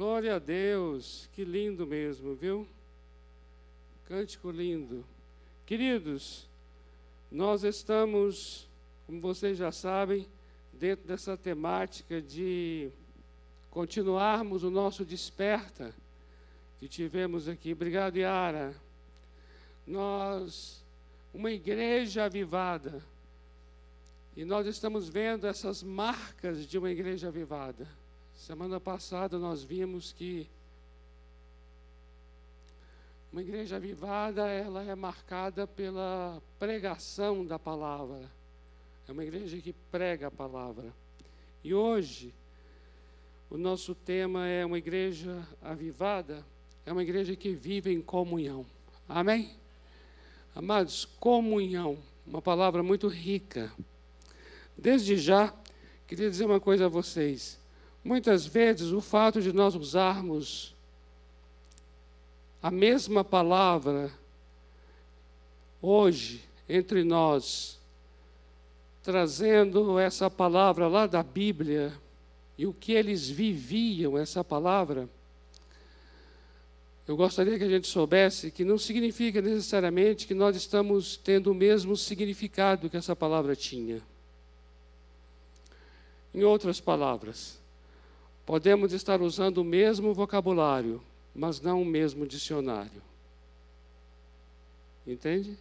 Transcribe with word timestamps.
Glória 0.00 0.36
a 0.36 0.38
Deus, 0.38 1.28
que 1.34 1.44
lindo 1.44 1.86
mesmo, 1.86 2.34
viu? 2.34 2.66
Cântico 4.06 4.50
lindo. 4.50 5.04
Queridos, 5.66 6.48
nós 7.30 7.64
estamos, 7.64 8.66
como 9.06 9.20
vocês 9.20 9.58
já 9.58 9.70
sabem, 9.70 10.26
dentro 10.72 11.06
dessa 11.06 11.36
temática 11.36 12.18
de 12.18 12.90
continuarmos 13.70 14.64
o 14.64 14.70
nosso 14.70 15.04
desperta 15.04 15.94
que 16.78 16.88
tivemos 16.88 17.46
aqui. 17.46 17.74
Obrigado, 17.74 18.16
Yara. 18.16 18.74
Nós, 19.86 20.82
uma 21.34 21.50
igreja 21.50 22.24
avivada, 22.24 23.04
e 24.34 24.46
nós 24.46 24.66
estamos 24.66 25.10
vendo 25.10 25.46
essas 25.46 25.82
marcas 25.82 26.66
de 26.66 26.78
uma 26.78 26.90
igreja 26.90 27.28
avivada. 27.28 27.99
Semana 28.40 28.80
passada 28.80 29.38
nós 29.38 29.62
vimos 29.62 30.14
que 30.14 30.48
uma 33.30 33.42
igreja 33.42 33.76
avivada, 33.76 34.48
ela 34.48 34.82
é 34.82 34.94
marcada 34.94 35.66
pela 35.66 36.42
pregação 36.58 37.44
da 37.44 37.58
palavra. 37.58 38.30
É 39.06 39.12
uma 39.12 39.22
igreja 39.22 39.58
que 39.58 39.74
prega 39.92 40.28
a 40.28 40.30
palavra. 40.30 40.90
E 41.62 41.74
hoje, 41.74 42.32
o 43.50 43.58
nosso 43.58 43.94
tema 43.94 44.48
é 44.48 44.64
uma 44.64 44.78
igreja 44.78 45.46
avivada, 45.60 46.42
é 46.86 46.92
uma 46.92 47.02
igreja 47.02 47.36
que 47.36 47.54
vive 47.54 47.92
em 47.92 48.00
comunhão. 48.00 48.64
Amém? 49.06 49.54
Amados, 50.54 51.04
comunhão, 51.04 51.98
uma 52.26 52.40
palavra 52.40 52.82
muito 52.82 53.06
rica. 53.06 53.70
Desde 54.78 55.18
já, 55.18 55.54
queria 56.08 56.30
dizer 56.30 56.46
uma 56.46 56.58
coisa 56.58 56.86
a 56.86 56.88
vocês. 56.88 57.59
Muitas 58.02 58.46
vezes, 58.46 58.92
o 58.92 59.00
fato 59.00 59.42
de 59.42 59.52
nós 59.52 59.74
usarmos 59.74 60.74
a 62.62 62.70
mesma 62.70 63.22
palavra 63.22 64.10
hoje 65.82 66.42
entre 66.68 67.04
nós, 67.04 67.78
trazendo 69.02 69.98
essa 69.98 70.30
palavra 70.30 70.86
lá 70.88 71.06
da 71.06 71.22
Bíblia 71.22 71.92
e 72.56 72.66
o 72.66 72.72
que 72.72 72.92
eles 72.92 73.28
viviam, 73.28 74.16
essa 74.16 74.44
palavra, 74.44 75.08
eu 77.06 77.16
gostaria 77.16 77.58
que 77.58 77.64
a 77.64 77.68
gente 77.68 77.88
soubesse 77.88 78.50
que 78.50 78.64
não 78.64 78.78
significa 78.78 79.42
necessariamente 79.42 80.26
que 80.26 80.34
nós 80.34 80.54
estamos 80.54 81.16
tendo 81.16 81.50
o 81.50 81.54
mesmo 81.54 81.96
significado 81.96 82.88
que 82.88 82.96
essa 82.96 83.16
palavra 83.16 83.56
tinha. 83.56 84.00
Em 86.32 86.44
outras 86.44 86.80
palavras, 86.80 87.59
podemos 88.50 88.92
estar 88.92 89.22
usando 89.22 89.58
o 89.58 89.64
mesmo 89.64 90.12
vocabulário, 90.12 91.00
mas 91.32 91.60
não 91.60 91.82
o 91.82 91.84
mesmo 91.84 92.26
dicionário. 92.26 93.00
Entende? 95.06 95.56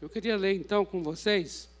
Eu 0.00 0.08
queria 0.08 0.34
ler 0.34 0.54
então 0.54 0.82
com 0.82 1.02
vocês 1.02 1.71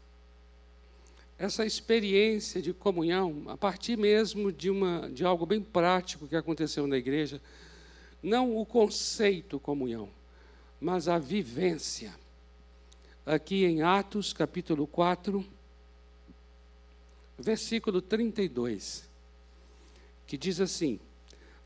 essa 1.42 1.66
experiência 1.66 2.62
de 2.62 2.72
comunhão 2.72 3.42
a 3.48 3.56
partir 3.56 3.98
mesmo 3.98 4.52
de, 4.52 4.70
uma, 4.70 5.10
de 5.10 5.24
algo 5.24 5.44
bem 5.44 5.60
prático 5.60 6.28
que 6.28 6.36
aconteceu 6.36 6.86
na 6.86 6.96
igreja 6.96 7.42
não 8.22 8.56
o 8.56 8.64
conceito 8.64 9.58
comunhão, 9.58 10.08
mas 10.80 11.08
a 11.08 11.18
vivência. 11.18 12.14
Aqui 13.26 13.64
em 13.64 13.82
Atos, 13.82 14.32
capítulo 14.32 14.86
4, 14.86 15.44
versículo 17.36 18.00
32, 18.00 19.10
que 20.28 20.38
diz 20.38 20.60
assim: 20.60 21.00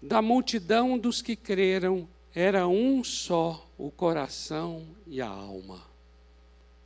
Da 0.00 0.22
multidão 0.22 0.96
dos 0.96 1.20
que 1.20 1.36
creram, 1.36 2.08
era 2.34 2.66
um 2.66 3.04
só 3.04 3.68
o 3.76 3.90
coração 3.90 4.86
e 5.06 5.20
a 5.20 5.28
alma. 5.28 5.82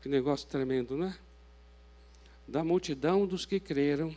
Que 0.03 0.09
negócio 0.09 0.49
tremendo, 0.49 0.97
não 0.97 1.07
é? 1.07 1.30
Da 2.51 2.65
multidão 2.65 3.29
dos 3.29 3.47
que 3.47 3.61
creram, 3.61 4.13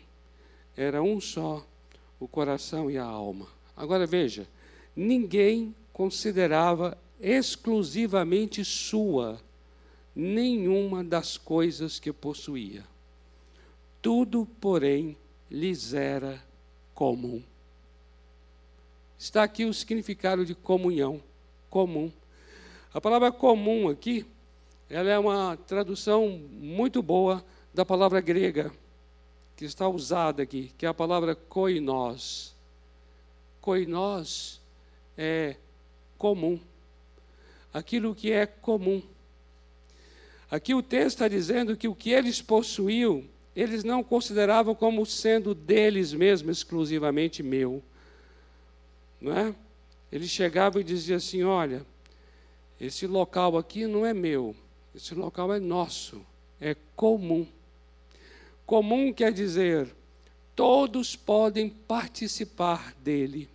era 0.76 1.04
um 1.04 1.22
só 1.22 1.64
o 2.20 2.28
coração 2.28 2.90
e 2.90 2.98
a 2.98 3.04
alma. 3.04 3.48
Agora 3.78 4.08
veja, 4.08 4.48
ninguém 4.96 5.76
considerava 5.94 6.98
exclusivamente 7.22 8.66
sua 8.66 9.40
nenhuma 10.16 11.04
das 11.04 11.38
coisas 11.38 12.00
que 12.00 12.12
possuía. 12.12 12.84
Tudo, 14.02 14.48
porém, 14.60 15.16
lhes 15.48 15.94
era 15.94 16.44
comum. 16.96 17.40
Está 19.16 19.44
aqui 19.44 19.64
o 19.64 19.74
significado 19.76 20.44
de 20.44 20.56
comunhão, 20.56 21.22
comum. 21.70 22.12
A 22.92 23.00
palavra 23.00 23.32
comum 23.32 23.90
aqui, 23.90 24.26
ela 24.90 25.12
é 25.12 25.20
uma 25.20 25.56
tradução 25.56 26.42
muito 26.52 27.00
boa 27.04 27.46
da 27.74 27.84
palavra 27.84 28.22
grega 28.22 28.72
que 29.56 29.66
está 29.66 29.88
usada 29.88 30.44
aqui, 30.44 30.72
que 30.78 30.86
é 30.86 30.90
a 30.90 30.94
palavra 30.94 31.36
koinós. 31.36 32.54
Koinós 33.62 34.62
é 35.18 35.56
comum. 36.18 36.60
Aquilo 37.74 38.14
que 38.14 38.32
é 38.32 38.46
comum. 38.46 39.02
Aqui 40.50 40.76
o 40.76 40.84
texto 40.84 41.16
está 41.16 41.28
dizendo 41.28 41.76
que 41.76 41.88
o 41.88 41.96
que 41.96 42.12
eles 42.12 42.42
possuíam, 42.42 43.24
eles 43.56 43.84
não 43.84 44.04
consideravam 44.04 44.76
como 44.76 45.06
sendo 45.06 45.56
deles 45.56 46.14
mesmos, 46.14 46.58
exclusivamente 46.60 47.42
meu. 47.42 47.82
Não 49.20 49.36
é? 49.36 49.56
Eles 50.12 50.30
chegavam 50.30 50.80
e 50.80 50.84
diziam 50.84 51.18
assim: 51.18 51.42
olha, 51.44 51.84
esse 52.80 53.08
local 53.08 53.58
aqui 53.58 53.88
não 53.88 54.06
é 54.06 54.14
meu, 54.14 54.56
esse 54.94 55.16
local 55.16 55.52
é 55.54 55.60
nosso, 55.60 56.24
é 56.62 56.76
comum. 56.96 57.48
Comum 58.66 59.12
quer 59.12 59.32
dizer, 59.32 59.94
todos 60.56 61.16
podem 61.16 61.70
participar 61.70 62.94
dele. 62.96 63.50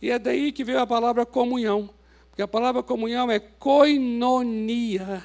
E 0.00 0.10
é 0.10 0.18
daí 0.18 0.50
que 0.50 0.64
veio 0.64 0.80
a 0.80 0.86
palavra 0.86 1.24
comunhão. 1.24 1.88
Porque 2.28 2.42
a 2.42 2.48
palavra 2.48 2.82
comunhão 2.82 3.30
é 3.30 3.38
koinonia. 3.38 5.22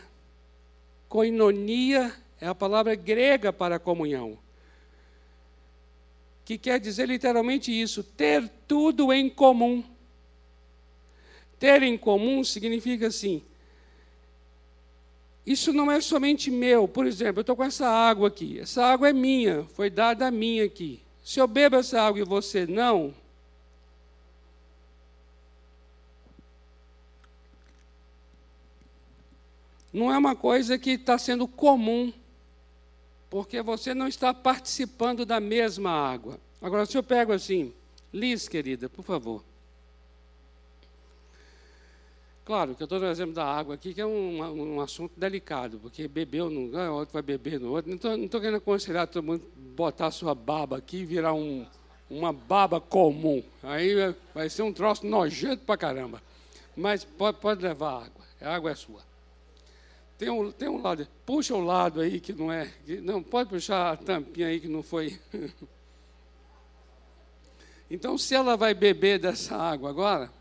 Koinonia 1.09 2.13
é 2.39 2.47
a 2.47 2.53
palavra 2.53 2.93
grega 2.93 3.51
para 3.51 3.79
comunhão. 3.79 4.37
Que 6.45 6.57
quer 6.57 6.79
dizer 6.79 7.07
literalmente 7.07 7.71
isso: 7.71 8.03
ter 8.03 8.47
tudo 8.67 9.11
em 9.11 9.29
comum. 9.29 9.83
Ter 11.57 11.81
em 11.81 11.97
comum 11.97 12.43
significa 12.43 13.07
assim. 13.07 13.41
Isso 15.47 15.71
não 15.71 15.89
é 15.89 16.01
somente 16.01 16.51
meu. 16.51 16.89
Por 16.89 17.05
exemplo, 17.05 17.39
eu 17.39 17.41
estou 17.41 17.55
com 17.55 17.63
essa 17.63 17.87
água 17.87 18.27
aqui. 18.27 18.59
Essa 18.59 18.85
água 18.85 19.07
é 19.07 19.13
minha, 19.13 19.63
foi 19.75 19.89
dada 19.89 20.27
a 20.27 20.31
mim 20.31 20.59
aqui. 20.59 21.01
Se 21.23 21.39
eu 21.39 21.47
bebo 21.47 21.77
essa 21.77 22.01
água 22.01 22.19
e 22.19 22.25
você 22.25 22.67
não, 22.67 23.13
não 29.93 30.11
é 30.11 30.17
uma 30.17 30.35
coisa 30.35 30.77
que 30.77 30.91
está 30.91 31.17
sendo 31.17 31.47
comum, 31.47 32.11
porque 33.29 33.61
você 33.61 33.93
não 33.93 34.09
está 34.09 34.33
participando 34.33 35.25
da 35.25 35.39
mesma 35.39 35.91
água. 35.91 36.37
Agora, 36.61 36.85
se 36.85 36.97
eu 36.97 37.03
pego 37.03 37.31
assim, 37.31 37.73
Liz, 38.13 38.49
querida, 38.49 38.89
por 38.89 39.03
favor. 39.03 39.41
Claro 42.47 42.75
que 42.75 42.81
eu 42.81 42.85
estou 42.85 42.97
trazendo 42.97 43.33
da 43.33 43.43
água 43.43 43.75
aqui, 43.75 43.93
que 43.93 43.99
é 43.99 44.05
um, 44.05 44.75
um 44.77 44.79
assunto 44.79 45.11
delicado, 45.19 45.79
porque 45.79 46.07
bebeu 46.07 46.49
num 46.49 46.67
lugar, 46.67 46.89
o 46.89 46.93
outro 46.93 47.11
vai 47.11 47.21
beber 47.21 47.59
no 47.59 47.73
outro. 47.73 47.91
Não 47.91 48.23
estou 48.23 48.39
querendo 48.39 48.55
aconselhar 48.55 49.05
todo 49.05 49.21
mundo 49.21 49.43
botar 49.75 50.11
sua 50.11 50.33
baba 50.33 50.77
aqui 50.77 50.99
e 50.99 51.05
virar 51.05 51.33
um, 51.33 51.65
uma 52.09 52.31
baba 52.31 52.79
comum. 52.79 53.43
Aí 53.61 53.93
vai 54.33 54.49
ser 54.49 54.61
um 54.61 54.71
troço 54.71 55.05
nojento 55.05 55.65
para 55.65 55.75
caramba. 55.75 56.23
Mas 56.73 57.03
pode, 57.03 57.37
pode 57.39 57.61
levar 57.61 58.05
água, 58.05 58.25
a 58.39 58.55
água 58.55 58.71
é 58.71 58.75
sua. 58.75 59.01
Tem 60.17 60.29
um, 60.29 60.49
tem 60.49 60.69
um 60.69 60.81
lado, 60.81 61.05
puxa 61.25 61.53
o 61.53 61.59
lado 61.59 61.99
aí 61.99 62.21
que 62.21 62.31
não 62.31 62.49
é. 62.49 62.71
Que, 62.85 63.01
não, 63.01 63.21
pode 63.21 63.49
puxar 63.49 63.91
a 63.91 63.97
tampinha 63.97 64.47
aí 64.47 64.61
que 64.61 64.69
não 64.69 64.81
foi. 64.81 65.19
então, 67.91 68.17
se 68.17 68.33
ela 68.33 68.55
vai 68.55 68.73
beber 68.73 69.19
dessa 69.19 69.57
água 69.57 69.89
agora, 69.89 70.36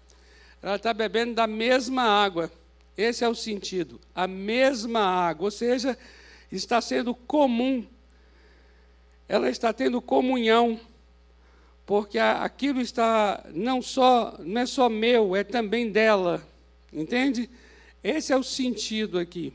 ela 0.62 0.76
está 0.76 0.92
bebendo 0.92 1.34
da 1.34 1.46
mesma 1.46 2.02
água. 2.02 2.50
Esse 2.96 3.24
é 3.24 3.28
o 3.28 3.34
sentido. 3.34 4.00
A 4.14 4.26
mesma 4.26 5.00
água, 5.00 5.46
ou 5.46 5.50
seja, 5.50 5.96
está 6.50 6.80
sendo 6.80 7.14
comum. 7.14 7.86
Ela 9.28 9.50
está 9.50 9.72
tendo 9.72 10.00
comunhão. 10.00 10.80
porque 11.86 12.18
aquilo 12.18 12.80
está 12.80 13.44
não 13.54 13.80
só 13.80 14.36
não 14.40 14.60
é 14.60 14.66
só 14.66 14.88
meu, 14.88 15.36
é 15.36 15.44
também 15.44 15.90
dela, 15.90 16.44
entende? 16.92 17.48
Esse 18.02 18.32
é 18.32 18.36
o 18.36 18.42
sentido 18.42 19.18
aqui. 19.20 19.52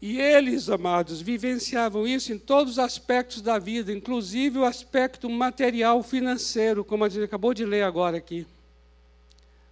E 0.00 0.20
eles, 0.20 0.68
amados, 0.68 1.22
vivenciavam 1.22 2.06
isso 2.06 2.32
em 2.32 2.38
todos 2.38 2.74
os 2.74 2.78
aspectos 2.78 3.40
da 3.40 3.58
vida, 3.58 3.92
inclusive 3.92 4.58
o 4.58 4.64
aspecto 4.64 5.28
material 5.30 6.02
financeiro, 6.02 6.84
como 6.84 7.04
a 7.04 7.08
gente 7.08 7.24
acabou 7.24 7.54
de 7.54 7.64
ler 7.64 7.82
agora 7.82 8.18
aqui. 8.18 8.46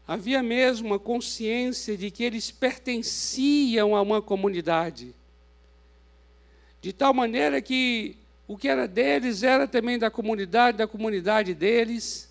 Havia 0.06 0.42
mesmo 0.42 0.88
uma 0.88 0.98
consciência 0.98 1.96
de 1.96 2.10
que 2.10 2.24
eles 2.24 2.50
pertenciam 2.50 3.94
a 3.94 4.02
uma 4.02 4.20
comunidade. 4.20 5.14
De 6.80 6.92
tal 6.92 7.14
maneira 7.14 7.60
que 7.60 8.16
o 8.46 8.56
que 8.56 8.68
era 8.68 8.86
deles 8.86 9.42
era 9.42 9.66
também 9.66 9.98
da 9.98 10.10
comunidade, 10.10 10.78
da 10.78 10.86
comunidade 10.86 11.54
deles. 11.54 12.30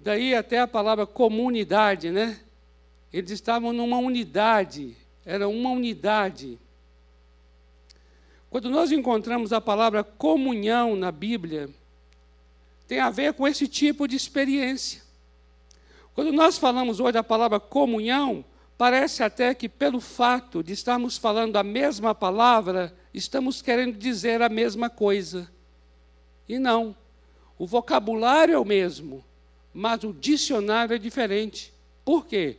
Daí 0.00 0.34
até 0.34 0.60
a 0.60 0.66
palavra 0.66 1.06
comunidade, 1.06 2.10
né? 2.10 2.40
Eles 3.12 3.30
estavam 3.30 3.72
numa 3.72 3.98
unidade, 3.98 4.96
era 5.24 5.48
uma 5.48 5.70
unidade. 5.70 6.58
Quando 8.50 8.70
nós 8.70 8.92
encontramos 8.92 9.52
a 9.52 9.60
palavra 9.60 10.02
comunhão 10.02 10.96
na 10.96 11.12
Bíblia, 11.12 11.70
tem 12.86 13.00
a 13.00 13.10
ver 13.10 13.34
com 13.34 13.46
esse 13.46 13.68
tipo 13.68 14.08
de 14.08 14.16
experiência. 14.16 15.02
Quando 16.14 16.32
nós 16.32 16.58
falamos 16.58 16.98
hoje 16.98 17.12
da 17.12 17.22
palavra 17.22 17.60
comunhão, 17.60 18.44
parece 18.76 19.22
até 19.22 19.54
que 19.54 19.68
pelo 19.68 20.00
fato 20.00 20.62
de 20.62 20.72
estarmos 20.72 21.16
falando 21.16 21.56
a 21.56 21.62
mesma 21.62 22.14
palavra, 22.14 22.94
estamos 23.12 23.60
querendo 23.60 23.96
dizer 23.96 24.40
a 24.40 24.48
mesma 24.48 24.88
coisa. 24.88 25.50
E 26.48 26.58
não. 26.58 26.96
O 27.58 27.66
vocabulário 27.66 28.54
é 28.54 28.58
o 28.58 28.64
mesmo, 28.64 29.24
mas 29.74 30.04
o 30.04 30.12
dicionário 30.12 30.94
é 30.94 30.98
diferente. 30.98 31.72
Por 32.04 32.24
quê? 32.26 32.56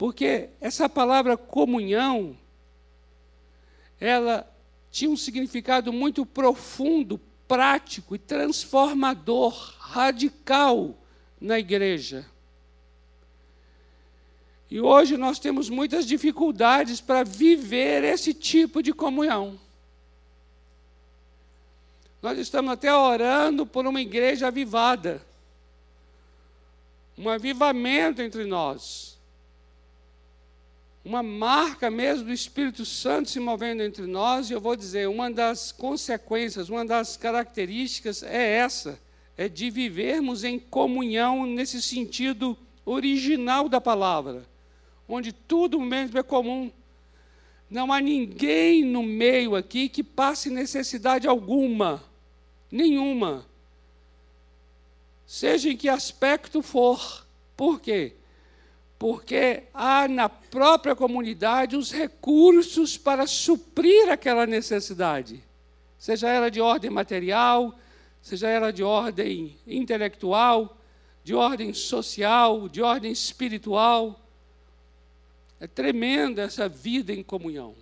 Porque 0.00 0.48
essa 0.62 0.88
palavra 0.88 1.36
comunhão, 1.36 2.34
ela 4.00 4.50
tinha 4.90 5.10
um 5.10 5.16
significado 5.16 5.92
muito 5.92 6.24
profundo 6.24 7.20
prático 7.46 8.14
e 8.14 8.18
transformador, 8.18 9.52
radical 9.78 10.96
na 11.38 11.58
igreja. 11.58 12.24
E 14.70 14.80
hoje 14.80 15.18
nós 15.18 15.38
temos 15.38 15.68
muitas 15.68 16.06
dificuldades 16.06 17.02
para 17.02 17.22
viver 17.22 18.02
esse 18.02 18.32
tipo 18.32 18.82
de 18.82 18.94
comunhão. 18.94 19.60
Nós 22.22 22.38
estamos 22.38 22.72
até 22.72 22.90
orando 22.90 23.66
por 23.66 23.86
uma 23.86 24.00
igreja 24.00 24.46
avivada, 24.46 25.20
um 27.18 27.28
avivamento 27.28 28.22
entre 28.22 28.46
nós 28.46 29.19
uma 31.04 31.22
marca 31.22 31.90
mesmo 31.90 32.26
do 32.26 32.32
Espírito 32.32 32.84
Santo 32.84 33.30
se 33.30 33.40
movendo 33.40 33.82
entre 33.82 34.06
nós, 34.06 34.50
e 34.50 34.52
eu 34.52 34.60
vou 34.60 34.76
dizer, 34.76 35.08
uma 35.08 35.30
das 35.30 35.72
consequências, 35.72 36.68
uma 36.68 36.84
das 36.84 37.16
características 37.16 38.22
é 38.22 38.56
essa, 38.56 39.00
é 39.36 39.48
de 39.48 39.70
vivermos 39.70 40.44
em 40.44 40.58
comunhão 40.58 41.46
nesse 41.46 41.80
sentido 41.80 42.56
original 42.84 43.68
da 43.68 43.80
palavra, 43.80 44.44
onde 45.08 45.32
tudo 45.32 45.80
mesmo 45.80 46.18
é 46.18 46.22
comum. 46.22 46.70
Não 47.70 47.92
há 47.92 48.00
ninguém 48.00 48.84
no 48.84 49.02
meio 49.02 49.54
aqui 49.54 49.88
que 49.88 50.02
passe 50.02 50.50
necessidade 50.50 51.26
alguma, 51.26 52.02
nenhuma. 52.70 53.46
Seja 55.24 55.70
em 55.70 55.76
que 55.76 55.88
aspecto 55.88 56.60
for. 56.60 57.24
Por 57.56 57.80
quê? 57.80 58.14
Porque 59.00 59.62
há 59.72 60.06
na 60.06 60.28
própria 60.28 60.94
comunidade 60.94 61.74
os 61.74 61.90
recursos 61.90 62.98
para 62.98 63.26
suprir 63.26 64.10
aquela 64.10 64.44
necessidade, 64.44 65.42
seja 65.98 66.28
ela 66.28 66.50
de 66.50 66.60
ordem 66.60 66.90
material, 66.90 67.78
seja 68.20 68.50
ela 68.50 68.70
de 68.70 68.82
ordem 68.82 69.56
intelectual, 69.66 70.76
de 71.24 71.34
ordem 71.34 71.72
social, 71.72 72.68
de 72.68 72.82
ordem 72.82 73.10
espiritual. 73.10 74.20
É 75.58 75.66
tremenda 75.66 76.42
essa 76.42 76.68
vida 76.68 77.10
em 77.10 77.22
comunhão. 77.22 77.74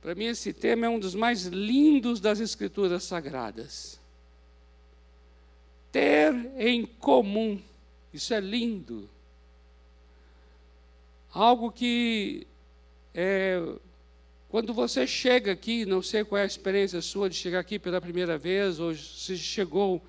Para 0.00 0.16
mim, 0.16 0.24
esse 0.24 0.52
tema 0.52 0.86
é 0.86 0.88
um 0.88 0.98
dos 0.98 1.14
mais 1.14 1.44
lindos 1.44 2.18
das 2.18 2.40
Escrituras 2.40 3.04
Sagradas 3.04 4.01
ter 5.92 6.34
em 6.56 6.84
comum. 6.86 7.60
Isso 8.12 8.32
é 8.34 8.40
lindo. 8.40 9.08
Algo 11.32 11.70
que, 11.70 12.46
é, 13.14 13.62
quando 14.48 14.74
você 14.74 15.06
chega 15.06 15.52
aqui, 15.52 15.86
não 15.86 16.02
sei 16.02 16.24
qual 16.24 16.38
é 16.38 16.42
a 16.42 16.46
experiência 16.46 17.00
sua 17.00 17.30
de 17.30 17.36
chegar 17.36 17.60
aqui 17.60 17.78
pela 17.78 18.00
primeira 18.00 18.36
vez, 18.36 18.80
ou 18.80 18.94
se 18.94 19.38
chegou 19.38 20.02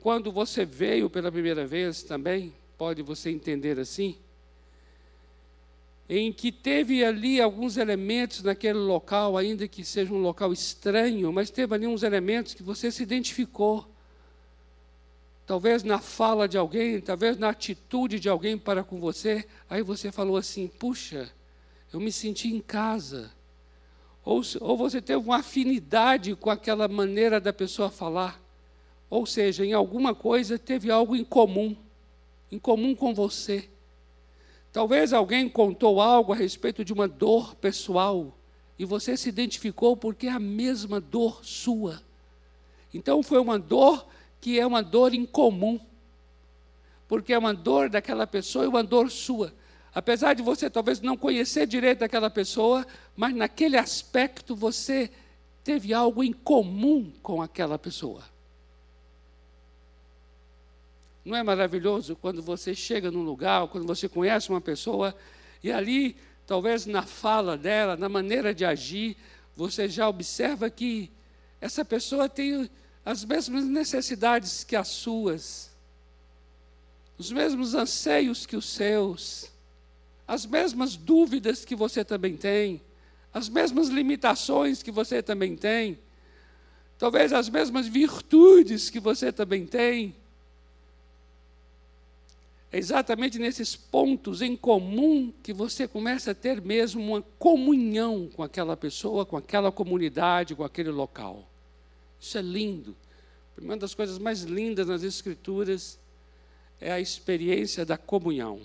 quando 0.00 0.32
você 0.32 0.64
veio 0.64 1.10
pela 1.10 1.30
primeira 1.30 1.66
vez 1.66 2.02
também, 2.02 2.52
pode 2.76 3.02
você 3.02 3.30
entender 3.30 3.78
assim, 3.78 4.16
em 6.08 6.32
que 6.32 6.50
teve 6.50 7.04
ali 7.04 7.40
alguns 7.40 7.76
elementos 7.76 8.42
naquele 8.42 8.78
local, 8.78 9.36
ainda 9.36 9.68
que 9.68 9.84
seja 9.84 10.12
um 10.12 10.22
local 10.22 10.52
estranho, 10.52 11.32
mas 11.32 11.50
teve 11.50 11.74
ali 11.74 11.86
uns 11.86 12.02
elementos 12.02 12.54
que 12.54 12.62
você 12.62 12.90
se 12.90 13.02
identificou 13.02 13.86
talvez 15.48 15.82
na 15.82 15.98
fala 15.98 16.46
de 16.46 16.58
alguém, 16.58 17.00
talvez 17.00 17.38
na 17.38 17.48
atitude 17.48 18.20
de 18.20 18.28
alguém 18.28 18.58
para 18.58 18.84
com 18.84 19.00
você, 19.00 19.46
aí 19.68 19.82
você 19.82 20.12
falou 20.12 20.36
assim: 20.36 20.68
puxa, 20.68 21.32
eu 21.90 21.98
me 21.98 22.12
senti 22.12 22.48
em 22.48 22.60
casa. 22.60 23.32
Ou, 24.22 24.42
ou 24.60 24.76
você 24.76 25.00
teve 25.00 25.24
uma 25.24 25.38
afinidade 25.38 26.36
com 26.36 26.50
aquela 26.50 26.86
maneira 26.86 27.40
da 27.40 27.50
pessoa 27.50 27.88
falar. 27.90 28.38
Ou 29.08 29.24
seja, 29.24 29.64
em 29.64 29.72
alguma 29.72 30.14
coisa 30.14 30.58
teve 30.58 30.90
algo 30.90 31.16
em 31.16 31.24
comum, 31.24 31.74
em 32.52 32.58
comum 32.58 32.94
com 32.94 33.14
você. 33.14 33.70
Talvez 34.70 35.14
alguém 35.14 35.48
contou 35.48 35.98
algo 35.98 36.34
a 36.34 36.36
respeito 36.36 36.84
de 36.84 36.92
uma 36.92 37.08
dor 37.08 37.54
pessoal 37.54 38.36
e 38.78 38.84
você 38.84 39.16
se 39.16 39.30
identificou 39.30 39.96
porque 39.96 40.26
é 40.26 40.32
a 40.32 40.38
mesma 40.38 41.00
dor 41.00 41.42
sua. 41.42 42.02
Então 42.92 43.22
foi 43.22 43.38
uma 43.38 43.58
dor 43.58 44.06
que 44.40 44.58
é 44.58 44.66
uma 44.66 44.82
dor 44.82 45.14
incomum, 45.14 45.80
porque 47.06 47.32
é 47.32 47.38
uma 47.38 47.54
dor 47.54 47.88
daquela 47.88 48.26
pessoa 48.26 48.64
e 48.64 48.68
uma 48.68 48.84
dor 48.84 49.10
sua. 49.10 49.52
Apesar 49.94 50.34
de 50.34 50.42
você 50.42 50.68
talvez 50.68 51.00
não 51.00 51.16
conhecer 51.16 51.66
direito 51.66 52.04
aquela 52.04 52.30
pessoa, 52.30 52.86
mas 53.16 53.34
naquele 53.34 53.76
aspecto 53.76 54.54
você 54.54 55.10
teve 55.64 55.92
algo 55.92 56.22
em 56.22 56.32
comum 56.32 57.12
com 57.22 57.42
aquela 57.42 57.78
pessoa. 57.78 58.22
Não 61.24 61.36
é 61.36 61.42
maravilhoso 61.42 62.16
quando 62.16 62.42
você 62.42 62.74
chega 62.74 63.10
num 63.10 63.22
lugar, 63.22 63.68
quando 63.68 63.86
você 63.86 64.08
conhece 64.08 64.48
uma 64.48 64.60
pessoa 64.60 65.14
e 65.62 65.72
ali, 65.72 66.16
talvez 66.46 66.86
na 66.86 67.02
fala 67.02 67.56
dela, 67.56 67.96
na 67.96 68.08
maneira 68.08 68.54
de 68.54 68.64
agir, 68.64 69.16
você 69.56 69.88
já 69.88 70.08
observa 70.08 70.70
que 70.70 71.10
essa 71.60 71.84
pessoa 71.84 72.28
tem 72.28 72.70
as 73.08 73.24
mesmas 73.24 73.64
necessidades 73.64 74.62
que 74.64 74.76
as 74.76 74.88
suas, 74.88 75.70
os 77.16 77.32
mesmos 77.32 77.74
anseios 77.74 78.44
que 78.44 78.54
os 78.54 78.66
seus, 78.68 79.50
as 80.26 80.44
mesmas 80.44 80.94
dúvidas 80.94 81.64
que 81.64 81.74
você 81.74 82.04
também 82.04 82.36
tem, 82.36 82.82
as 83.32 83.48
mesmas 83.48 83.88
limitações 83.88 84.82
que 84.82 84.90
você 84.90 85.22
também 85.22 85.56
tem, 85.56 85.98
talvez 86.98 87.32
as 87.32 87.48
mesmas 87.48 87.86
virtudes 87.86 88.90
que 88.90 89.00
você 89.00 89.32
também 89.32 89.64
tem. 89.64 90.14
É 92.70 92.76
exatamente 92.76 93.38
nesses 93.38 93.74
pontos 93.74 94.42
em 94.42 94.54
comum 94.54 95.32
que 95.42 95.54
você 95.54 95.88
começa 95.88 96.32
a 96.32 96.34
ter 96.34 96.60
mesmo 96.60 97.00
uma 97.00 97.22
comunhão 97.38 98.28
com 98.36 98.42
aquela 98.42 98.76
pessoa, 98.76 99.24
com 99.24 99.38
aquela 99.38 99.72
comunidade, 99.72 100.54
com 100.54 100.62
aquele 100.62 100.90
local. 100.90 101.48
Isso 102.20 102.38
é 102.38 102.42
lindo. 102.42 102.96
Uma 103.60 103.76
das 103.76 103.94
coisas 103.94 104.18
mais 104.18 104.42
lindas 104.42 104.86
nas 104.86 105.02
Escrituras 105.02 105.98
é 106.80 106.92
a 106.92 107.00
experiência 107.00 107.84
da 107.84 107.98
comunhão. 107.98 108.60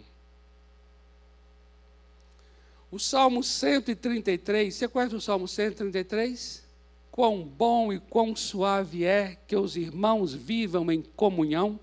O 2.91 2.99
Salmo 2.99 3.43
133, 3.43 4.75
você 4.75 4.87
conhece 4.87 5.15
o 5.15 5.21
Salmo 5.21 5.47
133? 5.47 6.63
Quão 7.09 7.43
bom 7.43 7.91
e 7.91 7.99
quão 7.99 8.35
suave 8.35 9.03
é 9.03 9.37
que 9.47 9.55
os 9.55 9.75
irmãos 9.75 10.33
vivam 10.33 10.91
em 10.91 11.01
comunhão, 11.01 11.79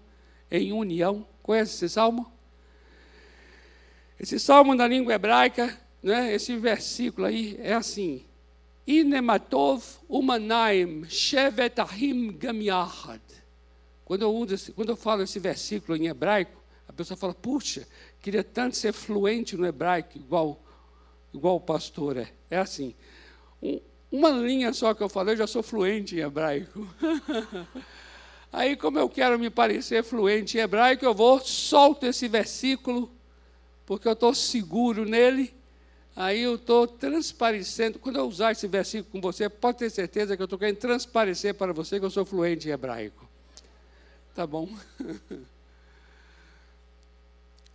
em 0.51 0.73
união. 0.73 1.27
Conhece 1.43 1.75
esse 1.75 1.95
salmo? 1.95 2.31
Esse 4.19 4.39
salmo 4.39 4.75
na 4.75 4.87
língua 4.87 5.15
hebraica 5.15 5.79
né, 6.03 6.33
esse 6.35 6.57
versículo 6.57 7.27
aí 7.27 7.59
é 7.61 7.75
assim: 7.75 8.25
Inematov 8.91 9.85
umanaim 10.09 11.05
shevetahim 11.09 12.33
gamiahad. 12.33 13.21
Quando 14.05 14.23
eu, 14.23 14.35
uso, 14.35 14.73
quando 14.73 14.89
eu 14.89 14.97
falo 14.97 15.23
esse 15.23 15.39
versículo 15.39 15.97
em 15.97 16.09
hebraico, 16.09 16.61
a 16.89 16.93
pessoa 16.93 17.17
fala, 17.17 17.33
puxa, 17.33 17.87
queria 18.21 18.43
tanto 18.43 18.77
ser 18.77 18.93
fluente 18.93 19.57
no 19.57 19.65
hebraico, 19.65 20.19
igual, 20.19 20.61
igual 21.33 21.55
o 21.55 21.61
pastor 21.61 22.17
é. 22.17 22.33
É 22.51 22.59
assim. 22.59 22.93
Um, 23.63 23.81
uma 24.11 24.31
linha 24.31 24.73
só 24.73 24.93
que 24.93 25.01
eu 25.05 25.09
falei, 25.09 25.35
eu 25.35 25.39
já 25.39 25.47
sou 25.47 25.63
fluente 25.63 26.17
em 26.17 26.19
hebraico. 26.19 26.85
Aí, 28.53 28.75
como 28.75 28.99
eu 28.99 29.09
quero 29.09 29.39
me 29.39 29.49
parecer 29.49 30.03
fluente 30.03 30.59
em 30.59 30.63
hebraico, 30.63 31.05
eu 31.05 31.15
vou, 31.15 31.39
solto 31.39 32.07
esse 32.07 32.27
versículo, 32.27 33.09
porque 33.87 34.09
eu 34.09 34.15
estou 34.15 34.35
seguro 34.35 35.05
nele. 35.05 35.55
Aí 36.21 36.43
eu 36.43 36.57
estou 36.57 36.87
transparecendo. 36.87 37.99
Quando 37.99 38.17
eu 38.17 38.29
usar 38.29 38.53
esse 38.53 38.69
versículo 38.69 39.11
com 39.11 39.23
você, 39.23 39.49
pode 39.49 39.79
ter 39.79 39.89
certeza 39.89 40.37
que 40.37 40.43
eu 40.43 40.45
estou 40.45 40.59
querendo 40.59 40.77
transparecer 40.77 41.55
para 41.55 41.73
você 41.73 41.99
que 41.99 42.05
eu 42.05 42.11
sou 42.11 42.27
fluente 42.27 42.69
em 42.69 42.73
hebraico. 42.73 43.27
Tá 44.35 44.47
bom? 44.47 44.69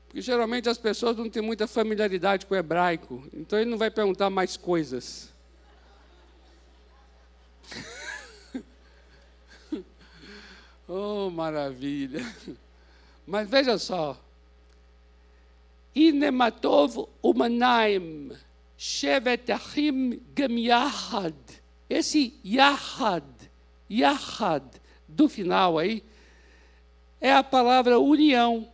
Porque 0.06 0.22
geralmente 0.22 0.70
as 0.70 0.78
pessoas 0.78 1.18
não 1.18 1.28
têm 1.28 1.42
muita 1.42 1.66
familiaridade 1.66 2.46
com 2.46 2.54
o 2.54 2.58
hebraico, 2.58 3.28
então 3.34 3.58
ele 3.58 3.72
não 3.72 3.80
vai 3.80 3.90
perguntar 3.90 4.30
mais 4.30 4.56
coisas. 4.56 5.34
oh, 10.88 11.32
maravilha! 11.32 12.24
Mas 13.26 13.50
veja 13.50 13.80
só. 13.80 14.24
Inematov 15.96 17.08
umanaim 17.24 18.32
shevetachim 18.78 20.20
gem 20.36 20.58
yahad. 20.58 21.34
Esse 21.90 22.34
yahad, 22.44 23.24
yahad, 23.90 24.64
do 25.08 25.30
final 25.30 25.78
aí, 25.78 26.04
é 27.22 27.32
a 27.34 27.44
palavra 27.44 28.00
união, 28.00 28.68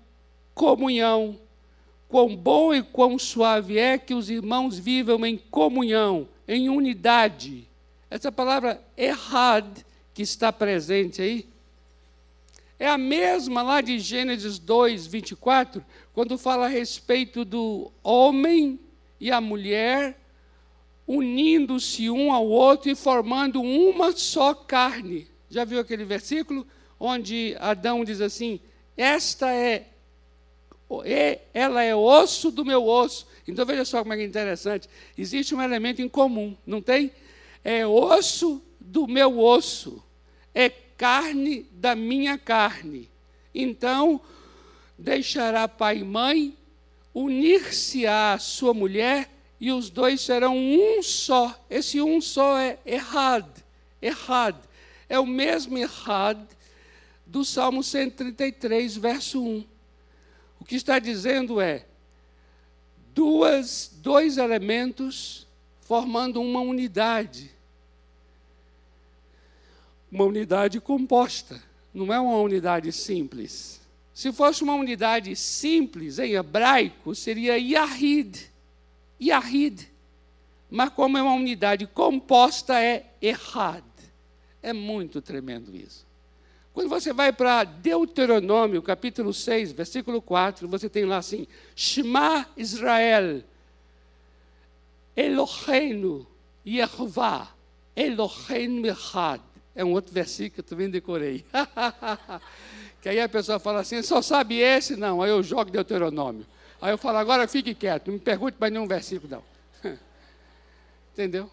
comunhão. 0.56 1.38
Quão 2.08 2.36
bom 2.36 2.74
e 2.74 2.84
quão 2.84 3.18
suave 3.18 3.78
é 3.78 3.98
que 3.98 4.14
os 4.14 4.30
irmãos 4.30 4.78
vivam 4.78 5.26
em 5.26 5.38
comunhão, 5.38 6.28
em 6.46 6.68
unidade. 6.68 7.68
Essa 8.10 8.32
palavra 8.32 8.82
errad, 8.98 9.66
que 10.14 10.22
está 10.22 10.52
presente 10.52 11.22
aí, 11.22 11.48
é 12.82 12.90
a 12.90 12.98
mesma 12.98 13.62
lá 13.62 13.82
de 13.82 14.00
Gênesis 14.00 14.60
2, 14.60 15.08
24, 15.08 15.86
quando 16.14 16.38
fala 16.38 16.66
a 16.66 16.70
respeito 16.70 17.46
do 17.46 17.92
homem 18.04 18.80
e 19.20 19.32
a 19.32 19.40
mulher 19.40 20.20
unindo-se 21.08 22.10
um 22.10 22.32
ao 22.32 22.48
outro 22.48 22.90
e 22.90 22.96
formando 22.96 23.62
uma 23.62 24.12
só 24.12 24.54
carne. 24.54 25.28
Já 25.50 25.64
viu 25.64 25.80
aquele 25.80 26.06
versículo? 26.06 26.66
onde 27.02 27.58
Adão 27.60 28.06
diz 28.06 28.22
assim: 28.22 28.60
Esta 28.96 29.52
é, 29.52 29.88
ela 31.54 31.82
é 31.82 31.96
osso 31.96 32.52
do 32.52 32.64
meu 32.64 32.86
osso. 32.86 33.28
Então 33.48 33.66
veja 33.66 33.84
só 33.84 34.04
como 34.04 34.14
é, 34.14 34.20
é 34.20 34.24
interessante. 34.24 34.88
Existe 35.18 35.56
um 35.56 35.62
elemento 35.62 36.02
em 36.02 36.08
comum, 36.08 36.56
não 36.66 36.82
tem? 36.82 37.12
É 37.64 37.86
osso 37.86 38.62
do 38.80 39.08
meu 39.08 39.40
osso, 39.40 40.04
é 40.54 40.70
carne 41.02 41.64
da 41.72 41.96
minha 41.96 42.38
carne. 42.38 43.10
Então, 43.56 44.22
deixará 44.96 45.68
pai 45.68 45.98
e 45.98 46.04
mãe, 46.04 46.56
unir-se 47.12 48.06
à 48.06 48.38
sua 48.38 48.72
mulher 48.72 49.28
e 49.60 49.72
os 49.72 49.90
dois 49.90 50.22
serão 50.22 50.56
um 50.56 51.02
só. 51.02 51.60
Esse 51.72 52.00
um 52.00 52.22
só 52.22 52.56
é 52.60 52.78
errado, 52.86 53.64
errado. 54.00 54.70
É 55.10 55.18
o 55.18 55.26
mesmo 55.26 55.76
errado 55.76 56.48
do 57.26 57.44
Salmo 57.44 57.84
133, 57.84 58.96
verso 58.96 59.44
1. 59.44 59.66
O 60.60 60.66
que 60.66 60.76
está 60.76 61.00
dizendo 61.00 61.60
é: 61.60 61.84
duas, 63.12 63.92
dois 63.92 64.38
elementos 64.38 65.48
formando 65.80 66.40
uma 66.40 66.62
unidade. 66.62 67.50
Uma 70.12 70.26
unidade 70.26 70.80
composta, 70.82 71.62
não 71.94 72.14
é 72.14 72.20
uma 72.20 72.38
unidade 72.38 72.92
simples. 72.92 73.80
Se 74.14 74.32
fosse 74.32 74.64
uma 74.64 74.76
unidade 74.76 75.36
simples, 75.36 76.20
em 76.20 76.34
hebraico, 76.34 77.16
seria 77.16 77.58
Yahid. 77.58 78.52
Yahid. 79.22 79.90
Mas 80.70 80.90
como 80.90 81.18
é 81.18 81.22
uma 81.22 81.34
unidade 81.34 81.88
composta, 81.88 82.80
é 82.80 83.06
Errad. 83.22 83.84
É 84.62 84.74
muito 84.74 85.22
tremendo 85.22 85.76
isso. 85.76 86.06
Quando 86.74 86.88
você 86.88 87.12
vai 87.12 87.34
para 87.34 87.64
Deuteronômio, 87.64 88.82
capítulo 88.82 89.34
6, 89.34 89.74
versículo 89.74 90.22
4, 90.22 90.68
você 90.68 90.88
tem 90.88 91.04
lá 91.04 91.18
assim: 91.18 91.46
Shema 91.76 92.48
Israel, 92.56 93.44
Eloheinu 95.16 96.26
Yehová, 96.66 97.54
Eloheinu 97.96 98.88
Echad. 98.88 99.42
É 99.76 99.86
um 99.86 99.94
outro 99.94 100.14
versículo 100.14 100.52
que 100.52 100.60
eu 100.60 100.64
também 100.64 100.90
decorei. 100.90 101.46
que 103.02 103.10
aí 103.10 103.20
a 103.20 103.30
pessoa 103.30 103.60
fala 103.60 103.80
assim: 103.80 104.02
só 104.02 104.22
sabe 104.22 104.60
esse? 104.60 104.96
Não. 104.96 105.22
Aí 105.22 105.30
eu 105.30 105.42
jogo 105.42 105.72
Deuteronômio. 105.72 106.46
Aí 106.82 106.92
eu 106.92 106.98
falo: 106.98 107.18
agora 107.18 107.48
fique 107.48 107.74
quieto, 107.74 108.08
não 108.08 108.16
me 108.16 108.20
pergunte 108.20 108.58
mais 108.60 108.72
nenhum 108.74 108.88
versículo, 108.88 109.30
não. 109.84 109.92
Entendeu? 111.14 111.50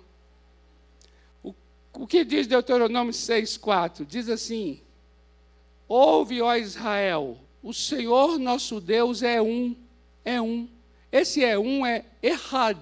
O, 1.42 1.54
o 1.94 2.06
que 2.06 2.24
diz 2.24 2.46
Deuteronômio 2.46 3.12
6,4? 3.12 4.04
Diz 4.04 4.28
assim: 4.28 4.80
Ouve, 5.86 6.42
ó 6.42 6.54
Israel, 6.56 7.38
o 7.62 7.72
Senhor 7.72 8.38
nosso 8.38 8.80
Deus 8.80 9.22
é 9.22 9.40
um, 9.40 9.76
é 10.24 10.40
um. 10.40 10.68
Esse 11.10 11.42
é 11.44 11.58
um 11.58 11.86
é 11.86 12.04
errad, 12.22 12.78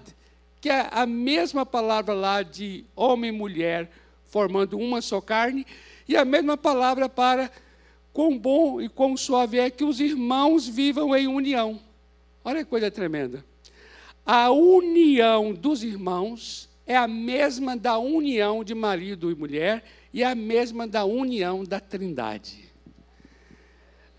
que 0.60 0.68
é 0.68 0.88
a 0.90 1.06
mesma 1.06 1.64
palavra 1.64 2.14
lá 2.14 2.42
de 2.42 2.84
homem 2.96 3.28
e 3.28 3.32
mulher, 3.32 3.90
formando 4.26 4.78
uma 4.78 5.00
só 5.00 5.20
carne, 5.20 5.66
e 6.08 6.16
a 6.16 6.24
mesma 6.24 6.56
palavra 6.56 7.08
para 7.08 7.50
quão 8.12 8.38
bom 8.38 8.80
e 8.80 8.88
quão 8.88 9.16
suave 9.16 9.58
é 9.58 9.70
que 9.70 9.84
os 9.84 10.00
irmãos 10.00 10.66
vivam 10.68 11.14
em 11.14 11.26
união. 11.26 11.80
Olha 12.44 12.64
que 12.64 12.70
coisa 12.70 12.90
tremenda. 12.90 13.44
A 14.24 14.50
união 14.50 15.52
dos 15.52 15.82
irmãos 15.82 16.68
é 16.86 16.96
a 16.96 17.08
mesma 17.08 17.76
da 17.76 17.98
união 17.98 18.62
de 18.62 18.74
marido 18.74 19.30
e 19.30 19.34
mulher 19.34 19.84
e 20.12 20.22
a 20.24 20.34
mesma 20.34 20.86
da 20.86 21.04
união 21.04 21.64
da 21.64 21.80
trindade. 21.80 22.72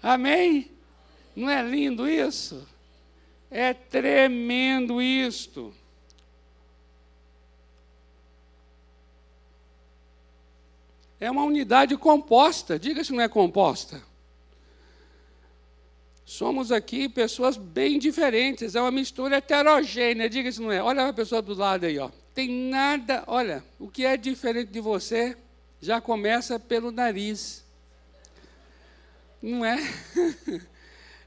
Amém? 0.01 0.71
Não 1.35 1.49
é 1.49 1.61
lindo 1.61 2.07
isso? 2.07 2.67
É 3.49 3.73
tremendo 3.73 5.01
isto. 5.01 5.73
É 11.19 11.29
uma 11.31 11.43
unidade 11.43 11.97
composta, 11.97 12.77
diga 12.77 13.03
se 13.03 13.11
não 13.11 13.21
é 13.21 13.27
composta. 13.27 14.01
Somos 16.23 16.71
aqui 16.71 17.07
pessoas 17.07 17.55
bem 17.55 17.97
diferentes, 17.97 18.75
é 18.75 18.81
uma 18.81 18.91
mistura 18.91 19.37
heterogênea, 19.37 20.29
diga 20.29 20.51
se 20.51 20.61
não 20.61 20.71
é. 20.71 20.83
Olha 20.83 21.07
a 21.07 21.13
pessoa 21.13 21.41
do 21.41 21.53
lado 21.53 21.85
aí, 21.85 21.97
ó. 21.97 22.09
Tem 22.33 22.49
nada, 22.49 23.23
olha, 23.25 23.63
o 23.79 23.87
que 23.87 24.05
é 24.05 24.17
diferente 24.17 24.69
de 24.69 24.79
você 24.79 25.35
já 25.81 26.01
começa 26.01 26.59
pelo 26.59 26.91
nariz. 26.91 27.63
Não 29.41 29.65
é? 29.65 29.77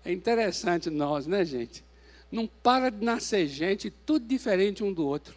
É 0.02 0.10
interessante 0.10 0.88
nós, 0.88 1.26
né, 1.26 1.44
gente? 1.44 1.84
Não 2.32 2.46
para 2.46 2.90
de 2.90 3.04
nascer 3.04 3.46
gente, 3.46 3.90
tudo 3.90 4.26
diferente 4.26 4.82
um 4.82 4.90
do 4.90 5.06
outro. 5.06 5.34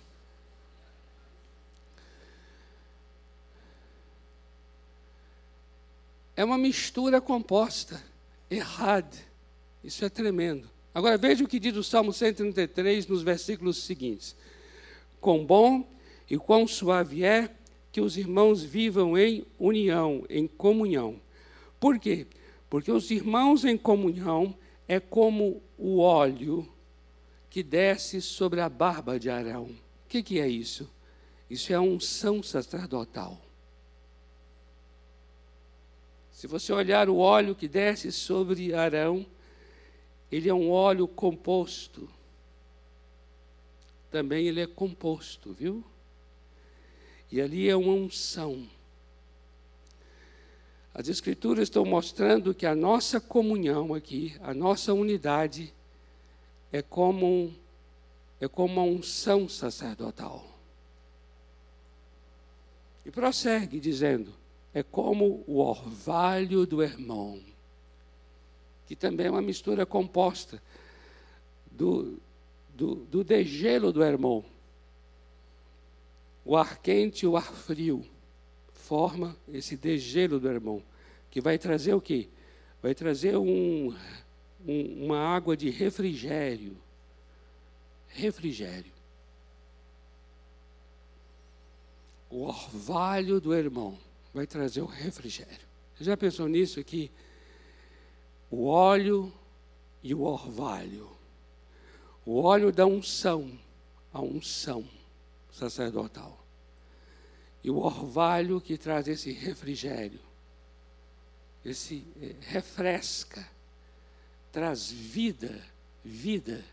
É 6.35 6.43
uma 6.43 6.57
mistura 6.57 7.21
composta, 7.21 8.03
errada. 8.49 9.17
Isso 9.83 10.03
é 10.03 10.09
tremendo. 10.09 10.69
Agora 10.93 11.17
veja 11.17 11.43
o 11.43 11.47
que 11.47 11.59
diz 11.59 11.75
o 11.75 11.83
Salmo 11.83 12.13
133 12.13 13.07
nos 13.07 13.21
versículos 13.21 13.83
seguintes: 13.83 14.35
Quão 15.19 15.45
bom 15.45 15.87
e 16.29 16.37
quão 16.37 16.67
suave 16.67 17.23
é 17.23 17.49
que 17.91 18.01
os 18.01 18.17
irmãos 18.17 18.63
vivam 18.63 19.17
em 19.17 19.45
união, 19.59 20.25
em 20.27 20.47
comunhão. 20.47 21.21
Por 21.79 21.99
quê? 21.99 22.25
Porque 22.69 22.91
os 22.91 23.11
irmãos 23.11 23.63
em 23.65 23.77
comunhão 23.77 24.55
é 24.87 24.99
como 24.99 25.61
o 25.77 25.99
óleo 25.99 26.67
que 27.49 27.61
desce 27.61 28.19
sobre 28.19 28.61
a 28.61 28.67
barba 28.67 29.19
de 29.19 29.29
Arão. 29.29 29.65
O 29.65 30.09
que, 30.09 30.23
que 30.23 30.39
é 30.39 30.47
isso? 30.47 30.89
Isso 31.47 31.71
é 31.71 31.79
unção 31.79 32.41
sacerdotal. 32.41 33.39
Se 36.33 36.47
você 36.47 36.73
olhar 36.73 37.07
o 37.07 37.17
óleo 37.17 37.55
que 37.55 37.67
desce 37.67 38.11
sobre 38.11 38.73
Arão, 38.73 39.25
ele 40.31 40.49
é 40.49 40.53
um 40.53 40.71
óleo 40.71 41.07
composto. 41.07 42.09
também 44.09 44.47
ele 44.47 44.61
é 44.61 44.67
composto, 44.67 45.53
viu? 45.53 45.83
E 47.31 47.41
ali 47.41 47.67
é 47.67 47.75
uma 47.75 47.93
unção. 47.93 48.67
As 50.93 51.07
Escrituras 51.07 51.63
estão 51.63 51.83
mostrando 51.83 52.53
que 52.53 52.67
a 52.67 52.75
nossa 52.75 53.19
comunhão 53.19 53.93
aqui, 53.93 54.35
a 54.41 54.53
nossa 54.53 54.93
unidade, 54.93 55.73
é 56.71 56.81
como, 56.83 57.51
é 58.39 58.47
como 58.47 58.73
uma 58.73 58.83
unção 58.83 59.49
sacerdotal. 59.49 60.45
E 63.03 63.09
prossegue 63.09 63.79
dizendo: 63.79 64.42
é 64.73 64.81
como 64.81 65.43
o 65.45 65.59
orvalho 65.59 66.65
do 66.65 66.81
irmão, 66.81 67.39
que 68.87 68.95
também 68.95 69.27
é 69.27 69.31
uma 69.31 69.41
mistura 69.41 69.85
composta 69.85 70.61
do, 71.71 72.19
do, 72.69 72.95
do 72.95 73.23
degelo 73.23 73.93
do 73.93 74.03
irmão. 74.03 74.43
O 76.43 76.57
ar 76.57 76.79
quente 76.79 77.23
e 77.23 77.27
o 77.27 77.37
ar 77.37 77.53
frio 77.53 78.05
forma 78.73 79.37
esse 79.47 79.77
degelo 79.77 80.39
do 80.39 80.49
irmão, 80.49 80.81
que 81.29 81.39
vai 81.39 81.57
trazer 81.57 81.93
o 81.93 82.01
quê? 82.01 82.27
Vai 82.81 82.95
trazer 82.95 83.37
um, 83.37 83.95
um, 84.67 85.05
uma 85.05 85.19
água 85.19 85.55
de 85.55 85.69
refrigério. 85.69 86.75
Refrigério. 88.09 88.91
O 92.29 92.41
orvalho 92.43 93.39
do 93.39 93.53
irmão 93.53 93.97
vai 94.33 94.47
trazer 94.47 94.81
o 94.81 94.85
refrigério. 94.85 95.67
Você 95.95 96.03
já 96.03 96.17
pensou 96.17 96.47
nisso 96.47 96.79
aqui? 96.79 97.11
O 98.49 98.65
óleo 98.65 99.31
e 100.01 100.13
o 100.13 100.21
orvalho. 100.21 101.09
O 102.25 102.41
óleo 102.41 102.71
da 102.71 102.85
unção, 102.85 103.57
a 104.11 104.21
unção 104.21 104.87
sacerdotal. 105.51 106.43
E 107.63 107.69
o 107.69 107.77
orvalho 107.77 108.59
que 108.59 108.77
traz 108.77 109.07
esse 109.07 109.31
refrigério, 109.31 110.19
esse 111.63 112.05
eh, 112.21 112.35
refresca, 112.41 113.47
traz 114.51 114.91
vida, 114.91 115.63
vida, 116.03 116.63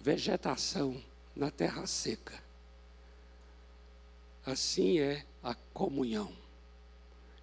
vegetação 0.00 1.02
na 1.34 1.50
terra 1.50 1.86
seca. 1.86 2.40
Assim 4.46 4.98
é 4.98 5.26
a 5.42 5.54
comunhão. 5.72 6.32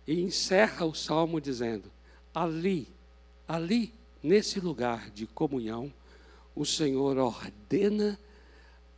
E 0.07 0.21
encerra 0.21 0.85
o 0.85 0.93
salmo 0.93 1.41
dizendo: 1.41 1.91
ali, 2.33 2.87
ali, 3.47 3.93
nesse 4.21 4.59
lugar 4.59 5.09
de 5.11 5.25
comunhão, 5.25 5.91
o 6.55 6.65
Senhor 6.65 7.17
ordena 7.17 8.19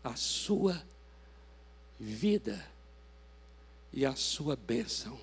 a 0.04 0.16
sua 0.16 0.82
vida 2.00 2.66
e 3.92 4.06
a 4.06 4.16
sua 4.16 4.56
bênção 4.56 5.20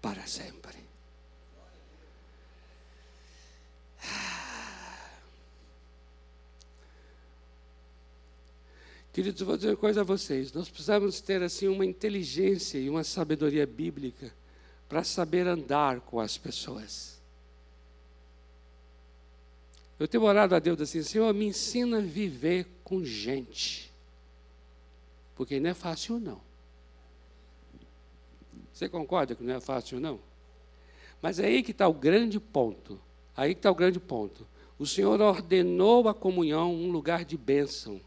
para 0.00 0.26
sempre. 0.26 0.85
Queridos, 9.16 9.40
vou 9.40 9.56
dizer 9.56 9.70
uma 9.70 9.76
coisa 9.78 10.02
a 10.02 10.04
vocês. 10.04 10.52
Nós 10.52 10.68
precisamos 10.68 11.22
ter 11.22 11.42
assim 11.42 11.68
uma 11.68 11.86
inteligência 11.86 12.76
e 12.76 12.90
uma 12.90 13.02
sabedoria 13.02 13.66
bíblica 13.66 14.30
para 14.86 15.02
saber 15.02 15.46
andar 15.46 16.02
com 16.02 16.20
as 16.20 16.36
pessoas. 16.36 17.18
Eu 19.98 20.06
tenho 20.06 20.22
orado 20.22 20.54
a 20.54 20.58
Deus 20.58 20.78
assim, 20.82 21.02
Senhor, 21.02 21.32
me 21.32 21.46
ensina 21.46 21.96
a 21.96 22.02
viver 22.02 22.66
com 22.84 23.02
gente. 23.02 23.90
Porque 25.34 25.58
não 25.58 25.70
é 25.70 25.74
fácil 25.74 26.20
não. 26.20 26.42
Você 28.70 28.86
concorda 28.86 29.34
que 29.34 29.42
não 29.42 29.54
é 29.54 29.60
fácil 29.62 29.98
não? 29.98 30.20
Mas 31.22 31.38
é 31.38 31.46
aí 31.46 31.62
que 31.62 31.70
está 31.70 31.88
o 31.88 31.94
grande 31.94 32.38
ponto. 32.38 33.00
Aí 33.34 33.54
que 33.54 33.60
está 33.60 33.70
o 33.70 33.74
grande 33.74 33.98
ponto. 33.98 34.46
O 34.78 34.86
Senhor 34.86 35.18
ordenou 35.22 36.06
a 36.06 36.12
comunhão 36.12 36.74
um 36.74 36.92
lugar 36.92 37.24
de 37.24 37.38
bênção. 37.38 37.98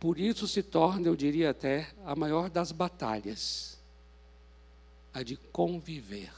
Por 0.00 0.18
isso 0.18 0.48
se 0.48 0.62
torna, 0.62 1.06
eu 1.06 1.14
diria 1.14 1.50
até, 1.50 1.92
a 2.06 2.16
maior 2.16 2.48
das 2.48 2.72
batalhas 2.72 3.78
a 5.12 5.22
de 5.22 5.36
conviver. 5.36 6.32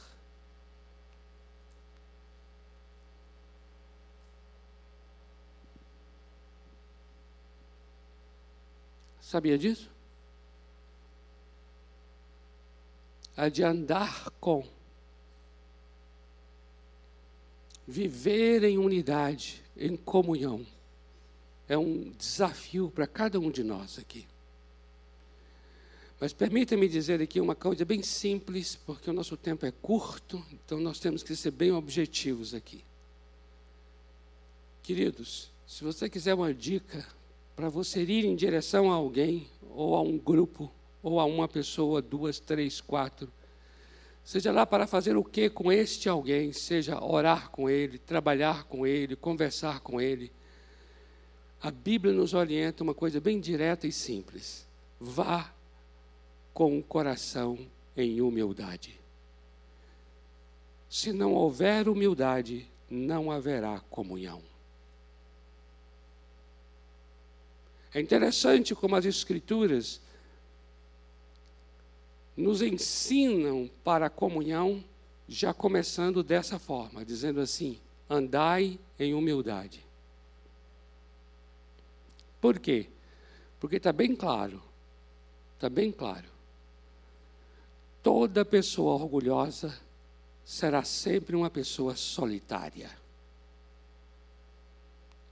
Sabia 9.21 9.57
disso? 9.57 9.89
A 13.37 13.49
de 13.49 13.63
andar 13.63 14.29
com, 14.41 14.67
viver 17.87 18.65
em 18.65 18.77
unidade, 18.77 19.63
em 19.77 19.97
comunhão 19.97 20.67
é 21.73 21.79
um 21.79 22.13
desafio 22.19 22.91
para 22.91 23.07
cada 23.07 23.41
um 23.41 23.51
de 23.51 23.65
nós 23.65 23.99
aqui. 23.99 24.27
Mas 26.21 26.31
permita-me 26.35 26.87
dizer 26.87 27.23
aqui 27.23 27.41
uma 27.41 27.55
coisa 27.55 27.83
bem 27.83 28.03
simples, 28.03 28.77
porque 28.77 29.09
o 29.09 29.13
nosso 29.15 29.39
tempo 29.39 29.65
é 29.65 29.71
curto, 29.71 30.45
então 30.53 30.79
nós 30.79 31.01
temos 31.01 31.23
que 31.23 31.35
ser 31.35 31.51
bem 31.51 31.73
objetivos 31.73 32.53
aqui. 32.53 32.85
Queridos, 34.83 35.51
se 35.67 35.83
você 35.83 36.11
quiser 36.11 36.35
uma 36.35 36.53
dica 36.53 37.07
para 37.57 37.71
você 37.71 38.03
ir 38.03 38.27
em 38.27 38.37
direção 38.37 38.93
a 38.93 38.95
alguém, 38.95 39.49
ou 39.71 39.97
a 39.97 40.03
um 40.03 40.19
grupo, 40.19 40.71
ou 41.03 41.19
a 41.19 41.25
uma 41.25 41.49
pessoa, 41.49 42.03
duas, 42.03 42.39
três, 42.39 42.83
quatro, 42.83 43.33
seja 44.23 44.53
lá 44.53 44.67
para 44.67 44.87
fazer 44.87 45.17
o 45.17 45.25
que 45.25 45.49
com 45.49 45.73
este 45.73 46.07
alguém, 46.07 46.53
seja 46.53 47.03
orar 47.03 47.51
com 47.51 47.71
ele, 47.71 47.97
trabalhar 47.97 48.65
com 48.65 48.87
ele, 48.87 49.17
conversar 49.17 49.81
com 49.81 49.99
ele 49.99 50.31
a 51.63 51.71
Bíblia 51.71 52.13
nos 52.13 52.35
orienta 52.35 52.83
uma 52.83 52.93
coisa 52.93 53.21
bem 53.21 53.39
direta 53.39 53.87
e 53.87 53.93
simples. 53.93 54.67
Vá 54.99 55.55
com 56.53 56.77
o 56.77 56.83
coração 56.83 57.57
em 57.97 58.21
humildade. 58.21 58.99
Se 60.89 61.13
não 61.13 61.33
houver 61.35 61.89
humildade, 61.89 62.69
não 62.91 63.31
haverá 63.31 63.79
comunhão. 63.89 64.43
É 67.95 68.01
interessante 68.01 68.75
como 68.75 68.97
as 68.97 69.05
Escrituras 69.05 70.01
nos 72.37 72.61
ensinam 72.61 73.71
para 73.85 74.07
a 74.07 74.11
comunhão, 74.11 74.83
já 75.29 75.55
começando 75.55 76.25
dessa 76.25 76.59
forma, 76.59 77.05
dizendo 77.05 77.41
assim: 77.41 77.79
andai 78.11 78.81
em 78.99 79.15
humildade. 79.15 79.92
Por 82.43 82.59
quê? 82.59 82.89
Porque 83.61 83.77
está 83.77 83.93
bem 83.93 84.17
claro, 84.17 84.61
está 85.55 85.71
bem 85.71 85.93
claro. 85.93 86.27
Toda 88.03 88.45
pessoa 88.45 88.95
orgulhosa 88.95 89.73
será 90.45 90.83
sempre 90.83 91.37
uma 91.37 91.49
pessoa 91.49 91.95
solitária. 91.95 92.91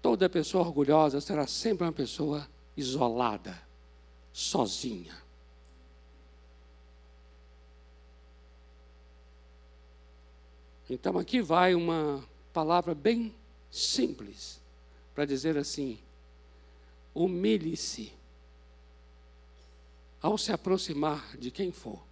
Toda 0.00 0.30
pessoa 0.30 0.64
orgulhosa 0.64 1.20
será 1.20 1.48
sempre 1.48 1.84
uma 1.84 1.92
pessoa 1.92 2.48
isolada, 2.76 3.60
sozinha. 4.32 5.20
Então 10.88 11.18
aqui 11.18 11.42
vai 11.42 11.74
uma 11.74 12.24
palavra 12.52 12.94
bem 12.94 13.34
simples 13.68 14.60
para 15.12 15.24
dizer 15.24 15.58
assim: 15.58 15.98
humilhe-se 17.14 18.12
ao 20.20 20.36
se 20.36 20.52
aproximar 20.52 21.36
de 21.36 21.50
quem 21.50 21.72
for. 21.72 22.02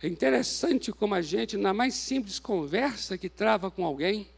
É 0.00 0.06
interessante 0.06 0.92
como 0.92 1.14
a 1.14 1.22
gente, 1.22 1.56
na 1.56 1.72
mais 1.72 1.94
simples 1.94 2.38
conversa 2.38 3.18
que 3.18 3.28
trava 3.28 3.70
com 3.70 3.84
alguém, 3.84 4.28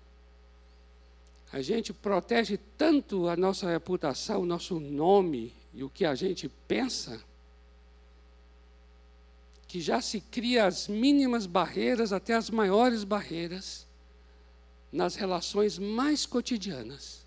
a 1.52 1.60
gente 1.60 1.92
protege 1.92 2.58
tanto 2.78 3.28
a 3.28 3.36
nossa 3.36 3.68
reputação, 3.68 4.42
o 4.42 4.46
nosso 4.46 4.78
nome 4.78 5.52
e 5.74 5.82
o 5.82 5.90
que 5.90 6.04
a 6.04 6.14
gente 6.14 6.48
pensa, 6.66 7.22
que 9.66 9.80
já 9.80 10.00
se 10.00 10.20
cria 10.20 10.64
as 10.66 10.88
mínimas 10.88 11.46
barreiras 11.46 12.12
até 12.12 12.34
as 12.34 12.50
maiores 12.50 13.04
barreiras 13.04 13.86
nas 14.92 15.14
relações 15.14 15.78
mais 15.78 16.26
cotidianas. 16.26 17.26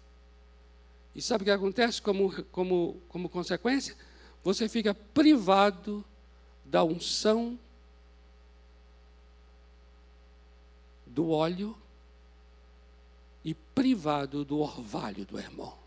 E 1.16 1.22
sabe 1.22 1.44
o 1.44 1.46
que 1.46 1.52
acontece 1.52 2.02
como, 2.02 2.44
como, 2.46 3.02
como 3.08 3.30
consequência? 3.30 3.96
Você 4.44 4.68
fica 4.68 4.94
privado 4.94 6.04
da 6.66 6.84
unção, 6.84 7.58
do 11.06 11.30
óleo 11.30 11.78
e 13.44 13.54
privado 13.54 14.44
do 14.44 14.60
orvalho 14.60 15.26
do 15.26 15.38
irmão. 15.38 15.78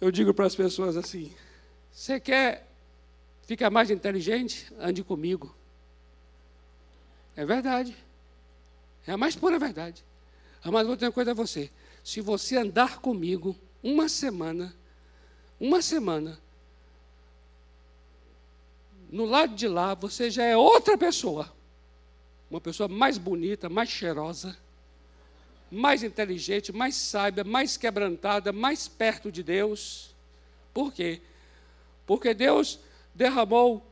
Eu 0.00 0.10
digo 0.10 0.34
para 0.34 0.44
as 0.44 0.54
pessoas 0.54 0.98
assim: 0.98 1.34
você 1.90 2.20
quer 2.20 2.73
ficar 3.46 3.70
mais 3.70 3.90
inteligente? 3.90 4.72
Ande 4.78 5.02
comigo. 5.02 5.54
É 7.36 7.44
verdade. 7.44 7.96
É 9.06 9.12
a 9.12 9.16
mais 9.16 9.36
pura 9.36 9.58
verdade. 9.58 10.04
Mas 10.64 10.86
vou 10.86 10.96
ter 10.96 11.06
uma 11.06 11.12
coisa 11.12 11.32
a 11.32 11.34
você. 11.34 11.70
Se 12.02 12.20
você 12.20 12.56
andar 12.56 12.98
comigo 13.00 13.56
uma 13.82 14.08
semana, 14.08 14.74
uma 15.60 15.82
semana, 15.82 16.40
no 19.10 19.24
lado 19.26 19.54
de 19.54 19.68
lá 19.68 19.94
você 19.94 20.30
já 20.30 20.44
é 20.44 20.56
outra 20.56 20.96
pessoa. 20.96 21.52
Uma 22.50 22.60
pessoa 22.60 22.88
mais 22.88 23.18
bonita, 23.18 23.68
mais 23.68 23.88
cheirosa, 23.88 24.56
mais 25.70 26.02
inteligente, 26.02 26.72
mais 26.72 26.94
sábia, 26.94 27.44
mais 27.44 27.76
quebrantada, 27.76 28.52
mais 28.52 28.88
perto 28.88 29.30
de 29.30 29.42
Deus. 29.42 30.14
Por 30.72 30.92
quê? 30.92 31.20
Porque 32.06 32.32
Deus 32.32 32.78
derramou 33.14 33.82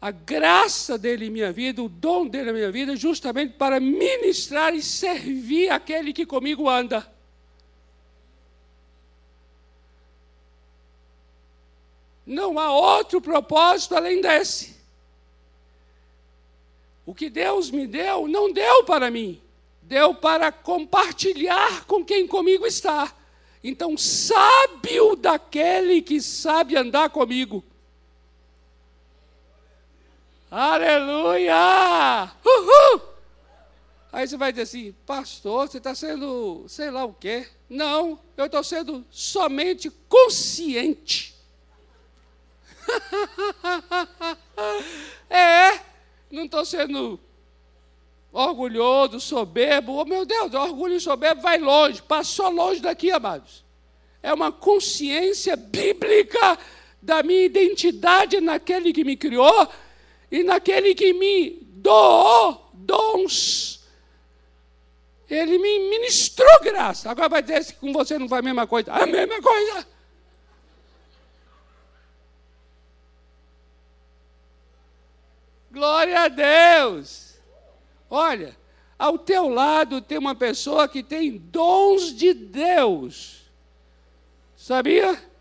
a 0.00 0.10
graça 0.10 0.98
dele 0.98 1.26
em 1.26 1.30
minha 1.30 1.52
vida, 1.52 1.82
o 1.82 1.88
dom 1.88 2.26
dele 2.26 2.46
na 2.46 2.52
minha 2.52 2.72
vida, 2.72 2.96
justamente 2.96 3.54
para 3.54 3.78
ministrar 3.78 4.74
e 4.74 4.82
servir 4.82 5.70
aquele 5.70 6.12
que 6.12 6.26
comigo 6.26 6.68
anda. 6.68 7.10
Não 12.26 12.58
há 12.58 12.72
outro 12.72 13.20
propósito 13.20 13.94
além 13.94 14.20
desse. 14.20 14.76
O 17.06 17.14
que 17.14 17.28
Deus 17.28 17.70
me 17.70 17.86
deu, 17.86 18.26
não 18.26 18.52
deu 18.52 18.84
para 18.84 19.10
mim, 19.10 19.40
deu 19.82 20.14
para 20.14 20.50
compartilhar 20.50 21.84
com 21.84 22.04
quem 22.04 22.26
comigo 22.26 22.66
está. 22.66 23.14
Então, 23.62 23.96
sábio 23.96 25.14
daquele 25.14 26.02
que 26.02 26.20
sabe 26.20 26.76
andar 26.76 27.10
comigo. 27.10 27.62
Aleluia! 30.54 32.30
Uhul! 32.44 33.00
Aí 34.12 34.28
você 34.28 34.36
vai 34.36 34.52
dizer 34.52 34.64
assim, 34.64 34.94
pastor, 35.06 35.66
você 35.66 35.78
está 35.78 35.94
sendo 35.94 36.66
sei 36.68 36.90
lá 36.90 37.06
o 37.06 37.14
quê? 37.14 37.48
Não, 37.70 38.20
eu 38.36 38.44
estou 38.44 38.62
sendo 38.62 39.02
somente 39.10 39.88
consciente. 40.10 41.34
é, 45.30 45.80
não 46.30 46.44
estou 46.44 46.66
sendo 46.66 47.18
orgulhoso, 48.30 49.20
soberbo. 49.20 49.94
Oh, 49.94 50.04
meu 50.04 50.26
Deus, 50.26 50.52
orgulho 50.52 50.96
e 50.96 51.00
soberbo 51.00 51.40
vai 51.40 51.56
longe, 51.56 52.02
passou 52.02 52.50
longe 52.50 52.82
daqui, 52.82 53.10
amados. 53.10 53.64
É 54.22 54.30
uma 54.34 54.52
consciência 54.52 55.56
bíblica 55.56 56.58
da 57.00 57.22
minha 57.22 57.46
identidade 57.46 58.38
naquele 58.38 58.92
que 58.92 59.02
me 59.02 59.16
criou 59.16 59.66
e 60.32 60.42
naquele 60.42 60.94
que 60.94 61.12
me 61.12 61.58
doou 61.62 62.70
dons. 62.72 63.86
Ele 65.28 65.58
me 65.58 65.90
ministrou 65.90 66.60
graça. 66.62 67.10
Agora 67.10 67.28
vai 67.28 67.42
dizer 67.42 67.66
que 67.66 67.74
com 67.74 67.92
você 67.92 68.18
não 68.18 68.26
vai 68.26 68.38
a 68.38 68.42
mesma 68.42 68.66
coisa. 68.66 68.90
A 68.92 69.06
mesma 69.06 69.42
coisa. 69.42 69.86
Glória 75.70 76.20
a 76.20 76.28
Deus. 76.28 77.34
Olha, 78.08 78.56
ao 78.98 79.18
teu 79.18 79.50
lado 79.50 80.00
tem 80.00 80.16
uma 80.16 80.34
pessoa 80.34 80.88
que 80.88 81.02
tem 81.02 81.36
dons 81.36 82.14
de 82.14 82.32
Deus. 82.32 83.42
Sabia? 84.56 85.31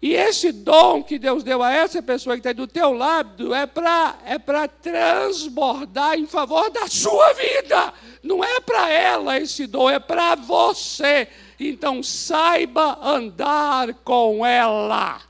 E 0.00 0.14
esse 0.14 0.52
dom 0.52 1.02
que 1.02 1.18
Deus 1.18 1.42
deu 1.42 1.62
a 1.62 1.72
essa 1.72 2.02
pessoa 2.02 2.36
que 2.36 2.40
está 2.40 2.52
do 2.52 2.66
teu 2.66 2.92
lado 2.92 3.54
é 3.54 3.66
para 3.66 4.18
é 4.24 4.38
transbordar 4.68 6.18
em 6.18 6.26
favor 6.26 6.70
da 6.70 6.86
sua 6.86 7.32
vida. 7.32 7.94
Não 8.22 8.44
é 8.44 8.60
para 8.60 8.90
ela 8.90 9.38
esse 9.38 9.66
dom, 9.66 9.88
é 9.88 9.98
para 9.98 10.34
você. 10.34 11.28
Então 11.58 12.02
saiba 12.02 12.98
andar 13.02 13.94
com 14.04 14.44
ela. 14.44 15.22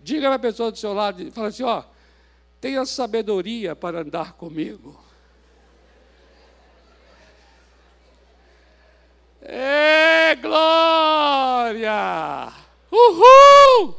Diga 0.00 0.26
para 0.26 0.36
a 0.36 0.38
pessoa 0.38 0.70
do 0.70 0.76
seu 0.76 0.92
lado, 0.92 1.32
fala 1.32 1.48
assim, 1.48 1.62
ó, 1.62 1.82
tenha 2.60 2.84
sabedoria 2.84 3.74
para 3.74 4.00
andar 4.00 4.34
comigo. 4.34 5.02
É 9.40 10.34
glória! 10.36 11.84
Uhul! 12.94 13.96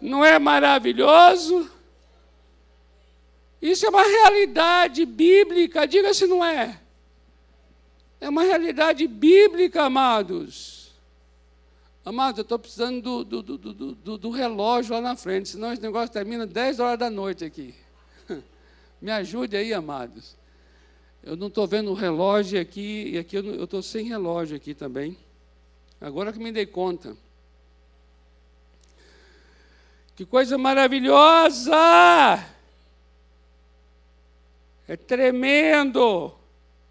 Não 0.00 0.24
é 0.24 0.38
maravilhoso? 0.38 1.70
Isso 3.60 3.86
é 3.86 3.88
uma 3.88 4.02
realidade 4.02 5.06
bíblica, 5.06 5.86
diga 5.86 6.12
se 6.12 6.26
não 6.26 6.44
é. 6.44 6.78
É 8.20 8.28
uma 8.28 8.42
realidade 8.42 9.06
bíblica, 9.06 9.84
amados. 9.84 10.92
Amados, 12.04 12.38
eu 12.38 12.42
estou 12.42 12.58
precisando 12.58 13.24
do, 13.24 13.42
do, 13.42 13.58
do, 13.58 14.18
do, 14.18 14.30
relógio 14.30 14.94
lá 14.94 15.00
na 15.00 15.16
frente, 15.16 15.48
senão 15.48 15.72
esse 15.72 15.82
negócio 15.82 16.12
termina 16.12 16.46
10 16.46 16.78
horas 16.78 16.98
da 16.98 17.10
noite 17.10 17.44
aqui. 17.44 17.74
Me 19.00 19.10
ajude 19.10 19.56
aí, 19.56 19.72
amados. 19.72 20.36
Eu 21.22 21.36
não 21.36 21.48
estou 21.48 21.66
vendo 21.66 21.90
o 21.90 21.94
relógio 21.94 22.60
aqui, 22.60 23.10
e 23.14 23.18
aqui 23.18 23.36
eu 23.36 23.64
estou 23.64 23.82
sem 23.82 24.06
relógio 24.06 24.56
aqui 24.56 24.72
também. 24.72 25.18
Agora 26.00 26.32
que 26.32 26.38
me 26.38 26.52
dei 26.52 26.66
conta. 26.66 27.16
Que 30.16 30.24
coisa 30.24 30.56
maravilhosa! 30.56 31.76
É 34.88 34.96
tremendo. 34.96 36.32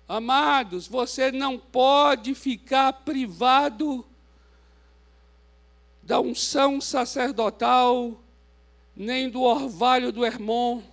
Amados, 0.07 0.88
você 0.88 1.31
não 1.31 1.57
pode 1.57 2.35
ficar 2.35 2.93
privado 2.93 4.05
da 6.03 6.19
unção 6.19 6.79
sacerdotal, 6.79 8.15
nem 8.95 9.27
do 9.27 9.41
orvalho 9.41 10.11
do 10.11 10.23
irmão. 10.23 10.83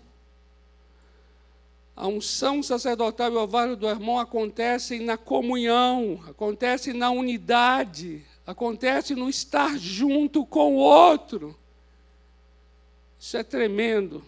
A 1.95 2.07
unção 2.09 2.62
sacerdotal 2.62 3.31
e 3.31 3.37
o 3.37 3.40
orvalho 3.40 3.77
do 3.77 3.87
irmão 3.87 4.18
acontecem 4.18 5.01
na 5.01 5.18
comunhão, 5.18 6.18
acontecem 6.27 6.95
na 6.95 7.11
unidade, 7.11 8.25
acontece 8.47 9.14
no 9.14 9.29
estar 9.29 9.77
junto 9.77 10.47
com 10.47 10.77
o 10.77 10.79
outro. 10.79 11.55
Isso 13.23 13.37
é 13.37 13.45
tremendo. 13.45 14.21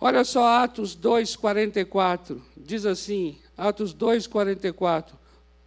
Olha 0.00 0.24
só 0.24 0.64
Atos 0.64 0.96
2:44. 0.96 2.42
Diz 2.56 2.84
assim, 2.84 3.38
Atos 3.56 3.94
2:44. 3.94 5.16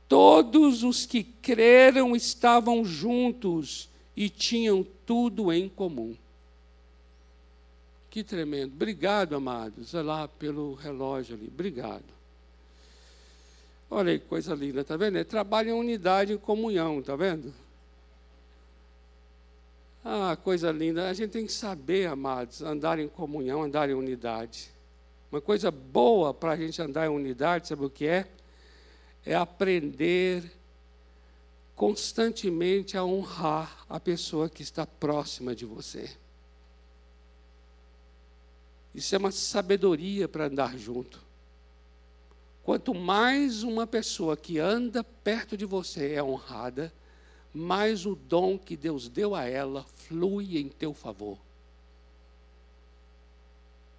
Todos 0.09 0.83
os 0.83 1.05
que 1.05 1.23
creram 1.23 2.13
estavam 2.17 2.83
juntos 2.83 3.87
e 4.13 4.29
tinham 4.29 4.85
tudo 5.05 5.53
em 5.53 5.69
comum. 5.69 6.17
Que 8.09 8.25
tremendo. 8.25 8.73
Obrigado, 8.73 9.33
amados. 9.33 9.93
Olha 9.93 10.03
lá 10.03 10.27
pelo 10.27 10.73
relógio 10.73 11.33
ali. 11.33 11.47
Obrigado. 11.47 12.03
Olha 13.89 14.11
aí 14.11 14.19
coisa 14.19 14.53
linda, 14.53 14.83
tá 14.83 14.97
vendo? 14.97 15.17
É 15.17 15.23
trabalho 15.23 15.69
em 15.69 15.79
unidade, 15.79 16.33
em 16.33 16.37
comunhão, 16.37 17.01
tá 17.01 17.15
vendo? 17.15 17.53
Ah, 20.09 20.37
coisa 20.37 20.71
linda. 20.71 21.09
A 21.09 21.13
gente 21.13 21.31
tem 21.31 21.45
que 21.45 21.51
saber, 21.51 22.07
amados, 22.07 22.61
andar 22.61 22.97
em 22.97 23.09
comunhão, 23.09 23.63
andar 23.63 23.89
em 23.89 23.93
unidade. 23.93 24.71
Uma 25.29 25.41
coisa 25.41 25.69
boa 25.69 26.33
para 26.33 26.53
a 26.53 26.55
gente 26.55 26.81
andar 26.81 27.07
em 27.07 27.09
unidade, 27.09 27.67
sabe 27.67 27.83
o 27.83 27.89
que 27.89 28.07
é? 28.07 28.25
É 29.25 29.35
aprender 29.35 30.49
constantemente 31.75 32.95
a 32.95 33.03
honrar 33.03 33.85
a 33.89 33.99
pessoa 33.99 34.49
que 34.49 34.63
está 34.63 34.85
próxima 34.85 35.53
de 35.53 35.65
você. 35.65 36.09
Isso 38.95 39.13
é 39.13 39.17
uma 39.17 39.33
sabedoria 39.33 40.25
para 40.29 40.45
andar 40.45 40.77
junto. 40.77 41.21
Quanto 42.63 42.95
mais 42.95 43.61
uma 43.61 43.85
pessoa 43.85 44.37
que 44.37 44.57
anda 44.57 45.03
perto 45.03 45.57
de 45.57 45.65
você 45.65 46.13
é 46.13 46.23
honrada, 46.23 46.93
mais 47.57 48.05
o 48.05 48.15
dom 48.15 48.57
que 48.57 48.77
Deus 48.77 49.09
deu 49.09 49.33
a 49.33 49.43
ela 49.43 49.83
flui 49.95 50.59
em 50.59 50.69
teu 50.69 50.93
favor. 50.93 51.37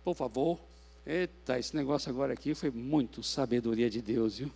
Por 0.04 0.14
favor. 0.14 0.58
Eita, 1.04 1.58
esse 1.58 1.74
negócio 1.74 2.10
agora 2.10 2.34
aqui 2.34 2.54
foi 2.54 2.70
muito 2.70 3.22
sabedoria 3.22 3.90
de 3.90 4.00
Deus, 4.00 4.38
viu? 4.38 4.50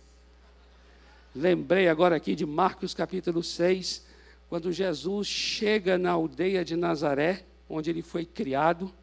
Lembrei 1.35 1.87
agora 1.87 2.15
aqui 2.15 2.35
de 2.35 2.45
Marcos 2.45 2.93
capítulo 2.93 3.43
6, 3.43 4.05
quando 4.47 4.71
Jesus 4.71 5.27
chega 5.27 5.97
na 5.97 6.11
aldeia 6.11 6.63
de 6.63 6.75
Nazaré, 6.75 7.43
onde 7.67 7.89
ele 7.89 8.03
foi 8.03 8.23
criado. 8.23 8.93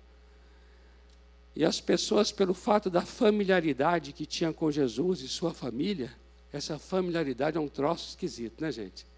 E 1.55 1.65
as 1.65 1.81
pessoas, 1.81 2.31
pelo 2.31 2.55
fato 2.55 2.89
da 2.89 3.03
familiaridade 3.03 4.13
que 4.13 4.25
tinham 4.25 4.53
com 4.53 4.71
Jesus 4.71 5.21
e 5.21 5.29
sua 5.29 5.53
família, 5.53 6.15
essa 6.53 6.79
familiaridade 6.79 7.59
é 7.59 7.61
um 7.61 7.69
troço 7.69 8.11
esquisito, 8.11 8.61
né, 8.63 8.71
gente? 8.71 9.10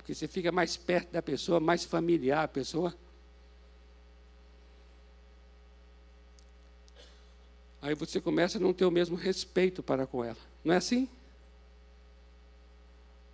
Porque 0.00 0.14
você 0.14 0.26
fica 0.26 0.50
mais 0.50 0.78
perto 0.78 1.12
da 1.12 1.20
pessoa, 1.20 1.60
mais 1.60 1.84
familiar 1.84 2.44
a 2.44 2.48
pessoa. 2.48 2.96
Aí 7.82 7.94
você 7.94 8.18
começa 8.18 8.56
a 8.56 8.60
não 8.60 8.72
ter 8.72 8.86
o 8.86 8.90
mesmo 8.90 9.14
respeito 9.14 9.82
para 9.82 10.06
com 10.06 10.24
ela. 10.24 10.38
Não 10.64 10.72
é 10.72 10.78
assim? 10.78 11.06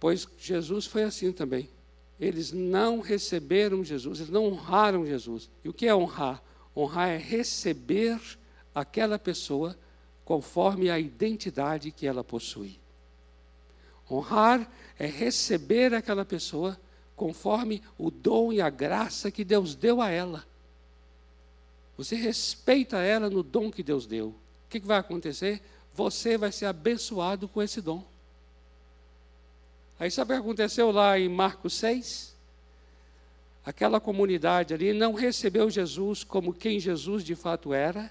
Pois 0.00 0.26
Jesus 0.36 0.86
foi 0.86 1.04
assim 1.04 1.30
também. 1.30 1.70
Eles 2.18 2.50
não 2.50 2.98
receberam 2.98 3.84
Jesus, 3.84 4.18
eles 4.18 4.32
não 4.32 4.46
honraram 4.46 5.06
Jesus. 5.06 5.48
E 5.62 5.68
o 5.68 5.72
que 5.72 5.86
é 5.86 5.94
honrar? 5.94 6.42
Honrar 6.76 7.10
é 7.10 7.16
receber 7.16 8.20
aquela 8.74 9.20
pessoa 9.20 9.78
conforme 10.24 10.90
a 10.90 10.98
identidade 10.98 11.92
que 11.92 12.08
ela 12.08 12.24
possui. 12.24 12.80
Honrar 14.10 14.70
é 14.98 15.06
receber 15.06 15.94
aquela 15.94 16.24
pessoa 16.24 16.78
conforme 17.16 17.82
o 17.98 18.10
dom 18.10 18.52
e 18.52 18.60
a 18.60 18.70
graça 18.70 19.30
que 19.30 19.44
Deus 19.44 19.74
deu 19.74 20.00
a 20.00 20.10
ela. 20.10 20.44
Você 21.96 22.14
respeita 22.14 22.98
ela 22.98 23.30
no 23.30 23.42
dom 23.42 23.70
que 23.70 23.82
Deus 23.82 24.06
deu. 24.06 24.28
O 24.28 24.68
que, 24.68 24.78
vai 24.80 24.98
acontecer? 24.98 25.62
Você 25.94 26.36
vai 26.36 26.52
ser 26.52 26.66
abençoado 26.66 27.48
com 27.48 27.62
esse 27.62 27.80
dom. 27.80 28.04
Aí 29.98 30.10
sabe 30.10 30.32
o 30.32 30.36
que 30.36 30.42
aconteceu 30.42 30.90
lá 30.90 31.18
em 31.18 31.28
Marcos 31.28 31.74
6? 31.74 32.36
Aquela 33.64 33.98
comunidade 33.98 34.74
ali 34.74 34.92
não 34.92 35.14
recebeu 35.14 35.70
Jesus 35.70 36.22
como 36.22 36.52
quem 36.52 36.78
Jesus 36.78 37.24
de 37.24 37.34
fato 37.34 37.72
era. 37.72 38.10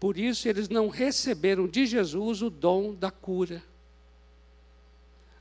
Por 0.00 0.16
isso 0.16 0.48
eles 0.48 0.68
não 0.68 0.88
receberam 0.88 1.68
de 1.68 1.84
Jesus 1.84 2.40
o 2.40 2.48
dom 2.48 2.94
da 2.94 3.10
cura. 3.10 3.62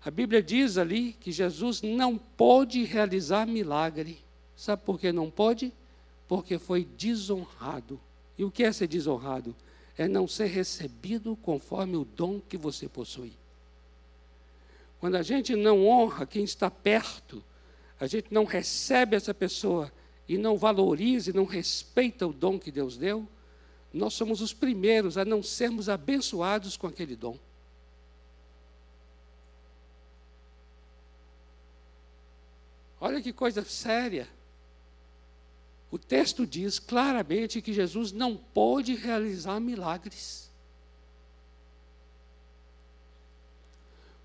A 0.06 0.12
Bíblia 0.12 0.44
diz 0.44 0.78
ali 0.78 1.14
que 1.14 1.32
Jesus 1.32 1.82
não 1.82 2.16
pôde 2.16 2.84
realizar 2.84 3.48
milagre. 3.48 4.20
Sabe 4.56 4.84
por 4.86 5.00
que 5.00 5.12
não 5.12 5.32
pôde? 5.32 5.74
Porque 6.28 6.60
foi 6.60 6.86
desonrado. 6.96 8.00
E 8.38 8.44
o 8.44 8.52
que 8.52 8.64
é 8.64 8.72
ser 8.72 8.88
desonrado? 8.88 9.56
É 9.98 10.08
não 10.08 10.28
ser 10.28 10.46
recebido 10.46 11.36
conforme 11.38 11.98
o 11.98 12.06
dom 12.06 12.40
que 12.40 12.56
você 12.56 12.88
possui. 12.88 13.34
Quando 15.00 15.16
a 15.16 15.24
gente 15.24 15.56
não 15.56 15.88
honra 15.88 16.28
quem 16.28 16.44
está 16.44 16.70
perto, 16.70 17.44
a 18.00 18.06
gente 18.06 18.28
não 18.30 18.46
recebe 18.46 19.16
essa 19.16 19.34
pessoa 19.34 19.92
e 20.30 20.38
não 20.38 20.56
valoriza 20.56 21.32
e 21.32 21.34
não 21.34 21.46
respeita 21.46 22.28
o 22.28 22.34
dom 22.34 22.60
que 22.60 22.72
Deus 22.72 22.96
deu, 22.96 23.28
nós 23.92 24.14
somos 24.14 24.40
os 24.40 24.54
primeiros 24.54 25.18
a 25.18 25.26
não 25.26 25.42
sermos 25.42 25.90
abençoados 25.90 26.78
com 26.78 26.86
aquele 26.86 27.16
dom. 27.16 27.40
Olha 33.06 33.22
que 33.22 33.32
coisa 33.32 33.64
séria. 33.64 34.28
O 35.92 36.00
texto 36.00 36.44
diz 36.44 36.80
claramente 36.80 37.62
que 37.62 37.72
Jesus 37.72 38.12
não 38.12 38.36
pôde 38.36 38.96
realizar 38.96 39.60
milagres. 39.60 40.50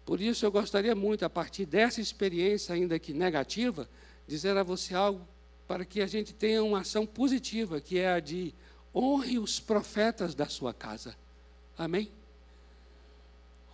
Por 0.07 0.19
isso 0.19 0.47
eu 0.47 0.51
gostaria 0.51 0.95
muito, 0.95 1.27
a 1.27 1.29
partir 1.29 1.67
dessa 1.67 2.01
experiência, 2.01 2.75
ainda 2.75 2.99
que 2.99 3.13
negativa, 3.13 3.87
dizer 4.27 4.57
a 4.57 4.63
você 4.63 4.95
algo 4.95 5.29
para 5.69 5.85
que 5.85 6.01
a 6.01 6.07
gente 6.07 6.33
tenha 6.33 6.65
uma 6.65 6.81
ação 6.81 7.05
positiva, 7.05 7.83
que 7.83 7.99
é 7.99 8.15
a 8.15 8.19
de 8.19 8.55
honre 8.95 9.39
os 9.39 9.61
profetas 9.61 10.35
da 10.35 10.47
sua 10.47 10.73
casa. 10.73 11.15
Amém? 11.77 12.11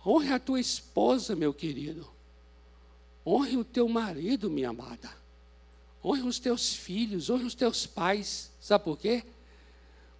Honre 0.05 0.33
a 0.33 0.37
tua 0.37 0.59
esposa, 0.59 1.33
meu 1.33 1.53
querido. 1.53 2.16
Honre 3.29 3.57
o 3.57 3.65
teu 3.65 3.89
marido, 3.89 4.49
minha 4.49 4.69
amada. 4.69 5.11
Honre 6.01 6.21
os 6.21 6.39
teus 6.39 6.73
filhos, 6.73 7.29
honre 7.29 7.43
os 7.43 7.53
teus 7.53 7.85
pais. 7.85 8.49
Sabe 8.61 8.85
por 8.85 8.97
quê? 8.97 9.21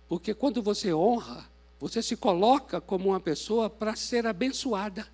Porque 0.10 0.34
quando 0.34 0.62
você 0.62 0.94
honra, 0.94 1.46
você 1.80 2.02
se 2.02 2.18
coloca 2.18 2.82
como 2.82 3.08
uma 3.08 3.20
pessoa 3.22 3.70
para 3.70 3.96
ser 3.96 4.28
abençoada. 4.28 5.08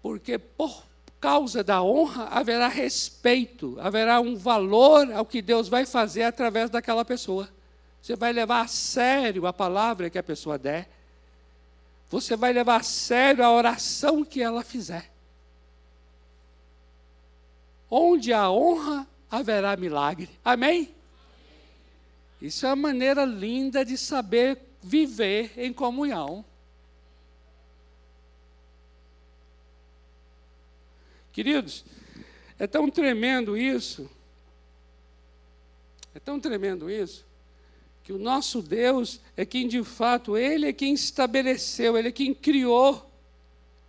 Porque 0.00 0.38
por 0.38 0.86
causa 1.20 1.62
da 1.62 1.82
honra 1.82 2.24
haverá 2.28 2.68
respeito, 2.68 3.76
haverá 3.78 4.20
um 4.20 4.36
valor 4.36 5.12
ao 5.12 5.26
que 5.26 5.42
Deus 5.42 5.68
vai 5.68 5.84
fazer 5.84 6.22
através 6.22 6.70
daquela 6.70 7.04
pessoa. 7.04 7.46
Você 8.00 8.16
vai 8.16 8.32
levar 8.32 8.62
a 8.62 8.68
sério 8.68 9.46
a 9.46 9.52
palavra 9.52 10.08
que 10.08 10.18
a 10.18 10.22
pessoa 10.22 10.56
der. 10.56 10.88
Você 12.10 12.36
vai 12.36 12.52
levar 12.52 12.80
a 12.80 12.82
sério 12.82 13.44
a 13.44 13.52
oração 13.52 14.24
que 14.24 14.42
ela 14.42 14.64
fizer. 14.64 15.10
Onde 17.88 18.32
há 18.32 18.50
honra, 18.50 19.06
haverá 19.30 19.76
milagre. 19.76 20.28
Amém? 20.44 20.92
Isso 22.42 22.66
é 22.66 22.70
uma 22.70 22.76
maneira 22.88 23.24
linda 23.24 23.84
de 23.84 23.96
saber 23.96 24.58
viver 24.82 25.52
em 25.56 25.72
comunhão. 25.72 26.44
Queridos, 31.32 31.84
é 32.58 32.66
tão 32.66 32.90
tremendo 32.90 33.56
isso, 33.56 34.10
é 36.12 36.18
tão 36.18 36.40
tremendo 36.40 36.90
isso, 36.90 37.24
que 38.10 38.14
o 38.14 38.18
nosso 38.18 38.60
Deus 38.60 39.20
é 39.36 39.46
quem 39.46 39.68
de 39.68 39.84
fato, 39.84 40.36
Ele 40.36 40.66
é 40.66 40.72
quem 40.72 40.94
estabeleceu, 40.94 41.96
Ele 41.96 42.08
é 42.08 42.10
quem 42.10 42.34
criou, 42.34 43.08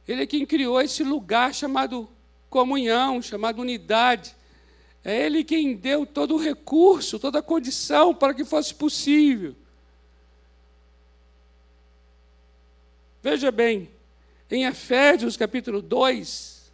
Ele 0.08 0.22
é 0.22 0.28
quem 0.28 0.46
criou 0.46 0.80
esse 0.80 1.04
lugar 1.04 1.56
chamado 1.56 2.08
comunhão, 2.48 3.20
chamado 3.20 3.60
unidade. 3.60 4.36
É 5.04 5.26
Ele 5.26 5.44
quem 5.44 5.76
deu 5.76 6.06
todo 6.06 6.36
o 6.36 6.38
recurso, 6.38 7.18
toda 7.18 7.40
a 7.40 7.42
condição 7.42 8.14
para 8.14 8.32
que 8.32 8.46
fosse 8.46 8.76
possível. 8.76 9.56
Veja 13.24 13.52
bem, 13.52 13.90
em 14.52 14.66
Efésios 14.66 15.36
capítulo 15.36 15.82
2, 15.82 16.72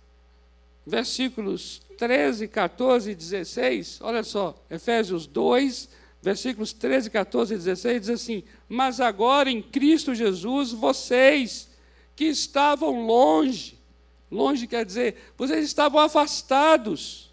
versículos 0.86 1.82
13, 1.98 2.50
14 2.50 3.12
e 3.12 3.16
16, 3.16 4.00
olha 4.02 4.22
só, 4.22 4.54
Efésios 4.70 5.26
2, 5.26 5.96
versículos 6.22 6.74
13, 6.74 7.10
14 7.10 7.54
e 7.54 7.58
16, 7.58 8.02
diz 8.02 8.10
assim: 8.10 8.44
Mas 8.68 9.00
agora 9.00 9.50
em 9.50 9.62
Cristo 9.62 10.16
Jesus, 10.16 10.72
vocês 10.72 11.70
que 12.16 12.26
estavam 12.26 13.06
longe, 13.06 13.78
longe 14.30 14.68
quer 14.68 14.86
dizer, 14.86 15.34
vocês 15.38 15.64
estavam 15.66 16.00
afastados, 16.00 17.32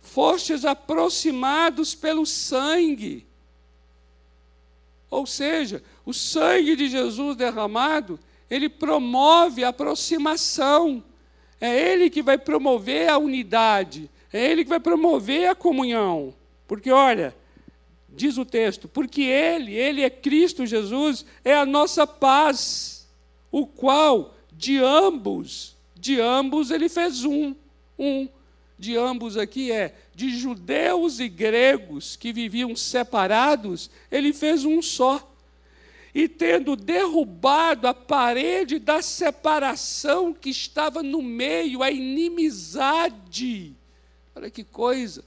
fostes 0.00 0.64
aproximados 0.64 1.94
pelo 1.94 2.26
sangue. 2.26 3.26
Ou 5.10 5.26
seja, 5.26 5.82
o 6.04 6.12
sangue 6.12 6.76
de 6.76 6.88
Jesus 6.88 7.36
derramado, 7.36 8.18
ele 8.50 8.68
promove 8.68 9.64
a 9.64 9.68
aproximação. 9.68 11.02
É 11.60 11.92
ele 11.92 12.10
que 12.10 12.22
vai 12.22 12.36
promover 12.36 13.08
a 13.08 13.18
unidade, 13.18 14.10
é 14.32 14.44
ele 14.50 14.64
que 14.64 14.70
vai 14.70 14.80
promover 14.80 15.48
a 15.48 15.54
comunhão. 15.54 16.34
Porque 16.66 16.90
olha, 16.90 17.34
diz 18.08 18.36
o 18.38 18.44
texto, 18.44 18.88
porque 18.88 19.22
ele, 19.22 19.74
ele 19.74 20.02
é 20.02 20.10
Cristo 20.10 20.66
Jesus, 20.66 21.24
é 21.44 21.54
a 21.54 21.66
nossa 21.66 22.06
paz, 22.06 23.08
o 23.50 23.66
qual 23.66 24.34
de 24.52 24.78
ambos, 24.78 25.76
de 25.94 26.20
ambos 26.20 26.70
ele 26.70 26.88
fez 26.88 27.24
um, 27.24 27.54
um. 27.98 28.28
De 28.78 28.96
ambos 28.96 29.36
aqui 29.36 29.70
é 29.70 29.94
de 30.14 30.36
judeus 30.36 31.20
e 31.20 31.28
gregos 31.28 32.16
que 32.16 32.32
viviam 32.32 32.74
separados, 32.74 33.90
ele 34.10 34.32
fez 34.32 34.64
um 34.64 34.82
só. 34.82 35.28
E 36.14 36.28
tendo 36.28 36.76
derrubado 36.76 37.86
a 37.86 37.94
parede 37.94 38.78
da 38.78 39.00
separação 39.00 40.34
que 40.34 40.50
estava 40.50 41.02
no 41.02 41.22
meio, 41.22 41.82
a 41.82 41.90
inimizade. 41.90 43.74
Olha 44.34 44.50
que 44.50 44.64
coisa. 44.64 45.24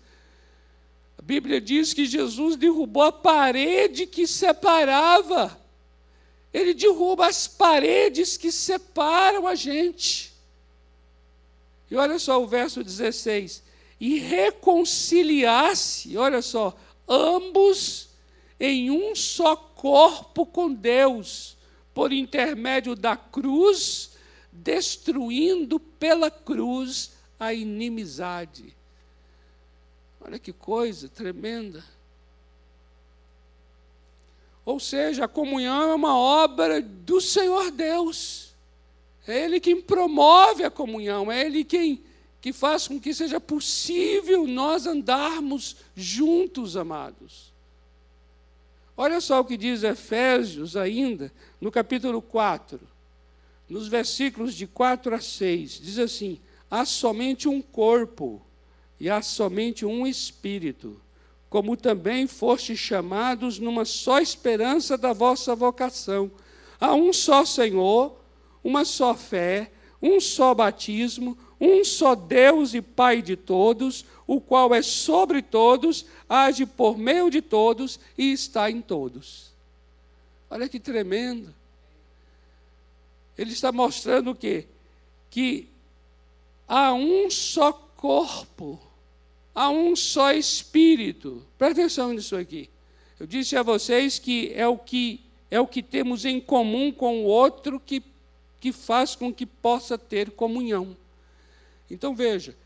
Bíblia 1.25 1.59
diz 1.59 1.91
que 1.91 2.05
Jesus 2.05 2.55
derrubou 2.55 3.01
a 3.01 3.11
parede 3.11 4.05
que 4.05 4.27
separava. 4.27 5.59
Ele 6.53 6.71
derruba 6.71 7.25
as 7.25 7.47
paredes 7.47 8.37
que 8.37 8.51
separam 8.51 9.47
a 9.47 9.55
gente. 9.55 10.31
E 11.89 11.95
olha 11.95 12.19
só 12.19 12.39
o 12.39 12.45
verso 12.45 12.83
16: 12.83 13.63
e 13.99 14.19
reconciliasse, 14.19 16.15
olha 16.15 16.43
só, 16.43 16.77
ambos 17.09 18.09
em 18.59 18.91
um 18.91 19.15
só 19.15 19.55
corpo 19.55 20.45
com 20.45 20.71
Deus, 20.71 21.57
por 21.91 22.13
intermédio 22.13 22.95
da 22.95 23.17
cruz, 23.17 24.11
destruindo 24.51 25.79
pela 25.79 26.29
cruz 26.29 27.13
a 27.39 27.51
inimizade. 27.51 28.74
Olha 30.25 30.39
que 30.39 30.51
coisa 30.51 31.07
tremenda. 31.07 31.83
Ou 34.65 34.79
seja, 34.79 35.25
a 35.25 35.27
comunhão 35.27 35.91
é 35.91 35.93
uma 35.93 36.17
obra 36.17 36.81
do 36.81 37.21
Senhor 37.21 37.69
Deus. 37.69 38.55
É 39.27 39.45
Ele 39.45 39.59
quem 39.59 39.79
promove 39.79 40.63
a 40.63 40.71
comunhão, 40.71 41.31
é 41.31 41.45
Ele 41.45 41.63
quem 41.63 42.03
que 42.41 42.51
faz 42.51 42.87
com 42.87 42.99
que 42.99 43.13
seja 43.13 43.39
possível 43.39 44.47
nós 44.47 44.87
andarmos 44.87 45.77
juntos, 45.95 46.75
amados. 46.75 47.53
Olha 48.97 49.21
só 49.21 49.41
o 49.41 49.45
que 49.45 49.57
diz 49.57 49.83
Efésios 49.83 50.75
ainda, 50.75 51.31
no 51.61 51.71
capítulo 51.71 52.19
4, 52.19 52.79
nos 53.69 53.87
versículos 53.87 54.55
de 54.55 54.65
4 54.65 55.13
a 55.13 55.21
6. 55.21 55.81
Diz 55.81 55.99
assim: 55.99 56.39
Há 56.69 56.83
somente 56.83 57.47
um 57.47 57.61
corpo 57.61 58.44
e 58.99 59.09
há 59.09 59.21
somente 59.21 59.85
um 59.85 60.05
espírito, 60.07 60.99
como 61.49 61.77
também 61.77 62.27
foste 62.27 62.75
chamados 62.75 63.59
numa 63.59 63.85
só 63.85 64.19
esperança 64.19 64.97
da 64.97 65.13
vossa 65.13 65.55
vocação. 65.55 66.31
Há 66.79 66.93
um 66.93 67.13
só 67.13 67.45
Senhor, 67.45 68.15
uma 68.63 68.83
só 68.83 69.13
fé, 69.13 69.71
um 70.01 70.19
só 70.19 70.53
batismo, 70.53 71.37
um 71.59 71.83
só 71.83 72.15
Deus 72.15 72.73
e 72.73 72.81
Pai 72.81 73.21
de 73.21 73.35
todos, 73.35 74.05
o 74.27 74.41
qual 74.41 74.73
é 74.73 74.81
sobre 74.81 75.41
todos, 75.41 76.05
age 76.27 76.65
por 76.65 76.97
meio 76.97 77.29
de 77.29 77.41
todos 77.41 77.99
e 78.17 78.31
está 78.31 78.69
em 78.69 78.81
todos. 78.81 79.53
Olha 80.49 80.67
que 80.67 80.79
tremendo. 80.79 81.53
Ele 83.37 83.51
está 83.51 83.71
mostrando 83.71 84.31
o 84.31 84.35
quê? 84.35 84.67
Que 85.29 85.67
há 86.67 86.93
um 86.93 87.29
só 87.29 87.71
corpo, 87.71 88.79
há 89.55 89.69
um 89.69 89.95
só 89.95 90.33
espírito. 90.33 91.47
Presta 91.57 91.81
atenção 91.81 92.11
nisso 92.11 92.35
aqui. 92.35 92.69
Eu 93.17 93.25
disse 93.25 93.55
a 93.55 93.63
vocês 93.63 94.19
que 94.19 94.51
é 94.53 94.67
o 94.67 94.77
que 94.77 95.21
é 95.49 95.59
o 95.59 95.67
que 95.67 95.81
temos 95.81 96.25
em 96.25 96.41
comum 96.41 96.91
com 96.91 97.23
o 97.23 97.27
outro 97.27 97.79
que, 97.79 98.03
que 98.59 98.73
faz 98.73 99.15
com 99.15 99.33
que 99.33 99.45
possa 99.45 99.97
ter 99.97 100.31
comunhão. 100.31 100.97
Então 101.89 102.13
veja, 102.15 102.57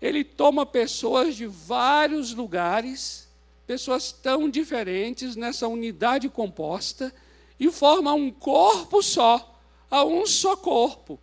ele 0.00 0.24
toma 0.24 0.64
pessoas 0.64 1.36
de 1.36 1.46
vários 1.46 2.32
lugares, 2.32 3.28
pessoas 3.66 4.12
tão 4.12 4.48
diferentes 4.48 5.36
nessa 5.36 5.68
unidade 5.68 6.28
composta, 6.28 7.12
e 7.60 7.70
forma 7.70 8.14
um 8.14 8.30
corpo 8.30 9.02
só, 9.02 9.60
a 9.90 10.04
um 10.04 10.24
só 10.26 10.56
corpo, 10.56 11.20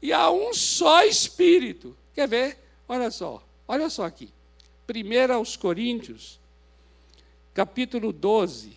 e 0.00 0.12
a 0.12 0.30
um 0.30 0.54
só 0.54 1.04
espírito. 1.04 1.96
Quer 2.14 2.28
ver? 2.28 2.58
Olha 2.88 3.10
só, 3.10 3.42
olha 3.66 3.90
só 3.90 4.04
aqui. 4.04 4.33
1 4.88 5.32
aos 5.32 5.56
Coríntios, 5.56 6.38
capítulo 7.52 8.12
12, 8.12 8.72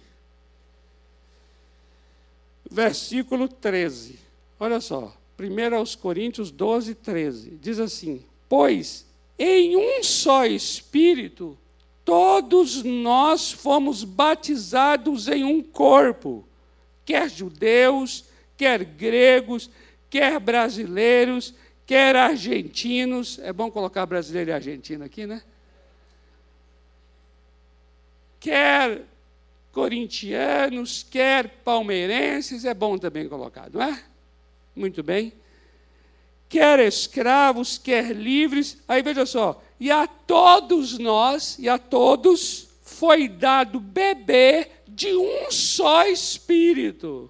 versículo 2.69 3.47
13. 3.47 4.19
Olha 4.59 4.79
só. 4.79 5.15
1 5.39 5.75
aos 5.75 5.95
Coríntios 5.95 6.49
12, 6.49 6.95
13. 6.95 7.51
Diz 7.61 7.79
assim: 7.79 8.23
Pois 8.49 9.05
em 9.37 9.75
um 9.75 10.03
só 10.03 10.45
Espírito 10.45 11.57
todos 12.03 12.83
nós 12.83 13.51
fomos 13.51 14.03
batizados 14.03 15.27
em 15.27 15.43
um 15.43 15.61
corpo, 15.61 16.47
quer 17.05 17.29
judeus, 17.29 18.23
quer 18.55 18.83
gregos, 18.83 19.69
quer 20.09 20.39
brasileiros, 20.39 21.53
quer 21.85 22.15
argentinos. 22.15 23.37
É 23.39 23.51
bom 23.51 23.69
colocar 23.69 24.05
brasileiro 24.05 24.49
e 24.49 24.53
argentino 24.53 25.03
aqui, 25.03 25.27
né? 25.27 25.43
Quer 28.47 29.01
corintianos, 29.73 31.05
quer 31.11 31.49
palmeirenses, 31.65 32.63
é 32.63 32.73
bom 32.73 32.97
também 32.97 33.27
colocar, 33.27 33.69
não 33.69 33.81
é? 33.81 34.01
Muito 34.73 35.03
bem. 35.03 35.33
Quer 36.47 36.79
escravos, 36.79 37.77
quer 37.77 38.15
livres. 38.15 38.77
Aí 38.87 39.01
veja 39.01 39.25
só. 39.25 39.61
E 39.77 39.91
a 39.91 40.07
todos 40.07 40.97
nós, 40.97 41.59
e 41.59 41.67
a 41.67 41.77
todos, 41.77 42.69
foi 42.83 43.27
dado 43.27 43.81
beber 43.81 44.81
de 44.87 45.13
um 45.13 45.51
só 45.51 46.07
espírito. 46.07 47.29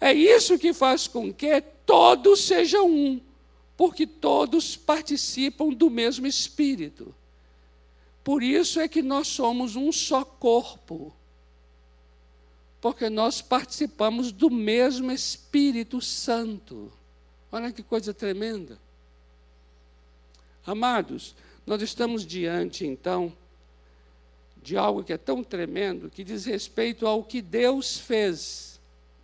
É 0.00 0.14
isso 0.14 0.58
que 0.58 0.72
faz 0.72 1.06
com 1.06 1.30
que 1.30 1.60
todos 1.84 2.40
sejam 2.46 2.88
um, 2.88 3.20
porque 3.76 4.06
todos 4.06 4.76
participam 4.76 5.68
do 5.68 5.90
mesmo 5.90 6.26
espírito. 6.26 7.14
Por 8.28 8.42
isso 8.42 8.78
é 8.78 8.86
que 8.86 9.00
nós 9.00 9.26
somos 9.26 9.74
um 9.74 9.90
só 9.90 10.22
corpo 10.22 11.14
porque 12.78 13.08
nós 13.08 13.40
participamos 13.40 14.30
do 14.30 14.50
mesmo 14.50 15.10
Espírito 15.10 16.02
Santo. 16.02 16.92
Olha 17.50 17.72
que 17.72 17.82
coisa 17.82 18.12
tremenda. 18.12 18.78
Amados, 20.66 21.34
nós 21.66 21.80
estamos 21.80 22.26
diante, 22.26 22.86
então, 22.86 23.32
de 24.62 24.76
algo 24.76 25.02
que 25.02 25.14
é 25.14 25.16
tão 25.16 25.42
tremendo, 25.42 26.10
que 26.10 26.22
diz 26.22 26.44
respeito 26.44 27.06
ao 27.06 27.24
que 27.24 27.40
Deus 27.40 27.98
fez 27.98 28.78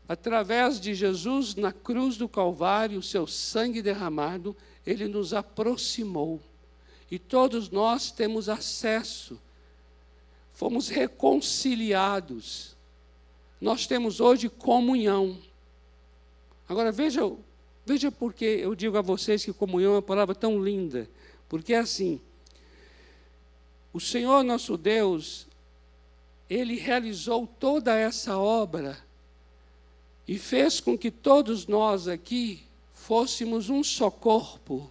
através 0.08 0.80
de 0.80 0.94
Jesus 0.94 1.54
na 1.54 1.74
cruz 1.74 2.16
do 2.16 2.26
Calvário, 2.26 3.02
seu 3.02 3.26
sangue 3.26 3.82
derramado, 3.82 4.56
ele 4.86 5.06
nos 5.06 5.34
aproximou. 5.34 6.40
E 7.14 7.18
todos 7.18 7.70
nós 7.70 8.10
temos 8.10 8.48
acesso, 8.48 9.40
fomos 10.52 10.88
reconciliados 10.88 12.74
nós 13.64 13.86
temos 13.86 14.20
hoje 14.20 14.50
comunhão. 14.50 15.38
Agora 16.68 16.92
veja, 16.92 17.22
veja 17.86 18.12
porque 18.12 18.44
eu 18.44 18.74
digo 18.74 18.98
a 18.98 19.00
vocês 19.00 19.42
que 19.42 19.54
comunhão 19.54 19.92
é 19.92 19.96
uma 19.96 20.02
palavra 20.02 20.34
tão 20.34 20.62
linda. 20.62 21.08
Porque 21.48 21.72
é 21.72 21.78
assim, 21.78 22.20
o 23.90 23.98
Senhor 23.98 24.44
nosso 24.44 24.76
Deus, 24.76 25.46
Ele 26.48 26.76
realizou 26.76 27.46
toda 27.46 27.94
essa 27.94 28.36
obra 28.36 28.98
e 30.28 30.36
fez 30.36 30.78
com 30.78 30.96
que 30.96 31.10
todos 31.10 31.66
nós 31.66 32.06
aqui 32.06 32.64
fôssemos 32.92 33.70
um 33.70 33.82
só 33.82 34.10
corpo, 34.10 34.90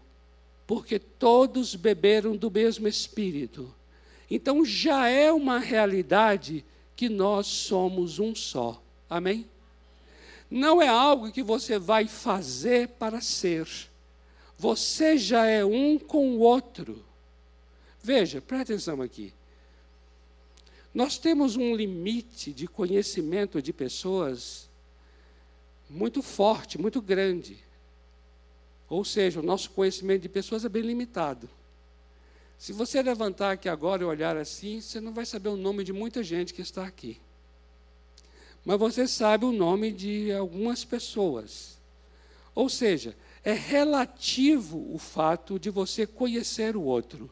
porque 0.66 0.98
todos 1.00 1.76
beberam 1.76 2.36
do 2.36 2.50
mesmo 2.50 2.88
Espírito. 2.88 3.74
Então 4.30 4.66
já 4.66 5.08
é 5.08 5.32
uma 5.32 5.60
realidade 5.60 6.66
que 6.96 7.10
nós 7.10 7.48
somos 7.48 8.20
um 8.20 8.34
só. 8.34 8.82
Amém? 9.10 9.48
Não 10.50 10.82
é 10.82 10.88
algo 10.88 11.32
que 11.32 11.44
você 11.44 11.80
vai 11.80 12.08
fazer 12.08 12.90
para 12.90 13.20
ser. 13.22 13.68
Você 14.58 15.18
já 15.18 15.46
é 15.46 15.66
um 15.66 15.98
com 15.98 16.36
o 16.36 16.40
outro. 16.40 17.04
Veja, 18.02 18.42
presta 18.42 18.74
atenção 18.74 19.02
aqui. 19.02 19.34
Nós 20.94 21.18
temos 21.18 21.56
um 21.56 21.76
limite 21.76 22.54
de 22.54 22.68
conhecimento 22.68 23.62
de 23.62 23.74
pessoas 23.74 24.70
muito 25.90 26.22
forte, 26.22 26.80
muito 26.80 27.02
grande. 27.02 27.63
Ou 28.94 29.04
seja, 29.04 29.40
o 29.40 29.44
nosso 29.44 29.72
conhecimento 29.72 30.22
de 30.22 30.30
pessoas 30.30 30.64
é 30.64 30.70
bem 30.70 30.84
limitado. 30.84 31.50
Se 32.60 32.72
você 32.72 33.02
levantar 33.02 33.54
aqui 33.54 33.68
agora 33.68 34.04
e 34.04 34.06
olhar 34.06 34.38
assim, 34.38 34.80
você 34.80 35.02
não 35.02 35.12
vai 35.12 35.26
saber 35.26 35.50
o 35.50 35.58
nome 35.58 35.84
de 35.84 35.92
muita 35.92 36.22
gente 36.22 36.54
que 36.54 36.62
está 36.62 36.86
aqui. 36.86 37.20
Mas 38.64 38.78
você 38.78 39.08
sabe 39.08 39.46
o 39.46 39.52
nome 39.52 39.92
de 39.92 40.32
algumas 40.32 40.86
pessoas. 40.86 41.80
Ou 42.54 42.70
seja, 42.70 43.18
é 43.44 43.54
relativo 43.54 44.94
o 44.94 45.00
fato 45.00 45.58
de 45.58 45.72
você 45.72 46.06
conhecer 46.06 46.78
o 46.78 46.84
outro, 46.84 47.28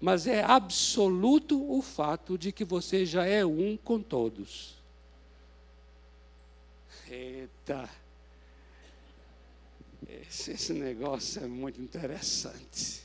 mas 0.00 0.26
é 0.26 0.42
absoluto 0.42 1.70
o 1.70 1.82
fato 1.82 2.38
de 2.38 2.50
que 2.50 2.64
você 2.64 3.04
já 3.04 3.26
é 3.26 3.44
um 3.44 3.76
com 3.76 4.00
todos. 4.00 4.74
Eita! 7.10 8.07
Esse, 10.28 10.74
negócio 10.74 11.42
é 11.42 11.46
muito 11.46 11.80
interessante. 11.80 13.02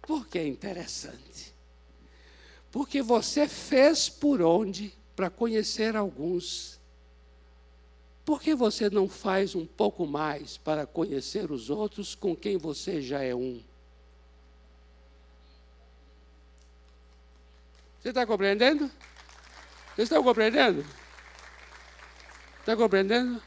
Por 0.00 0.26
que 0.26 0.38
é 0.38 0.46
interessante? 0.46 1.52
Porque 2.72 3.02
você 3.02 3.46
fez 3.46 4.08
por 4.08 4.40
onde 4.40 4.94
para 5.14 5.28
conhecer 5.28 5.96
alguns. 5.96 6.80
Por 8.24 8.40
que 8.40 8.54
você 8.54 8.88
não 8.88 9.08
faz 9.08 9.54
um 9.54 9.66
pouco 9.66 10.06
mais 10.06 10.56
para 10.56 10.86
conhecer 10.86 11.50
os 11.50 11.68
outros 11.68 12.14
com 12.14 12.34
quem 12.34 12.56
você 12.56 13.02
já 13.02 13.22
é 13.22 13.34
um? 13.34 13.62
Você 18.00 18.08
está 18.08 18.26
compreendendo? 18.26 18.90
Vocês 19.94 20.06
estão 20.06 20.22
compreendendo? 20.22 20.84
Está 22.60 22.76
compreendendo? 22.76 23.42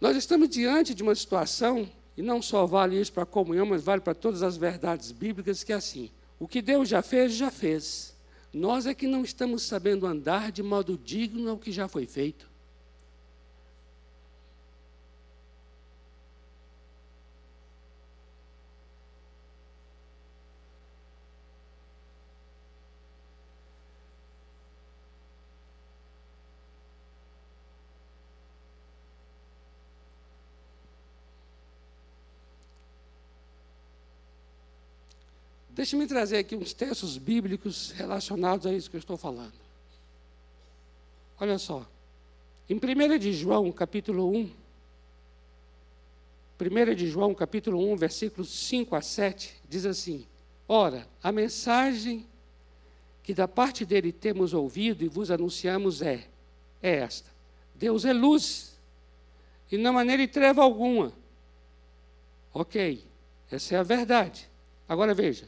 Nós 0.00 0.16
estamos 0.16 0.48
diante 0.48 0.94
de 0.94 1.02
uma 1.02 1.14
situação 1.14 1.88
e 2.16 2.22
não 2.22 2.40
só 2.40 2.66
vale 2.66 3.00
isso 3.00 3.12
para 3.12 3.24
a 3.24 3.26
comunhão, 3.26 3.66
mas 3.66 3.82
vale 3.82 4.00
para 4.00 4.14
todas 4.14 4.42
as 4.42 4.56
verdades 4.56 5.10
bíblicas, 5.10 5.64
que 5.64 5.72
é 5.72 5.76
assim: 5.76 6.10
o 6.38 6.46
que 6.46 6.62
Deus 6.62 6.88
já 6.88 7.02
fez, 7.02 7.34
já 7.34 7.50
fez. 7.50 8.14
Nós 8.52 8.86
é 8.86 8.94
que 8.94 9.06
não 9.06 9.24
estamos 9.24 9.62
sabendo 9.62 10.06
andar 10.06 10.52
de 10.52 10.62
modo 10.62 10.96
digno 10.96 11.50
ao 11.50 11.58
que 11.58 11.72
já 11.72 11.88
foi 11.88 12.06
feito. 12.06 12.48
Deixe-me 35.78 36.08
trazer 36.08 36.38
aqui 36.38 36.56
uns 36.56 36.72
textos 36.72 37.16
bíblicos 37.16 37.92
relacionados 37.92 38.66
a 38.66 38.72
isso 38.72 38.90
que 38.90 38.96
eu 38.96 38.98
estou 38.98 39.16
falando. 39.16 39.52
Olha 41.38 41.56
só. 41.56 41.86
Em 42.68 42.74
1 42.74 43.16
de 43.16 43.32
João, 43.32 43.70
capítulo 43.70 44.28
1, 44.28 44.50
1 46.60 46.94
de 46.96 47.06
João, 47.06 47.32
capítulo 47.32 47.92
1, 47.92 47.96
versículos 47.96 48.50
5 48.50 48.96
a 48.96 49.00
7, 49.00 49.54
diz 49.68 49.86
assim: 49.86 50.26
Ora, 50.66 51.06
a 51.22 51.30
mensagem 51.30 52.26
que 53.22 53.32
da 53.32 53.46
parte 53.46 53.84
dele 53.84 54.10
temos 54.10 54.52
ouvido 54.52 55.04
e 55.04 55.08
vos 55.08 55.30
anunciamos 55.30 56.02
é, 56.02 56.26
é 56.82 56.96
esta: 56.96 57.30
Deus 57.76 58.04
é 58.04 58.12
luz, 58.12 58.76
e 59.70 59.78
não 59.78 59.96
há 59.96 60.02
nele 60.02 60.26
treva 60.26 60.60
alguma. 60.60 61.12
Ok, 62.52 63.04
essa 63.48 63.76
é 63.76 63.78
a 63.78 63.84
verdade. 63.84 64.50
Agora 64.88 65.14
veja, 65.14 65.46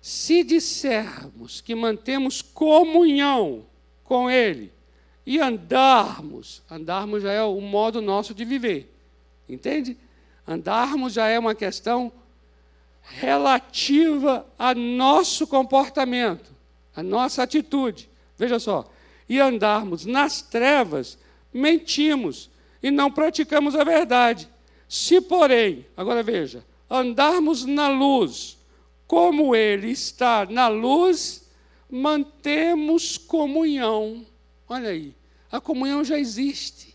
se 0.00 0.42
dissermos 0.42 1.60
que 1.60 1.74
mantemos 1.74 2.40
comunhão 2.42 3.66
com 4.04 4.30
Ele 4.30 4.72
e 5.26 5.38
andarmos, 5.38 6.62
andarmos 6.70 7.22
já 7.22 7.32
é 7.32 7.42
o 7.42 7.60
modo 7.60 8.00
nosso 8.00 8.34
de 8.34 8.44
viver, 8.44 8.94
entende? 9.48 9.96
Andarmos 10.46 11.12
já 11.12 11.26
é 11.28 11.38
uma 11.38 11.54
questão 11.54 12.12
relativa 13.02 14.46
a 14.58 14.74
nosso 14.74 15.46
comportamento, 15.46 16.50
a 16.94 17.02
nossa 17.02 17.42
atitude. 17.42 18.08
Veja 18.36 18.58
só, 18.58 18.90
e 19.28 19.40
andarmos 19.40 20.06
nas 20.06 20.40
trevas, 20.42 21.18
mentimos 21.52 22.50
e 22.82 22.90
não 22.90 23.10
praticamos 23.10 23.74
a 23.74 23.84
verdade. 23.84 24.48
Se, 24.88 25.20
porém, 25.20 25.86
agora 25.96 26.22
veja, 26.22 26.64
andarmos 26.90 27.64
na 27.64 27.88
luz, 27.88 28.57
como 29.08 29.56
Ele 29.56 29.90
está 29.90 30.44
na 30.44 30.68
luz, 30.68 31.48
mantemos 31.90 33.16
comunhão. 33.16 34.26
Olha 34.68 34.90
aí, 34.90 35.14
a 35.50 35.58
comunhão 35.58 36.04
já 36.04 36.18
existe. 36.18 36.94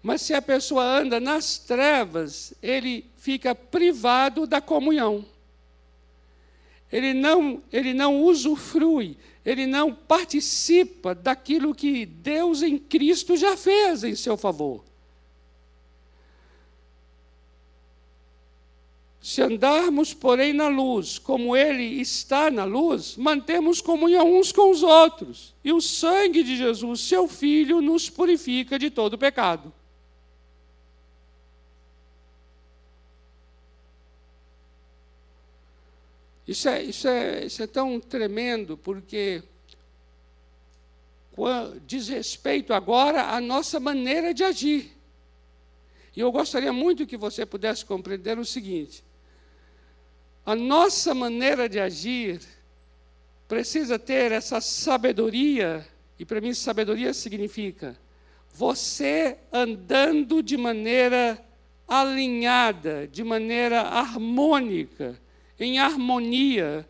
Mas 0.00 0.22
se 0.22 0.32
a 0.32 0.40
pessoa 0.40 0.84
anda 0.84 1.18
nas 1.18 1.58
trevas, 1.58 2.54
ele 2.62 3.10
fica 3.16 3.52
privado 3.52 4.46
da 4.46 4.60
comunhão. 4.60 5.26
Ele 6.90 7.12
não, 7.12 7.60
ele 7.72 7.92
não 7.92 8.22
usufrui, 8.22 9.18
ele 9.44 9.66
não 9.66 9.92
participa 9.92 11.16
daquilo 11.16 11.74
que 11.74 12.06
Deus 12.06 12.62
em 12.62 12.78
Cristo 12.78 13.36
já 13.36 13.56
fez 13.56 14.04
em 14.04 14.14
seu 14.14 14.36
favor. 14.36 14.84
Se 19.28 19.42
andarmos, 19.42 20.14
porém, 20.14 20.54
na 20.54 20.68
luz, 20.68 21.18
como 21.18 21.54
Ele 21.54 22.00
está 22.00 22.50
na 22.50 22.64
luz, 22.64 23.14
mantemos 23.14 23.78
comunhão 23.78 24.38
uns 24.38 24.52
com 24.52 24.70
os 24.70 24.82
outros. 24.82 25.54
E 25.62 25.70
o 25.70 25.82
sangue 25.82 26.42
de 26.42 26.56
Jesus, 26.56 27.02
seu 27.02 27.28
Filho, 27.28 27.82
nos 27.82 28.08
purifica 28.08 28.78
de 28.78 28.88
todo 28.88 29.18
pecado. 29.18 29.70
Isso 36.46 36.66
é, 36.66 36.82
isso 36.82 37.06
é, 37.06 37.44
isso 37.44 37.62
é 37.62 37.66
tão 37.66 38.00
tremendo, 38.00 38.78
porque 38.78 39.42
diz 41.86 42.08
respeito 42.08 42.72
agora 42.72 43.24
à 43.24 43.42
nossa 43.42 43.78
maneira 43.78 44.32
de 44.32 44.42
agir. 44.42 44.90
E 46.16 46.20
eu 46.20 46.32
gostaria 46.32 46.72
muito 46.72 47.06
que 47.06 47.18
você 47.18 47.44
pudesse 47.44 47.84
compreender 47.84 48.38
o 48.38 48.44
seguinte: 48.46 49.06
a 50.44 50.54
nossa 50.54 51.14
maneira 51.14 51.68
de 51.68 51.78
agir 51.78 52.40
precisa 53.46 53.98
ter 53.98 54.32
essa 54.32 54.60
sabedoria, 54.60 55.86
e 56.18 56.24
para 56.24 56.40
mim 56.40 56.52
sabedoria 56.52 57.14
significa 57.14 57.98
você 58.52 59.38
andando 59.52 60.42
de 60.42 60.56
maneira 60.56 61.42
alinhada, 61.86 63.06
de 63.06 63.22
maneira 63.22 63.82
harmônica, 63.82 65.18
em 65.58 65.78
harmonia 65.78 66.88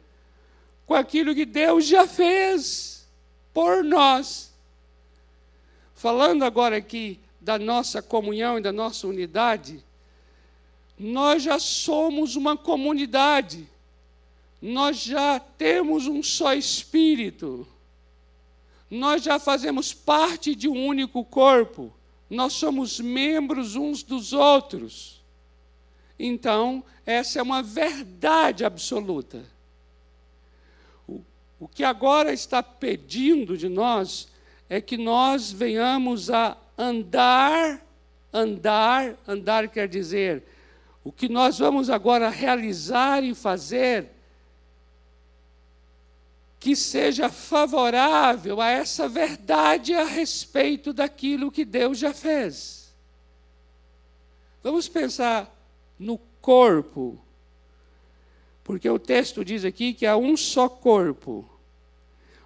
com 0.86 0.94
aquilo 0.94 1.34
que 1.34 1.44
Deus 1.44 1.86
já 1.86 2.06
fez 2.06 3.06
por 3.52 3.84
nós. 3.84 4.52
Falando 5.94 6.44
agora 6.44 6.76
aqui 6.76 7.20
da 7.40 7.58
nossa 7.58 8.00
comunhão 8.00 8.58
e 8.58 8.62
da 8.62 8.72
nossa 8.72 9.06
unidade, 9.06 9.84
nós 10.98 11.44
já 11.44 11.58
somos 11.58 12.34
uma 12.34 12.56
comunidade, 12.56 13.68
nós 14.60 14.98
já 15.00 15.38
temos 15.38 16.06
um 16.06 16.22
só 16.22 16.52
espírito, 16.54 17.66
nós 18.90 19.22
já 19.22 19.38
fazemos 19.38 19.94
parte 19.94 20.54
de 20.54 20.68
um 20.68 20.86
único 20.86 21.24
corpo, 21.24 21.92
nós 22.28 22.54
somos 22.54 22.98
membros 22.98 23.76
uns 23.76 24.02
dos 24.02 24.32
outros. 24.32 25.22
Então, 26.18 26.82
essa 27.06 27.38
é 27.38 27.42
uma 27.42 27.62
verdade 27.62 28.64
absoluta. 28.64 29.44
O, 31.06 31.20
o 31.60 31.68
que 31.68 31.84
agora 31.84 32.32
está 32.32 32.60
pedindo 32.60 33.56
de 33.56 33.68
nós 33.68 34.26
é 34.68 34.80
que 34.80 34.96
nós 34.96 35.52
venhamos 35.52 36.28
a 36.28 36.56
andar, 36.76 37.80
andar, 38.32 39.16
andar 39.26 39.68
quer 39.68 39.86
dizer 39.86 40.42
o 41.08 41.12
que 41.12 41.26
nós 41.26 41.58
vamos 41.58 41.88
agora 41.88 42.28
realizar 42.28 43.24
e 43.24 43.34
fazer 43.34 44.10
que 46.60 46.76
seja 46.76 47.30
favorável 47.30 48.60
a 48.60 48.68
essa 48.68 49.08
verdade 49.08 49.94
a 49.94 50.04
respeito 50.04 50.92
daquilo 50.92 51.50
que 51.50 51.64
Deus 51.64 51.96
já 51.96 52.12
fez. 52.12 52.94
Vamos 54.62 54.86
pensar 54.86 55.50
no 55.98 56.18
corpo, 56.42 57.18
porque 58.62 58.90
o 58.90 58.98
texto 58.98 59.42
diz 59.42 59.64
aqui 59.64 59.94
que 59.94 60.04
há 60.04 60.14
um 60.14 60.36
só 60.36 60.68
corpo. 60.68 61.48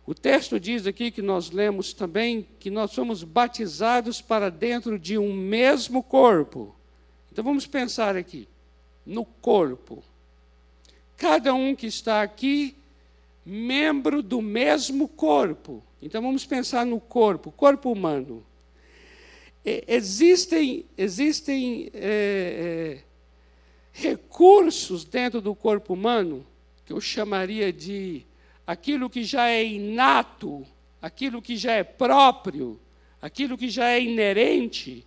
O 0.06 0.14
texto 0.14 0.60
diz 0.60 0.86
aqui 0.86 1.10
que 1.10 1.20
nós 1.20 1.50
lemos 1.50 1.92
também 1.92 2.46
que 2.60 2.70
nós 2.70 2.92
somos 2.92 3.24
batizados 3.24 4.22
para 4.22 4.52
dentro 4.52 5.00
de 5.00 5.18
um 5.18 5.34
mesmo 5.34 6.00
corpo. 6.00 6.72
Então 7.32 7.42
vamos 7.42 7.66
pensar 7.66 8.14
aqui 8.14 8.46
no 9.04 9.24
corpo. 9.24 10.02
Cada 11.16 11.54
um 11.54 11.74
que 11.74 11.86
está 11.86 12.22
aqui, 12.22 12.76
membro 13.44 14.22
do 14.22 14.40
mesmo 14.40 15.08
corpo. 15.08 15.82
Então 16.00 16.22
vamos 16.22 16.44
pensar 16.44 16.84
no 16.84 17.00
corpo, 17.00 17.52
corpo 17.52 17.92
humano. 17.92 18.44
existem 19.64 20.84
existem 20.98 21.90
é, 21.94 22.98
é, 23.00 23.04
recursos 23.92 25.04
dentro 25.04 25.40
do 25.40 25.54
corpo 25.54 25.94
humano 25.94 26.44
que 26.84 26.92
eu 26.92 27.00
chamaria 27.00 27.72
de 27.72 28.26
aquilo 28.66 29.08
que 29.08 29.22
já 29.22 29.48
é 29.48 29.64
inato, 29.64 30.66
aquilo 31.00 31.40
que 31.40 31.56
já 31.56 31.74
é 31.74 31.84
próprio, 31.84 32.80
aquilo 33.20 33.56
que 33.56 33.68
já 33.68 33.90
é 33.90 34.02
inerente 34.02 35.06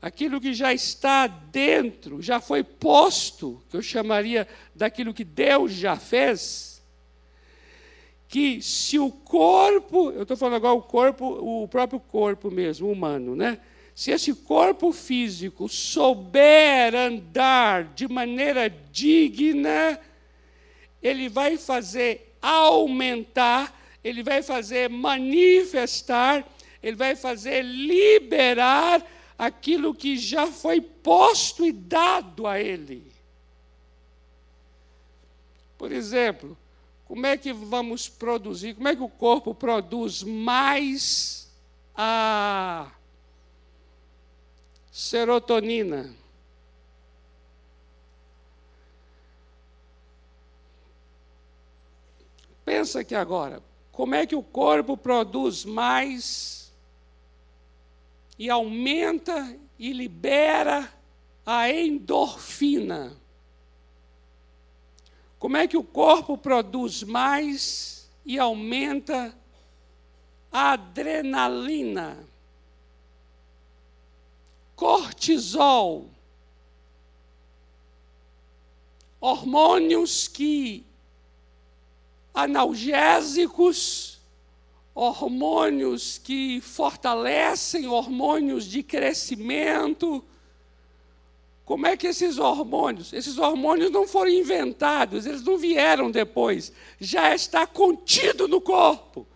aquilo 0.00 0.40
que 0.40 0.54
já 0.54 0.72
está 0.72 1.26
dentro, 1.26 2.22
já 2.22 2.40
foi 2.40 2.64
posto, 2.64 3.62
que 3.68 3.76
eu 3.76 3.82
chamaria 3.82 4.48
daquilo 4.74 5.12
que 5.12 5.24
Deus 5.24 5.72
já 5.72 5.96
fez, 5.96 6.82
que 8.28 8.62
se 8.62 8.98
o 8.98 9.10
corpo, 9.10 10.10
eu 10.12 10.22
estou 10.22 10.36
falando 10.36 10.54
agora 10.54 10.74
o 10.74 10.82
corpo, 10.82 11.26
o 11.26 11.68
próprio 11.68 11.98
corpo 11.98 12.50
mesmo, 12.50 12.90
humano, 12.90 13.34
né? 13.34 13.58
Se 13.94 14.12
esse 14.12 14.32
corpo 14.32 14.92
físico 14.92 15.68
souber 15.68 16.94
andar 16.94 17.84
de 17.84 18.08
maneira 18.08 18.70
digna, 18.70 20.00
ele 21.02 21.28
vai 21.28 21.58
fazer 21.58 22.34
aumentar, 22.40 23.78
ele 24.02 24.22
vai 24.22 24.42
fazer 24.42 24.88
manifestar, 24.88 26.46
ele 26.82 26.96
vai 26.96 27.14
fazer 27.16 27.62
liberar 27.62 29.04
aquilo 29.40 29.94
que 29.94 30.18
já 30.18 30.48
foi 30.48 30.82
posto 30.82 31.64
e 31.64 31.72
dado 31.72 32.46
a 32.46 32.60
ele. 32.60 33.10
Por 35.78 35.90
exemplo, 35.90 36.58
como 37.06 37.24
é 37.24 37.38
que 37.38 37.50
vamos 37.50 38.06
produzir, 38.06 38.74
como 38.74 38.86
é 38.86 38.94
que 38.94 39.02
o 39.02 39.08
corpo 39.08 39.54
produz 39.54 40.22
mais 40.22 41.50
a 41.96 42.92
serotonina? 44.92 46.14
Pensa 52.62 53.00
aqui 53.00 53.14
agora, 53.14 53.62
como 53.90 54.14
é 54.14 54.26
que 54.26 54.36
o 54.36 54.42
corpo 54.42 54.98
produz 54.98 55.64
mais 55.64 56.59
e 58.40 58.48
aumenta 58.48 59.54
e 59.78 59.92
libera 59.92 60.90
a 61.44 61.70
endorfina? 61.70 63.14
Como 65.38 65.58
é 65.58 65.68
que 65.68 65.76
o 65.76 65.84
corpo 65.84 66.38
produz 66.38 67.02
mais 67.02 68.10
e 68.24 68.38
aumenta 68.38 69.36
a 70.50 70.72
adrenalina? 70.72 72.26
Cortisol. 74.74 76.08
Hormônios 79.20 80.26
que 80.28 80.86
analgésicos, 82.32 84.18
hormônios 84.94 86.18
que 86.18 86.60
fortalecem, 86.60 87.86
hormônios 87.86 88.64
de 88.64 88.82
crescimento. 88.82 90.24
Como 91.64 91.86
é 91.86 91.96
que 91.96 92.08
esses 92.08 92.38
hormônios, 92.38 93.12
esses 93.12 93.38
hormônios 93.38 93.90
não 93.90 94.06
foram 94.06 94.30
inventados, 94.30 95.24
eles 95.24 95.42
não 95.42 95.56
vieram 95.56 96.10
depois, 96.10 96.72
já 96.98 97.34
está 97.34 97.66
contido 97.66 98.48
no 98.48 98.60
corpo, 98.60 99.26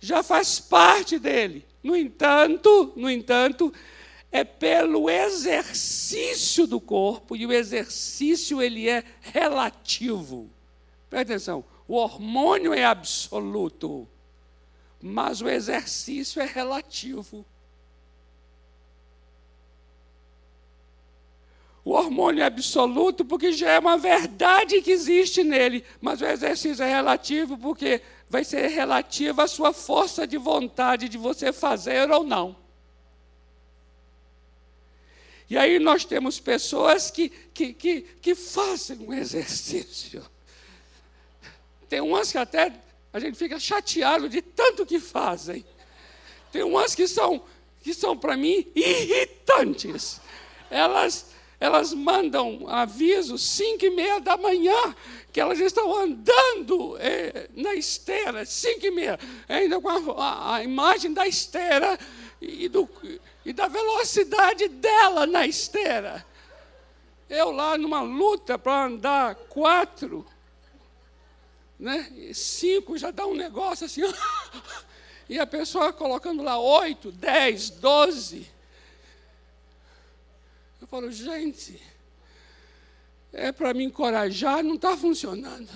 já 0.00 0.22
faz 0.22 0.58
parte 0.58 1.18
dele. 1.18 1.64
No 1.82 1.94
entanto, 1.94 2.92
no 2.96 3.08
entanto, 3.08 3.72
é 4.32 4.42
pelo 4.42 5.08
exercício 5.08 6.66
do 6.66 6.80
corpo 6.80 7.36
e 7.36 7.46
o 7.46 7.52
exercício 7.52 8.60
ele 8.60 8.88
é 8.88 9.04
relativo. 9.20 10.50
Presta 11.08 11.34
atenção. 11.34 11.64
O 11.86 11.94
hormônio 11.94 12.74
é 12.74 12.84
absoluto, 12.84 14.08
mas 15.06 15.42
o 15.42 15.48
exercício 15.50 16.40
é 16.40 16.46
relativo. 16.46 17.44
O 21.84 21.90
hormônio 21.90 22.42
é 22.42 22.46
absoluto 22.46 23.22
porque 23.22 23.52
já 23.52 23.72
é 23.72 23.78
uma 23.78 23.98
verdade 23.98 24.80
que 24.80 24.90
existe 24.90 25.44
nele, 25.44 25.84
mas 26.00 26.22
o 26.22 26.24
exercício 26.24 26.82
é 26.82 26.88
relativo 26.88 27.58
porque 27.58 28.00
vai 28.30 28.44
ser 28.44 28.66
relativo 28.68 29.42
à 29.42 29.46
sua 29.46 29.74
força 29.74 30.26
de 30.26 30.38
vontade 30.38 31.06
de 31.06 31.18
você 31.18 31.52
fazer 31.52 32.10
ou 32.10 32.24
não. 32.24 32.56
E 35.50 35.58
aí 35.58 35.78
nós 35.78 36.06
temos 36.06 36.40
pessoas 36.40 37.10
que, 37.10 37.28
que, 37.28 37.74
que, 37.74 38.00
que 38.22 38.34
fazem 38.34 39.00
um 39.00 39.12
exercício 39.12 40.24
tem 41.94 42.00
umas 42.00 42.32
que 42.32 42.38
até 42.38 42.72
a 43.14 43.20
gente 43.20 43.38
fica 43.38 43.60
chateado 43.60 44.28
de 44.28 44.42
tanto 44.42 44.84
que 44.84 44.98
fazem. 44.98 45.64
Tem 46.50 46.64
umas 46.64 46.96
que 46.96 47.06
são, 47.06 47.44
que 47.80 47.94
são 47.94 48.16
para 48.16 48.36
mim 48.36 48.66
irritantes. 48.74 50.20
Elas, 50.68 51.26
elas 51.60 51.94
mandam 51.94 52.68
aviso 52.68 53.38
cinco 53.38 53.84
e 53.84 53.90
meia 53.90 54.20
da 54.20 54.36
manhã 54.36 54.96
que 55.32 55.40
elas 55.40 55.60
estão 55.60 55.96
andando 55.96 56.96
é, 56.98 57.48
na 57.54 57.72
esteira, 57.74 58.44
cinco 58.44 58.84
e 58.86 58.90
meia, 58.90 59.16
ainda 59.48 59.80
com 59.80 59.88
a, 59.88 60.24
a, 60.24 60.54
a 60.56 60.64
imagem 60.64 61.12
da 61.12 61.24
esteira 61.24 61.96
e, 62.40 62.68
do, 62.68 62.88
e 63.44 63.52
da 63.52 63.68
velocidade 63.68 64.66
dela 64.66 65.24
na 65.24 65.46
esteira. 65.46 66.26
Eu 67.30 67.52
lá 67.52 67.78
numa 67.78 68.02
luta 68.02 68.58
para 68.58 68.86
andar 68.86 69.36
quatro, 69.36 70.26
né? 71.78 72.32
cinco 72.32 72.96
já 72.96 73.10
dá 73.10 73.26
um 73.26 73.34
negócio 73.34 73.86
assim, 73.86 74.02
e 75.28 75.38
a 75.38 75.46
pessoa 75.46 75.92
colocando 75.92 76.42
lá 76.42 76.58
oito, 76.58 77.10
dez, 77.12 77.70
doze. 77.70 78.50
Eu 80.80 80.86
falo, 80.86 81.10
gente, 81.10 81.80
é 83.32 83.50
para 83.50 83.74
me 83.74 83.84
encorajar, 83.84 84.62
não 84.62 84.74
está 84.76 84.96
funcionando. 84.96 85.68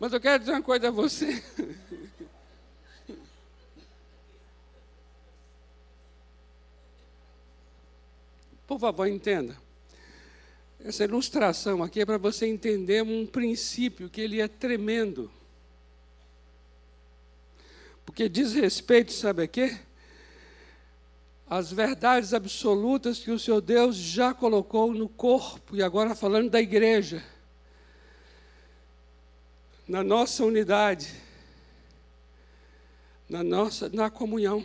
Mas 0.00 0.12
eu 0.12 0.20
quero 0.20 0.38
dizer 0.40 0.52
uma 0.52 0.62
coisa 0.62 0.88
a 0.88 0.90
você. 0.90 1.42
Por 8.66 8.78
favor, 8.78 9.06
entenda. 9.06 9.56
Essa 10.84 11.04
ilustração 11.04 11.82
aqui 11.82 12.00
é 12.00 12.06
para 12.06 12.18
você 12.18 12.46
entender 12.46 13.02
um 13.02 13.26
princípio 13.26 14.08
que 14.08 14.20
ele 14.20 14.40
é 14.40 14.46
tremendo. 14.46 15.30
Porque 18.06 18.28
diz 18.28 18.54
respeito, 18.54 19.12
sabe 19.12 19.42
a 19.42 19.48
quê? 19.48 19.76
As 21.50 21.72
verdades 21.72 22.32
absolutas 22.32 23.18
que 23.18 23.30
o 23.30 23.38
seu 23.38 23.60
Deus 23.60 23.96
já 23.96 24.32
colocou 24.32 24.94
no 24.94 25.08
corpo, 25.08 25.76
e 25.76 25.82
agora 25.82 26.14
falando 26.14 26.50
da 26.50 26.60
igreja, 26.60 27.24
na 29.86 30.04
nossa 30.04 30.44
unidade, 30.44 31.12
na 33.28 33.42
nossa 33.42 33.88
na 33.88 34.10
comunhão. 34.10 34.64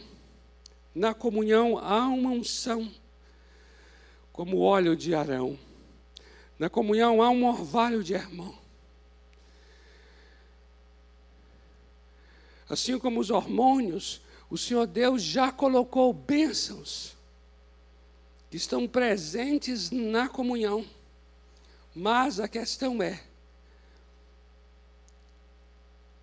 Na 0.93 1.13
comunhão 1.13 1.77
há 1.79 2.07
uma 2.07 2.29
unção, 2.29 2.91
como 4.31 4.57
o 4.57 4.61
óleo 4.61 4.95
de 4.95 5.15
Arão. 5.15 5.57
Na 6.63 6.69
comunhão 6.69 7.21
há 7.21 7.29
um 7.29 7.45
orvalho 7.45 8.01
de 8.01 8.13
irmão. 8.13 8.57
Assim 12.69 12.97
como 12.97 13.19
os 13.19 13.29
hormônios, 13.29 14.21
o 14.49 14.57
Senhor 14.57 14.87
Deus 14.87 15.21
já 15.21 15.51
colocou 15.51 16.13
bênçãos 16.13 17.17
que 18.49 18.55
estão 18.55 18.87
presentes 18.87 19.91
na 19.91 20.29
comunhão. 20.29 20.85
Mas 21.93 22.39
a 22.39 22.47
questão 22.47 23.03
é: 23.03 23.21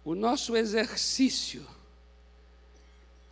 o 0.03 0.15
nosso 0.15 0.57
exercício, 0.57 1.67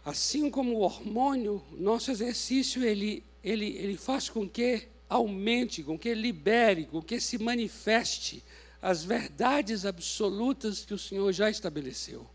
assim 0.04 0.50
como 0.50 0.74
o 0.74 0.80
hormônio, 0.80 1.64
nosso 1.72 2.10
exercício 2.10 2.84
ele, 2.84 3.24
ele, 3.42 3.78
ele 3.78 3.96
faz 3.96 4.28
com 4.28 4.46
que 4.46 4.86
aumente, 5.08 5.82
com 5.82 5.98
que 5.98 6.14
libere, 6.14 6.86
com 6.86 7.00
que 7.00 7.20
se 7.20 7.38
manifeste 7.38 8.44
as 8.80 9.02
verdades 9.02 9.84
absolutas 9.84 10.84
que 10.84 10.94
o 10.94 10.98
Senhor 10.98 11.32
já 11.32 11.50
estabeleceu. 11.50 12.28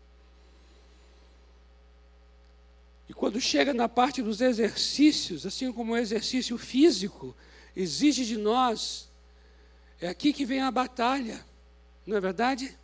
E 3.08 3.14
quando 3.14 3.40
chega 3.40 3.72
na 3.72 3.88
parte 3.88 4.22
dos 4.22 4.40
exercícios, 4.40 5.46
assim 5.46 5.72
como 5.72 5.92
o 5.92 5.96
exercício 5.96 6.56
físico 6.58 7.34
exige 7.76 8.24
de 8.24 8.36
nós, 8.36 9.10
é 10.00 10.08
aqui 10.08 10.32
que 10.32 10.44
vem 10.44 10.60
a 10.60 10.70
batalha, 10.70 11.44
não 12.06 12.16
é 12.16 12.20
verdade? 12.20 12.76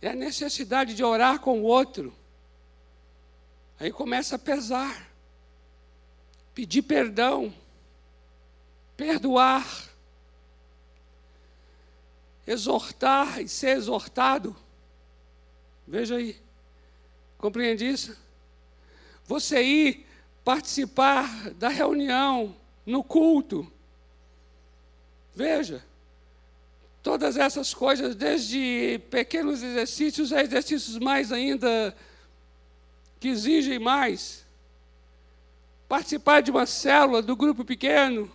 É 0.00 0.10
a 0.10 0.14
necessidade 0.14 0.94
de 0.94 1.02
orar 1.02 1.40
com 1.40 1.60
o 1.60 1.64
outro. 1.64 2.14
Aí 3.78 3.90
começa 3.90 4.36
a 4.36 4.38
pesar 4.38 5.13
pedir 6.54 6.82
perdão, 6.82 7.52
perdoar, 8.96 9.90
exortar 12.46 13.40
e 13.40 13.48
ser 13.48 13.76
exortado. 13.76 14.54
Veja 15.86 16.16
aí, 16.16 16.40
compreende 17.38 17.86
isso? 17.86 18.16
Você 19.24 19.62
ir 19.62 20.06
participar 20.44 21.50
da 21.54 21.68
reunião, 21.68 22.54
no 22.86 23.02
culto. 23.02 23.70
Veja, 25.34 25.84
todas 27.02 27.36
essas 27.36 27.74
coisas, 27.74 28.14
desde 28.14 29.00
pequenos 29.10 29.62
exercícios 29.62 30.32
a 30.32 30.42
exercícios 30.42 30.98
mais 30.98 31.32
ainda 31.32 31.96
que 33.18 33.28
exigem 33.28 33.78
mais 33.78 34.43
participar 35.88 36.40
de 36.40 36.50
uma 36.50 36.66
célula 36.66 37.22
do 37.22 37.36
grupo 37.36 37.64
pequeno. 37.64 38.30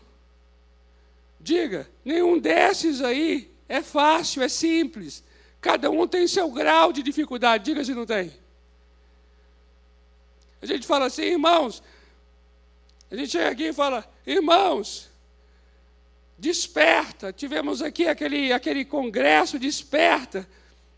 Diga, 1.39 1.89
nenhum 2.03 2.37
desses 2.37 3.01
aí 3.01 3.51
é 3.67 3.81
fácil, 3.81 4.43
é 4.43 4.49
simples. 4.49 5.23
Cada 5.61 5.89
um 5.89 6.07
tem 6.07 6.27
seu 6.27 6.49
grau 6.51 6.91
de 6.91 7.03
dificuldade. 7.03 7.65
Diga 7.65 7.83
se 7.83 7.93
não 7.93 8.05
tem. 8.05 8.33
A 10.61 10.65
gente 10.65 10.85
fala 10.85 11.05
assim, 11.05 11.23
irmãos. 11.23 11.81
A 13.11 13.15
gente 13.15 13.31
chega 13.31 13.49
aqui 13.49 13.69
e 13.69 13.73
fala, 13.73 14.07
irmãos, 14.25 15.09
desperta. 16.37 17.33
Tivemos 17.33 17.81
aqui 17.81 18.07
aquele, 18.07 18.53
aquele 18.53 18.85
congresso, 18.85 19.57
desperta. 19.57 20.47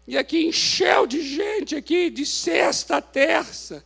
E 0.08 0.18
aqui 0.18 0.46
encheu 0.46 1.06
de 1.06 1.22
gente 1.22 1.76
aqui, 1.76 2.10
de 2.10 2.26
sexta 2.26 2.98
a 2.98 3.02
terça. 3.02 3.84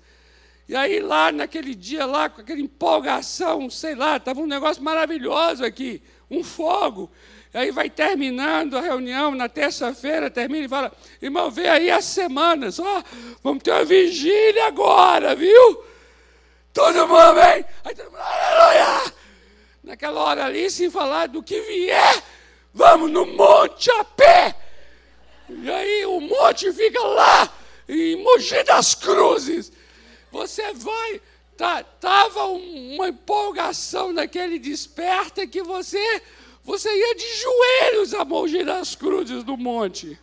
E 0.67 0.75
aí 0.75 0.99
lá 0.99 1.31
naquele 1.31 1.75
dia 1.75 2.05
lá, 2.05 2.27
com 2.27 2.41
aquela 2.41 2.59
empolgação, 2.59 3.69
sei 3.69 3.93
lá, 3.93 4.17
estava 4.17 4.39
um 4.39 4.47
negócio 4.47 4.81
maravilhoso 4.81 5.63
aqui, 5.63 6.01
um 6.29 6.43
fogo. 6.43 7.11
E 7.53 7.57
aí 7.57 7.71
vai 7.71 7.89
terminando 7.89 8.75
a 8.75 8.81
reunião, 8.81 9.35
na 9.35 9.47
terça-feira 9.47 10.29
termina 10.29 10.65
e 10.65 10.69
fala, 10.69 10.91
irmão, 11.21 11.51
vê 11.51 11.69
aí 11.69 11.91
as 11.91 12.05
semanas, 12.05 12.79
ó, 12.79 13.03
vamos 13.43 13.61
ter 13.61 13.71
uma 13.71 13.85
vigília 13.85 14.65
agora, 14.65 15.35
viu? 15.35 15.83
Todo 16.73 17.07
mundo 17.07 17.35
vem, 17.35 17.65
aí 17.83 17.95
todo 17.95 18.11
mundo, 18.11 18.19
aleluia! 18.19 19.13
Naquela 19.83 20.19
hora 20.19 20.45
ali, 20.45 20.69
sem 20.71 20.89
falar 20.89 21.27
do 21.27 21.43
que 21.43 21.61
vier, 21.61 22.23
vamos 22.73 23.11
no 23.11 23.25
monte 23.27 23.91
a 23.91 24.03
pé. 24.03 24.55
E 25.47 25.69
aí 25.69 26.05
o 26.07 26.19
monte 26.19 26.73
fica 26.73 26.99
lá, 26.99 27.53
em 27.87 28.15
Mogi 28.23 28.63
das 28.63 28.95
Cruzes. 28.95 29.71
Você 30.35 30.73
vai. 30.73 31.21
Tá, 31.55 31.81
tava 31.81 32.43
uma 32.47 33.07
empolgação 33.07 34.11
naquele 34.11 34.59
desperta 34.59 35.47
que 35.47 35.63
você 35.63 36.21
você 36.61 36.93
ia 36.93 37.15
de 37.15 37.33
joelhos 37.35 38.13
a 38.13 38.25
Mogi 38.25 38.61
das 38.65 38.95
Cruzes 38.95 39.45
do 39.45 39.55
monte. 39.55 40.19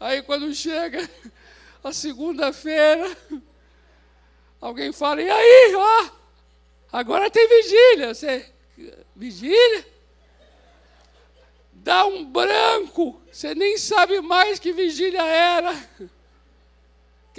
Aí 0.00 0.22
quando 0.22 0.52
chega 0.52 1.08
a 1.84 1.92
segunda-feira, 1.92 3.16
alguém 4.60 4.90
fala, 4.92 5.22
e 5.22 5.30
aí, 5.30 5.74
ó, 5.76 6.10
agora 6.90 7.30
tem 7.30 7.46
vigília. 7.46 8.12
Você, 8.12 8.50
vigília? 9.14 9.86
Dá 11.72 12.04
um 12.06 12.24
branco, 12.24 13.22
você 13.30 13.54
nem 13.54 13.78
sabe 13.78 14.20
mais 14.20 14.58
que 14.58 14.72
vigília 14.72 15.22
era 15.22 15.72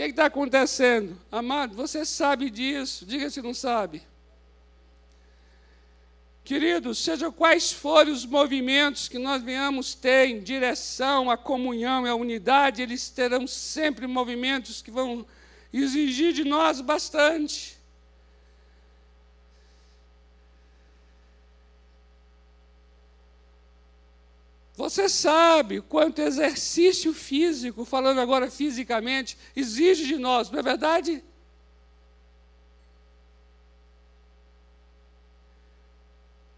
que 0.05 0.11
está 0.11 0.25
acontecendo? 0.25 1.19
Amado, 1.31 1.75
você 1.75 2.05
sabe 2.05 2.51
disso, 2.51 3.05
diga 3.05 3.29
se 3.31 3.41
não 3.41 3.53
sabe. 3.53 4.03
Queridos, 6.43 6.99
seja 6.99 7.31
quais 7.31 7.71
forem 7.71 8.13
os 8.13 8.25
movimentos 8.25 9.09
que 9.09 9.17
nós 9.17 9.41
venhamos 9.41 9.95
ter 9.95 10.29
em 10.29 10.39
direção 10.39 11.31
à 11.31 11.35
comunhão 11.35 12.05
e 12.05 12.09
à 12.09 12.15
unidade, 12.15 12.81
eles 12.81 13.09
terão 13.09 13.47
sempre 13.47 14.07
movimentos 14.07 14.81
que 14.81 14.91
vão 14.91 15.25
exigir 15.73 16.31
de 16.31 16.43
nós 16.43 16.79
bastante. 16.79 17.76
Você 24.77 25.09
sabe 25.09 25.81
quanto 25.81 26.21
exercício 26.21 27.11
físico, 27.11 27.83
falando 27.83 28.21
agora 28.21 28.51
fisicamente, 28.51 29.35
exige 29.55 30.05
de 30.05 30.17
nós, 30.19 30.51
não 30.51 30.59
é 30.59 30.61
verdade? 30.61 31.23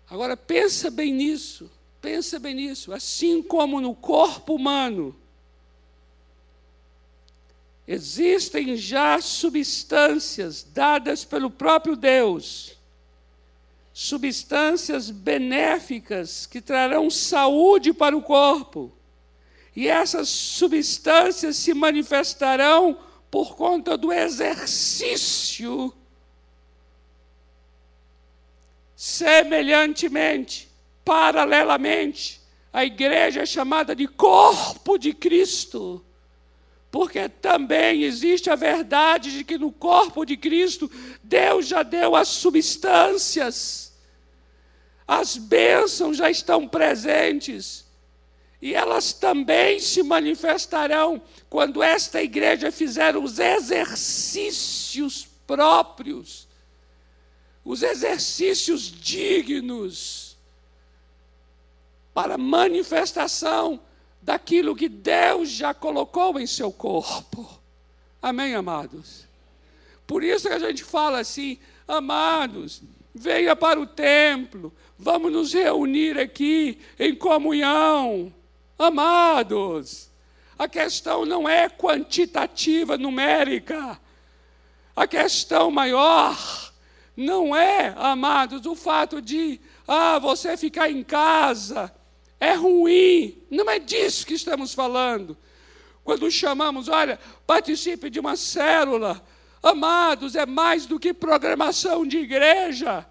Agora 0.09 0.35
pensa 0.35 0.91
bem 0.91 1.13
nisso, 1.13 1.71
pensa 2.01 2.37
bem 2.39 2.55
nisso. 2.55 2.91
Assim 2.91 3.41
como 3.41 3.79
no 3.79 3.95
corpo 3.95 4.55
humano, 4.55 5.15
existem 7.87 8.75
já 8.75 9.21
substâncias 9.21 10.61
dadas 10.61 11.23
pelo 11.23 11.49
próprio 11.49 11.95
Deus 11.95 12.78
substâncias 14.01 15.11
benéficas 15.11 16.45
que 16.45 16.61
trarão 16.61 17.09
saúde 17.09 17.91
para 17.91 18.15
o 18.15 18.21
corpo. 18.21 18.93
E 19.75 19.89
essas 19.89 20.29
substâncias 20.29 21.57
se 21.57 21.73
manifestarão 21.73 22.97
por 23.29 23.57
conta 23.57 23.97
do 23.97 24.09
exercício. 24.13 25.93
Semelhantemente, 28.95 30.69
paralelamente, 31.03 32.39
a 32.71 32.85
igreja 32.85 33.41
é 33.41 33.45
chamada 33.45 33.93
de 33.93 34.07
corpo 34.07 34.97
de 34.97 35.13
Cristo 35.13 36.05
porque 36.91 37.29
também 37.29 38.01
existe 38.01 38.49
a 38.49 38.55
verdade 38.55 39.31
de 39.31 39.43
que 39.43 39.59
no 39.59 39.71
corpo 39.71 40.25
de 40.25 40.35
Cristo 40.35 40.89
Deus 41.21 41.67
já 41.67 41.83
deu 41.83 42.15
as 42.15 42.29
substâncias 42.29 43.88
as 45.09 45.35
bênçãos 45.37 46.17
já 46.17 46.29
estão 46.29 46.67
presentes. 46.67 47.83
E 48.61 48.75
elas 48.75 49.11
também 49.11 49.79
se 49.79 50.03
manifestarão 50.03 51.19
quando 51.49 51.81
esta 51.81 52.21
igreja 52.21 52.71
fizer 52.71 53.17
os 53.17 53.39
exercícios 53.39 55.27
próprios, 55.47 56.47
os 57.65 57.81
exercícios 57.81 58.83
dignos 58.83 60.37
para 62.13 62.37
manifestação 62.37 63.81
daquilo 64.21 64.75
que 64.75 64.87
Deus 64.87 65.49
já 65.49 65.73
colocou 65.73 66.39
em 66.39 66.45
seu 66.45 66.71
corpo. 66.71 67.49
Amém, 68.21 68.53
amados? 68.53 69.25
Por 70.05 70.23
isso 70.23 70.47
que 70.47 70.53
a 70.53 70.59
gente 70.59 70.83
fala 70.83 71.17
assim, 71.17 71.57
amados, 71.87 72.83
venha 73.13 73.55
para 73.55 73.79
o 73.79 73.87
templo, 73.87 74.71
vamos 74.99 75.31
nos 75.31 75.53
reunir 75.53 76.19
aqui 76.19 76.77
em 76.99 77.15
comunhão. 77.15 78.33
Amados, 78.77 80.11
a 80.57 80.67
questão 80.67 81.25
não 81.25 81.47
é 81.47 81.69
quantitativa, 81.69 82.97
numérica. 82.97 83.99
A 84.95 85.07
questão 85.07 85.71
maior 85.71 86.37
não 87.15 87.55
é, 87.55 87.93
amados, 87.97 88.65
o 88.65 88.75
fato 88.75 89.21
de, 89.21 89.59
ah, 89.87 90.19
você 90.19 90.57
ficar 90.57 90.91
em 90.91 91.03
casa 91.03 91.93
é 92.39 92.53
ruim. 92.53 93.41
Não 93.49 93.69
é 93.69 93.79
disso 93.79 94.25
que 94.27 94.33
estamos 94.33 94.73
falando. 94.73 95.37
Quando 96.03 96.29
chamamos, 96.29 96.89
olha, 96.89 97.19
participe 97.47 98.09
de 98.09 98.19
uma 98.19 98.35
célula, 98.35 99.23
Amados, 99.61 100.35
é 100.35 100.45
mais 100.45 100.85
do 100.85 100.99
que 100.99 101.13
programação 101.13 102.05
de 102.05 102.17
igreja. 102.17 103.05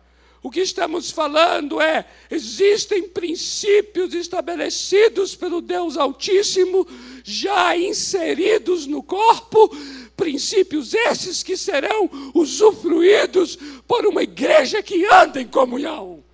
O 0.48 0.50
que 0.50 0.62
estamos 0.62 1.10
falando 1.10 1.78
é: 1.78 2.06
existem 2.30 3.06
princípios 3.06 4.14
estabelecidos 4.14 5.36
pelo 5.36 5.60
Deus 5.60 5.98
Altíssimo, 5.98 6.88
já 7.22 7.76
inseridos 7.76 8.86
no 8.86 9.02
corpo, 9.02 9.68
princípios 10.16 10.94
esses 10.94 11.42
que 11.42 11.54
serão 11.54 12.08
usufruídos 12.32 13.58
por 13.86 14.06
uma 14.06 14.22
igreja 14.22 14.82
que 14.82 15.04
anda 15.12 15.38
em 15.38 15.46
comunhão. 15.46 16.24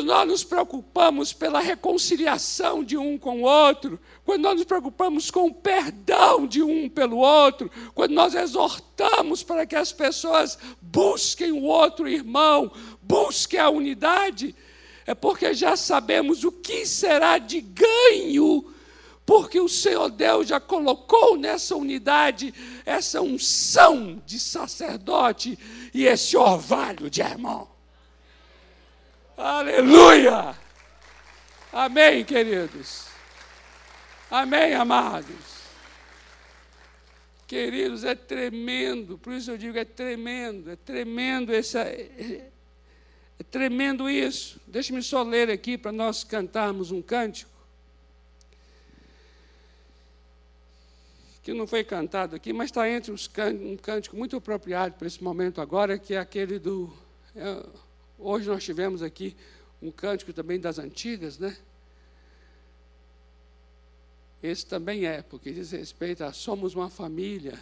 Quando 0.00 0.08
nós 0.08 0.26
nos 0.26 0.44
preocupamos 0.44 1.34
pela 1.34 1.60
reconciliação 1.60 2.82
de 2.82 2.96
um 2.96 3.18
com 3.18 3.42
o 3.42 3.44
outro, 3.44 4.00
quando 4.24 4.40
nós 4.40 4.54
nos 4.54 4.64
preocupamos 4.64 5.30
com 5.30 5.48
o 5.48 5.52
perdão 5.52 6.46
de 6.46 6.62
um 6.62 6.88
pelo 6.88 7.18
outro, 7.18 7.70
quando 7.94 8.12
nós 8.12 8.34
exortamos 8.34 9.42
para 9.42 9.66
que 9.66 9.76
as 9.76 9.92
pessoas 9.92 10.56
busquem 10.80 11.52
o 11.52 11.64
outro 11.64 12.08
irmão, 12.08 12.72
busquem 13.02 13.60
a 13.60 13.68
unidade, 13.68 14.54
é 15.06 15.14
porque 15.14 15.52
já 15.52 15.76
sabemos 15.76 16.44
o 16.44 16.50
que 16.50 16.86
será 16.86 17.36
de 17.36 17.60
ganho, 17.60 18.72
porque 19.26 19.60
o 19.60 19.68
Senhor 19.68 20.08
Deus 20.08 20.48
já 20.48 20.58
colocou 20.58 21.36
nessa 21.36 21.76
unidade 21.76 22.54
essa 22.86 23.20
unção 23.20 24.22
de 24.24 24.40
sacerdote 24.40 25.58
e 25.92 26.06
esse 26.06 26.38
orvalho 26.38 27.10
de 27.10 27.20
irmão. 27.20 27.79
Aleluia! 29.40 30.54
Amém, 31.72 32.22
queridos. 32.26 33.06
Amém, 34.30 34.74
amados. 34.74 35.60
Queridos, 37.46 38.04
é 38.04 38.14
tremendo, 38.14 39.16
por 39.16 39.32
isso 39.32 39.50
eu 39.50 39.56
digo, 39.56 39.78
é 39.78 39.84
tremendo, 39.86 40.70
é 40.70 40.76
tremendo 40.76 41.54
essa. 41.54 41.80
É, 41.80 42.50
tremendo 43.50 44.10
isso. 44.10 44.60
Deixe-me 44.66 45.02
só 45.02 45.22
ler 45.22 45.50
aqui 45.50 45.78
para 45.78 45.90
nós 45.90 46.22
cantarmos 46.22 46.90
um 46.90 47.00
cântico. 47.00 47.50
Que 51.42 51.54
não 51.54 51.66
foi 51.66 51.82
cantado 51.82 52.36
aqui, 52.36 52.52
mas 52.52 52.66
está 52.66 52.86
entre 52.90 53.10
os 53.10 53.26
um 53.58 53.76
cântico 53.78 54.16
muito 54.16 54.36
apropriado 54.36 54.96
para 54.96 55.06
esse 55.06 55.24
momento 55.24 55.62
agora, 55.62 55.98
que 55.98 56.12
é 56.12 56.18
aquele 56.18 56.58
do. 56.58 56.92
É, 57.34 57.89
Hoje 58.22 58.48
nós 58.48 58.62
tivemos 58.62 59.02
aqui 59.02 59.34
um 59.80 59.90
cântico 59.90 60.30
também 60.30 60.60
das 60.60 60.78
antigas, 60.78 61.38
né? 61.38 61.56
Esse 64.42 64.66
também 64.66 65.06
é, 65.06 65.22
porque 65.22 65.50
diz 65.50 65.70
respeito 65.70 66.22
a 66.22 66.30
somos 66.30 66.74
uma 66.74 66.90
família. 66.90 67.58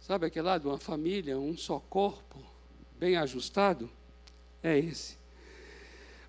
Sabe 0.00 0.26
aquele 0.26 0.46
lado, 0.46 0.68
uma 0.68 0.78
família, 0.78 1.36
um 1.36 1.56
só 1.56 1.80
corpo, 1.80 2.38
bem 2.96 3.16
ajustado? 3.16 3.90
É 4.62 4.78
esse. 4.78 5.16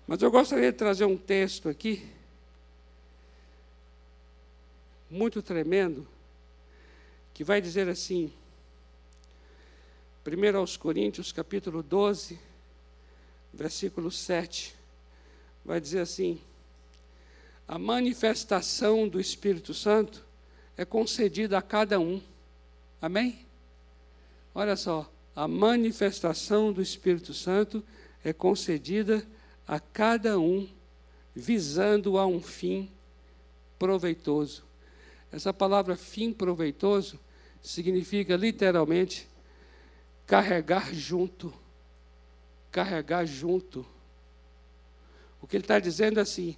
Mas 0.04 0.20
eu 0.20 0.30
gostaria 0.30 0.72
de 0.72 0.78
trazer 0.78 1.04
um 1.04 1.16
texto 1.16 1.68
aqui, 1.68 2.08
muito 5.08 5.40
tremendo, 5.40 6.06
que 7.32 7.44
vai 7.44 7.60
dizer 7.60 7.88
assim, 7.88 8.32
1 10.26 10.58
aos 10.58 10.76
Coríntios, 10.76 11.30
capítulo 11.30 11.80
12, 11.80 12.45
versículo 13.56 14.10
7, 14.10 14.76
vai 15.64 15.80
dizer 15.80 16.00
assim: 16.00 16.38
a 17.66 17.78
manifestação 17.78 19.08
do 19.08 19.18
Espírito 19.18 19.74
Santo 19.74 20.24
é 20.76 20.84
concedida 20.84 21.58
a 21.58 21.62
cada 21.62 21.98
um. 21.98 22.20
Amém? 23.00 23.44
Olha 24.54 24.76
só, 24.76 25.10
a 25.34 25.48
manifestação 25.48 26.72
do 26.72 26.82
Espírito 26.82 27.34
Santo 27.34 27.82
é 28.22 28.32
concedida 28.32 29.26
a 29.66 29.80
cada 29.80 30.38
um, 30.38 30.68
visando 31.34 32.18
a 32.18 32.26
um 32.26 32.40
fim 32.40 32.90
proveitoso. 33.78 34.64
Essa 35.32 35.52
palavra 35.52 35.96
fim 35.96 36.32
proveitoso 36.32 37.18
significa 37.60 38.36
literalmente 38.36 39.28
carregar 40.26 40.94
junto. 40.94 41.52
Carregar 42.76 43.24
junto. 43.24 43.86
O 45.40 45.46
que 45.46 45.56
ele 45.56 45.64
está 45.64 45.78
dizendo 45.78 46.18
é 46.18 46.22
assim: 46.22 46.54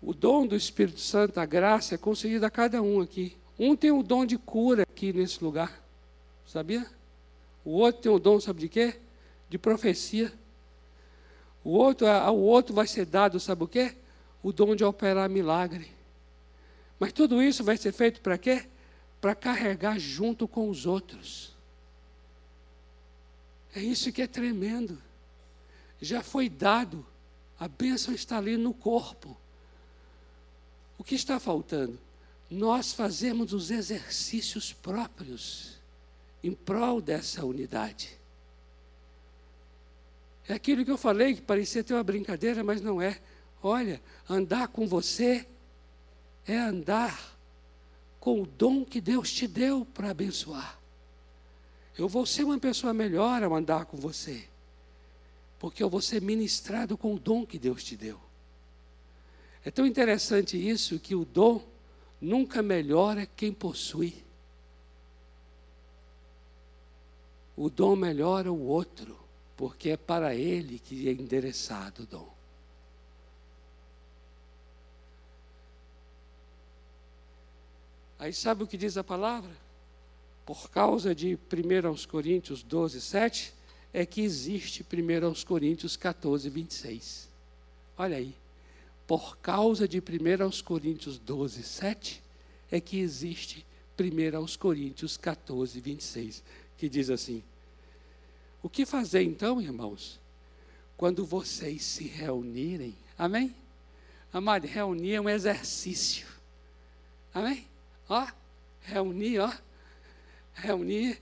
o 0.00 0.14
dom 0.14 0.46
do 0.46 0.54
Espírito 0.54 1.00
Santo, 1.00 1.40
a 1.40 1.44
graça, 1.44 1.96
é 1.96 1.98
concedida 1.98 2.46
a 2.46 2.50
cada 2.50 2.80
um 2.80 3.00
aqui. 3.00 3.36
Um 3.58 3.74
tem 3.74 3.90
o 3.90 4.00
dom 4.00 4.24
de 4.24 4.38
cura 4.38 4.84
aqui 4.84 5.12
nesse 5.12 5.42
lugar, 5.42 5.82
sabia? 6.46 6.86
O 7.64 7.72
outro 7.72 8.00
tem 8.00 8.12
o 8.12 8.18
dom, 8.20 8.38
sabe 8.38 8.60
de 8.60 8.68
quê? 8.68 8.94
De 9.48 9.58
profecia. 9.58 10.32
O 11.64 11.70
outro, 11.70 12.06
ao 12.06 12.38
outro 12.38 12.72
vai 12.72 12.86
ser 12.86 13.04
dado, 13.04 13.40
sabe 13.40 13.64
o 13.64 13.66
quê? 13.66 13.96
O 14.40 14.52
dom 14.52 14.76
de 14.76 14.84
operar 14.84 15.28
milagre. 15.28 15.90
Mas 17.00 17.12
tudo 17.12 17.42
isso 17.42 17.64
vai 17.64 17.76
ser 17.76 17.90
feito 17.90 18.20
para 18.20 18.38
quê? 18.38 18.66
Para 19.20 19.34
carregar 19.34 19.98
junto 19.98 20.46
com 20.46 20.70
os 20.70 20.86
outros. 20.86 21.51
É 23.74 23.80
isso 23.80 24.12
que 24.12 24.22
é 24.22 24.26
tremendo. 24.26 25.00
Já 26.00 26.22
foi 26.22 26.48
dado. 26.48 27.06
A 27.58 27.68
bênção 27.68 28.12
está 28.12 28.38
ali 28.38 28.56
no 28.56 28.74
corpo. 28.74 29.36
O 30.98 31.04
que 31.04 31.14
está 31.14 31.40
faltando? 31.40 31.98
Nós 32.50 32.92
fazemos 32.92 33.52
os 33.52 33.70
exercícios 33.70 34.72
próprios 34.72 35.78
em 36.42 36.52
prol 36.52 37.00
dessa 37.00 37.44
unidade. 37.44 38.18
É 40.46 40.54
aquilo 40.54 40.84
que 40.84 40.90
eu 40.90 40.98
falei, 40.98 41.34
que 41.34 41.40
parecia 41.40 41.84
ter 41.84 41.94
uma 41.94 42.02
brincadeira, 42.02 42.64
mas 42.64 42.80
não 42.80 43.00
é. 43.00 43.20
Olha, 43.62 44.02
andar 44.28 44.68
com 44.68 44.86
você 44.86 45.46
é 46.46 46.58
andar 46.58 47.38
com 48.18 48.42
o 48.42 48.46
dom 48.46 48.84
que 48.84 49.00
Deus 49.00 49.32
te 49.32 49.46
deu 49.46 49.84
para 49.84 50.10
abençoar. 50.10 50.81
Eu 51.96 52.08
vou 52.08 52.24
ser 52.24 52.44
uma 52.44 52.58
pessoa 52.58 52.94
melhor 52.94 53.42
ao 53.42 53.54
andar 53.54 53.84
com 53.84 53.96
você, 53.96 54.48
porque 55.58 55.82
eu 55.82 55.90
vou 55.90 56.00
ser 56.00 56.22
ministrado 56.22 56.96
com 56.96 57.14
o 57.14 57.18
dom 57.18 57.44
que 57.44 57.58
Deus 57.58 57.84
te 57.84 57.96
deu. 57.96 58.20
É 59.64 59.70
tão 59.70 59.86
interessante 59.86 60.56
isso 60.56 60.98
que 60.98 61.14
o 61.14 61.24
dom 61.24 61.62
nunca 62.20 62.62
melhora 62.62 63.26
quem 63.26 63.52
possui. 63.52 64.24
O 67.56 67.68
dom 67.68 67.94
melhora 67.94 68.50
o 68.50 68.66
outro, 68.66 69.18
porque 69.56 69.90
é 69.90 69.96
para 69.96 70.34
ele 70.34 70.78
que 70.78 71.08
é 71.08 71.12
endereçado 71.12 72.04
o 72.04 72.06
dom. 72.06 72.32
Aí 78.18 78.32
sabe 78.32 78.62
o 78.62 78.66
que 78.66 78.76
diz 78.76 78.96
a 78.96 79.04
palavra? 79.04 79.61
Por 80.44 80.70
causa 80.70 81.14
de 81.14 81.34
1 81.34 82.06
Coríntios 82.08 82.62
12, 82.62 83.00
7, 83.00 83.54
é 83.92 84.04
que 84.04 84.20
existe 84.20 84.82
1 84.82 85.44
Coríntios 85.44 85.96
14, 85.96 86.48
26. 86.48 87.28
Olha 87.96 88.16
aí 88.16 88.34
por 89.12 89.36
causa 89.38 89.86
de 89.86 89.98
1 89.98 90.62
Coríntios 90.64 91.18
12, 91.18 91.62
7, 91.62 92.22
é 92.70 92.80
que 92.80 92.98
existe 92.98 93.62
1 93.98 94.56
Coríntios 94.56 95.18
14, 95.18 95.78
26, 95.80 96.42
que 96.78 96.88
diz 96.88 97.10
assim: 97.10 97.42
O 98.62 98.70
que 98.70 98.86
fazer 98.86 99.22
então, 99.22 99.60
irmãos, 99.60 100.18
quando 100.96 101.26
vocês 101.26 101.84
se 101.84 102.04
reunirem? 102.04 102.96
Amém? 103.18 103.54
Amado, 104.32 104.66
reunir 104.66 105.14
é 105.14 105.20
um 105.20 105.28
exercício. 105.28 106.26
Amém? 107.34 107.66
Ó, 108.08 108.26
reunir, 108.80 109.40
ó. 109.40 109.52
Reunir 110.54 111.20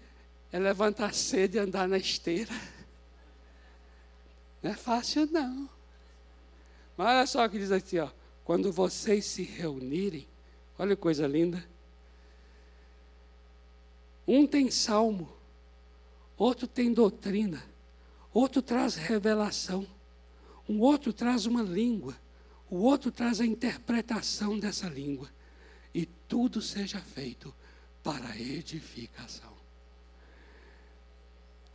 é 0.53 0.59
levantar 0.59 1.15
cedo 1.15 1.55
e 1.55 1.59
andar 1.59 1.89
na 1.89 1.97
esteira. 1.99 2.53
Não 4.63 4.71
é 4.71 4.75
fácil, 4.75 5.27
não. 5.31 5.69
Mas 6.97 7.09
olha 7.09 7.27
só 7.27 7.45
o 7.45 7.49
que 7.51 7.59
diz 7.59 7.73
aqui, 7.73 7.99
ó. 7.99 8.11
Quando 8.45 8.73
vocês 8.73 9.25
se 9.27 9.43
reunirem, 9.43 10.27
olha 10.79 10.97
que 10.97 11.03
coisa 11.03 11.27
linda. 11.27 11.65
Um 14.27 14.47
tem 14.47 14.71
salmo, 14.71 15.33
outro 16.37 16.67
tem 16.67 16.93
doutrina, 16.93 17.65
outro 18.33 18.61
traz 18.61 18.95
revelação, 18.95 19.87
um 20.69 20.81
outro 20.81 21.13
traz 21.13 21.47
uma 21.47 21.63
língua, 21.63 22.17
o 22.71 22.77
outro 22.83 23.11
traz 23.11 23.41
a 23.41 23.47
interpretação 23.47 24.59
dessa 24.59 24.89
língua. 24.89 25.29
E 25.93 26.07
tudo 26.07 26.63
seja 26.63 27.01
feito 27.01 27.53
para 28.03 28.37
edificação. 28.39 29.51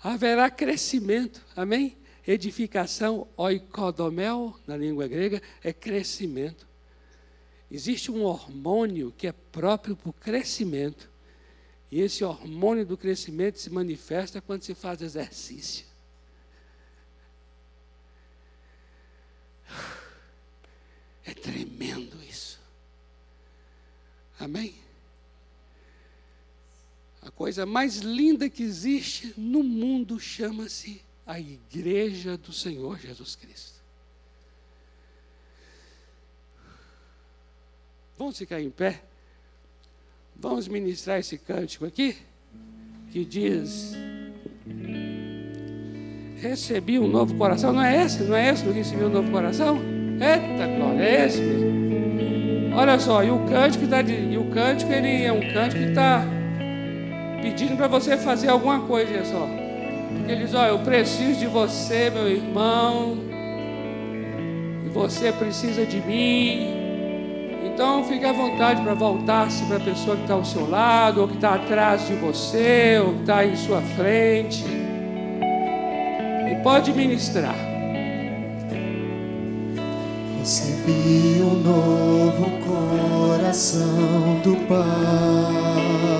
Haverá 0.01 0.49
crescimento, 0.49 1.43
amém? 1.55 1.97
Edificação, 2.27 3.27
oikodomel, 3.37 4.59
na 4.67 4.77
língua 4.77 5.07
grega, 5.07 5.41
é 5.63 5.73
crescimento. 5.73 6.67
Existe 7.69 8.11
um 8.11 8.23
hormônio 8.23 9.13
que 9.17 9.27
é 9.27 9.31
próprio 9.31 9.95
para 9.95 10.09
o 10.09 10.13
crescimento. 10.13 11.09
E 11.91 12.01
esse 12.01 12.23
hormônio 12.23 12.85
do 12.85 12.97
crescimento 12.97 13.59
se 13.59 13.69
manifesta 13.69 14.41
quando 14.41 14.63
se 14.63 14.75
faz 14.75 15.01
exercício. 15.01 15.85
É 21.25 21.33
tremendo 21.33 22.21
isso. 22.23 22.59
Amém? 24.39 24.84
A 27.25 27.31
coisa 27.31 27.65
mais 27.65 27.97
linda 27.97 28.47
que 28.47 28.61
existe 28.61 29.33
no 29.35 29.63
mundo 29.63 30.19
chama-se 30.19 31.01
a 31.25 31.39
igreja 31.39 32.37
do 32.37 32.53
Senhor 32.53 32.99
Jesus 32.99 33.35
Cristo. 33.35 33.81
Vamos 38.15 38.37
ficar 38.37 38.61
em 38.61 38.69
pé? 38.69 39.01
Vamos 40.35 40.67
ministrar 40.67 41.19
esse 41.19 41.35
cântico 41.39 41.83
aqui, 41.85 42.15
que 43.11 43.25
diz: 43.25 43.93
Recebi 46.37 46.99
um 46.99 47.07
novo 47.07 47.35
coração. 47.35 47.73
Não 47.73 47.81
é 47.81 48.03
esse? 48.03 48.21
Não 48.23 48.35
é 48.35 48.51
esse 48.51 48.63
que 48.63 48.69
recebi 48.69 49.03
um 49.03 49.09
novo 49.09 49.31
coração? 49.31 49.81
Eita 50.13 50.67
glória, 50.77 51.01
é 51.01 51.25
esse. 51.25 51.41
Olha 52.71 52.99
só, 52.99 53.23
e 53.23 53.31
o 53.31 53.43
cântico, 53.47 53.87
tá 53.87 54.03
de, 54.03 54.13
e 54.13 54.37
o 54.37 54.51
cântico 54.51 54.91
ele 54.91 55.23
é 55.23 55.33
um 55.33 55.41
cântico 55.53 55.81
que 55.81 55.89
está 55.89 56.34
pedindo 57.45 57.77
para 57.77 57.87
você 57.87 58.17
fazer 58.17 58.49
alguma 58.49 58.79
coisa, 58.79 59.23
só. 59.23 59.47
Ele 60.27 60.45
diz: 60.45 60.53
Olha, 60.55 60.69
eu 60.69 60.79
preciso 60.79 61.39
de 61.39 61.45
você, 61.45 62.09
meu 62.09 62.27
irmão, 62.27 63.17
e 64.83 64.89
você 64.89 65.31
precisa 65.31 65.85
de 65.85 66.01
mim. 66.01 66.73
Então 67.65 68.03
fique 68.05 68.25
à 68.25 68.31
vontade 68.31 68.81
para 68.81 68.95
voltar-se 68.95 69.63
para 69.65 69.77
a 69.77 69.79
pessoa 69.79 70.15
que 70.15 70.23
está 70.23 70.33
ao 70.33 70.43
seu 70.43 70.67
lado, 70.67 71.21
ou 71.21 71.27
que 71.27 71.35
está 71.35 71.53
atrás 71.53 72.07
de 72.07 72.15
você, 72.15 72.99
ou 73.05 73.13
que 73.13 73.19
está 73.21 73.45
em 73.45 73.55
sua 73.55 73.81
frente. 73.81 74.65
E 76.51 76.55
pode 76.63 76.91
ministrar. 76.93 77.55
Recebi 80.39 81.41
um 81.41 81.59
novo 81.61 82.49
coração 82.65 84.39
do 84.43 84.55
Pai 84.67 86.14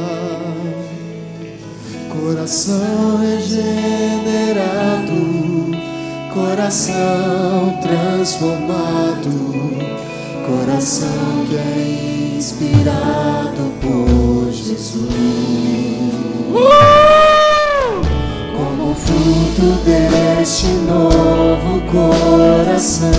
Coração 2.26 3.20
regenerado, 3.22 3.70
coração 6.34 7.78
transformado, 7.84 9.30
coração 10.44 11.46
que 11.48 11.56
é 11.56 12.36
inspirado 12.36 13.72
por 13.80 14.52
Jesus. 14.52 15.14
como 18.58 18.96
fruto 18.96 19.68
deste 19.86 20.66
novo 20.66 21.80
coração. 21.92 23.14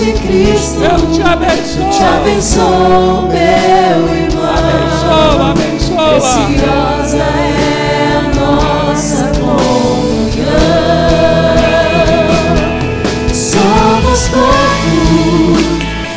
De 0.00 0.12
Cristo. 0.12 0.82
Eu 0.82 1.12
te 1.12 1.22
abençoo. 1.22 1.90
Te 1.90 2.02
abençoo, 2.02 3.28
meu 3.28 4.14
irmão. 4.16 4.40
Abençoa, 4.56 5.50
abençoa. 5.50 6.10
Preciosa 6.10 7.16
é 7.18 8.16
a 8.16 8.22
nossa 8.40 9.24
comunhão. 9.38 9.60
Somos 13.32 14.28
corpos 14.28 15.60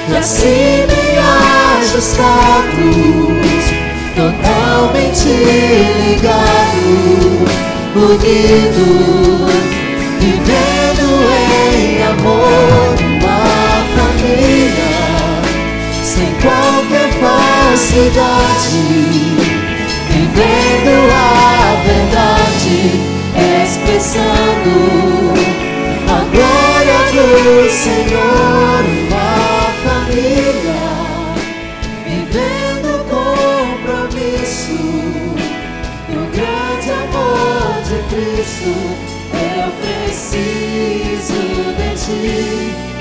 e 0.09 0.11
assim 0.15 0.86
bem 0.88 1.17
ajustados, 1.81 2.84
totalmente 4.15 5.27
ligados, 6.07 7.43
unidos, 7.95 9.51
qualquer 16.43 17.09
falsidade, 17.13 18.83
vivendo 20.09 20.95
a 21.11 21.81
verdade, 21.85 22.79
expressando 23.63 24.75
a 26.07 26.19
glória 26.33 26.99
do 27.13 27.25
Senhor, 27.71 28.83
uma 29.07 29.71
família, 29.83 30.83
vivendo 32.05 32.91
compromisso. 33.09 34.77
No 36.09 36.23
grande 36.27 36.89
amor 36.91 37.81
de 37.87 37.97
Cristo. 38.13 38.73
Eu 39.33 39.69
preciso 39.81 41.41
de 41.77 41.89
ti, 41.97 42.92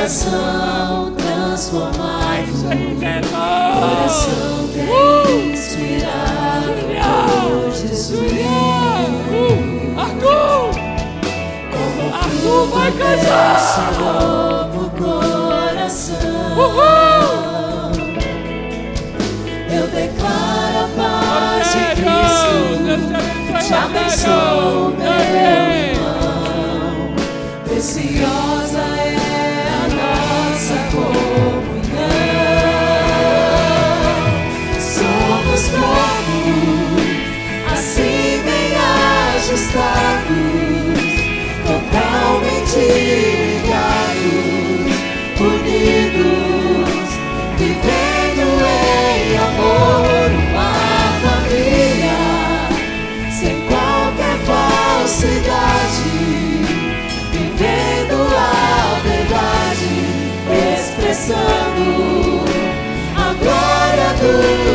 Coração 0.00 0.30
regenerado, 0.30 1.12
Coração. 1.12 1.92
transformado, 1.92 2.40
que 4.72 4.80
é 4.80 5.52
inspirado 5.52 6.72
por 7.60 7.70
Jesus. 7.70 8.32
Uh, 9.30 10.00
Arthur! 10.00 10.70
Arthur 12.14 12.66
vai 12.68 12.88
Esse 12.88 12.98
casar! 12.98 13.92
novo 14.00 14.90
coração, 14.90 16.56
Uhul! 16.56 17.92
eu 19.68 19.84
declaro 19.88 20.78
a 20.78 20.88
paz 20.96 21.68
de 21.72 21.84
Cristo. 22.00 22.56
te 23.66 23.74
abençoo, 23.74 24.94
meu 24.96 25.12
irmão. 25.92 27.14
Preciosa 27.66 28.49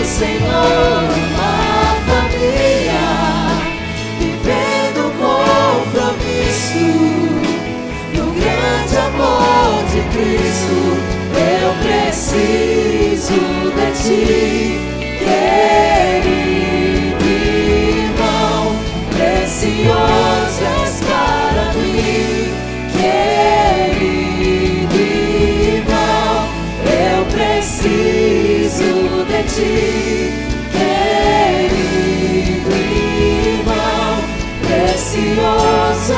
Senhor, 0.05 1.09
uma 1.33 1.95
família, 2.05 3.07
vivendo 4.19 5.01
compromisso 5.17 6.85
no 8.13 8.25
grande 8.31 8.95
amor 8.97 9.83
de 9.91 10.01
Cristo. 10.15 10.79
Eu 11.35 11.69
preciso 11.83 13.39
de 13.73 13.87
ti, 14.03 14.79
querido 15.99 17.25
irmão, 17.25 18.61
precioso 19.09 20.14
querido 30.71 32.69
irmão, 32.71 34.23
precioso 34.61 36.13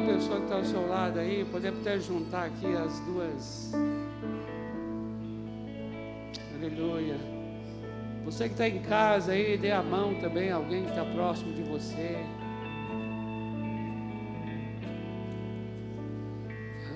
a- 0.00 0.06
Dê 0.06 0.12
a 0.12 0.14
mão 0.14 0.14
à 0.14 0.16
pessoa 0.16 0.36
que 0.38 0.42
está 0.44 0.56
ao 0.56 0.64
seu 0.64 0.88
lado 0.88 1.18
aí, 1.18 1.44
podemos 1.50 1.80
até 1.80 1.98
juntar 1.98 2.44
aqui 2.46 2.66
as 2.66 3.00
duas. 3.00 3.72
Aleluia. 6.54 7.16
Você 8.24 8.44
que 8.44 8.52
está 8.52 8.68
em 8.68 8.80
casa 8.82 9.32
aí, 9.32 9.56
dê 9.56 9.72
a 9.72 9.82
mão 9.82 10.14
também 10.20 10.50
a 10.50 10.56
alguém 10.56 10.84
que 10.84 10.90
está 10.90 11.04
próximo 11.04 11.52
de 11.54 11.62
você. 11.62 12.16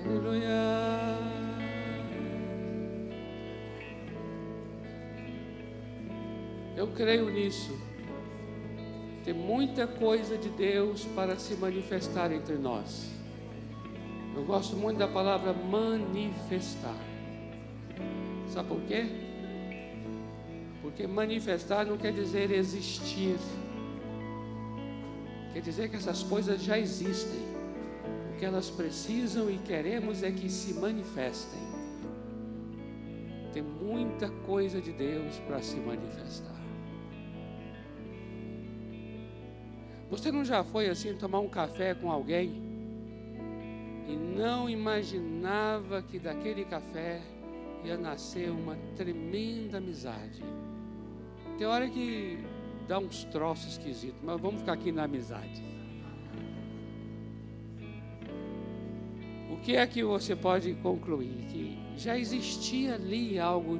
Aleluia. 0.05 1.15
Eu 6.77 6.87
creio 6.87 7.29
nisso. 7.29 7.73
Tem 9.25 9.33
muita 9.33 9.87
coisa 9.87 10.37
de 10.37 10.49
Deus 10.49 11.03
para 11.15 11.35
se 11.35 11.55
manifestar 11.55 12.31
entre 12.31 12.57
nós. 12.57 13.09
Eu 14.35 14.45
gosto 14.45 14.75
muito 14.75 14.99
da 14.99 15.07
palavra 15.07 15.51
manifestar. 15.51 16.95
Sabe 18.47 18.69
por 18.69 18.81
quê? 18.81 19.03
Porque 20.79 21.07
manifestar 21.07 21.87
não 21.87 21.97
quer 21.97 22.13
dizer 22.13 22.51
existir. 22.51 23.37
Quer 25.53 25.61
dizer 25.61 25.89
que 25.89 25.95
essas 25.95 26.21
coisas 26.21 26.61
já 26.61 26.77
existem. 26.77 27.39
O 28.31 28.37
que 28.37 28.45
elas 28.45 28.69
precisam 28.69 29.49
e 29.49 29.57
queremos 29.57 30.21
é 30.21 30.31
que 30.31 30.47
se 30.47 30.75
manifestem. 30.75 31.59
Tem 33.51 33.63
muita 33.63 34.29
coisa 34.45 34.79
de 34.79 34.91
Deus 34.91 35.39
para 35.47 35.63
se 35.63 35.77
manifestar. 35.77 36.54
Você 40.09 40.31
não 40.31 40.45
já 40.45 40.63
foi 40.63 40.87
assim 40.87 41.15
tomar 41.15 41.39
um 41.39 41.49
café 41.49 41.95
com 41.95 42.11
alguém 42.11 42.61
e 44.07 44.15
não 44.15 44.69
imaginava 44.69 46.01
que 46.03 46.19
daquele 46.19 46.63
café 46.65 47.21
ia 47.83 47.97
nascer 47.97 48.51
uma 48.51 48.77
tremenda 48.95 49.79
amizade? 49.79 50.43
Tem 51.57 51.65
hora 51.65 51.89
que 51.89 52.37
dá 52.87 52.99
uns 52.99 53.23
troços 53.25 53.73
esquisitos, 53.73 54.19
mas 54.23 54.39
vamos 54.39 54.59
ficar 54.59 54.73
aqui 54.73 54.91
na 54.91 55.05
amizade. 55.05 55.63
O 59.51 59.57
que 59.57 59.75
é 59.75 59.87
que 59.87 60.03
você 60.03 60.35
pode 60.35 60.73
concluir? 60.75 61.47
Que 61.49 61.79
já 61.97 62.15
existia 62.15 62.93
ali 62.93 63.39
algo 63.39 63.79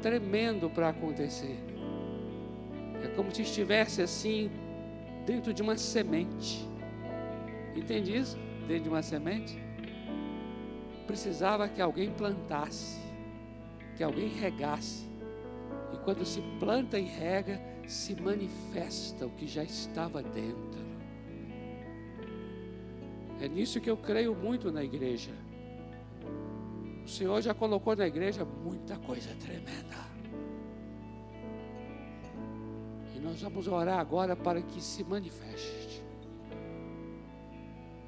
tremendo 0.00 0.68
para 0.68 0.88
acontecer. 0.88 1.56
É 3.04 3.08
como 3.08 3.32
se 3.32 3.42
estivesse 3.42 4.02
assim 4.02 4.50
dentro 5.24 5.52
de 5.52 5.62
uma 5.62 5.76
semente. 5.76 6.68
Entende 7.74 8.16
isso? 8.16 8.38
Dentro 8.66 8.84
de 8.84 8.88
uma 8.88 9.02
semente. 9.02 9.58
Precisava 11.06 11.68
que 11.68 11.80
alguém 11.80 12.10
plantasse, 12.10 13.00
que 13.96 14.02
alguém 14.02 14.28
regasse. 14.28 15.10
E 15.92 15.96
quando 15.98 16.24
se 16.24 16.40
planta 16.58 16.98
e 16.98 17.04
rega, 17.04 17.60
se 17.86 18.14
manifesta 18.20 19.26
o 19.26 19.30
que 19.30 19.46
já 19.46 19.62
estava 19.62 20.22
dentro. 20.22 20.82
É 23.40 23.48
nisso 23.48 23.80
que 23.80 23.90
eu 23.90 23.96
creio 23.96 24.34
muito 24.34 24.70
na 24.70 24.84
igreja. 24.84 25.32
O 27.04 27.08
Senhor 27.08 27.42
já 27.42 27.52
colocou 27.52 27.96
na 27.96 28.06
igreja 28.06 28.44
muita 28.44 28.96
coisa 28.98 29.34
tremenda. 29.34 30.11
Nós 33.22 33.40
vamos 33.40 33.68
orar 33.68 33.98
agora 33.98 34.34
para 34.34 34.60
que 34.60 34.80
se 34.80 35.04
manifeste. 35.04 36.02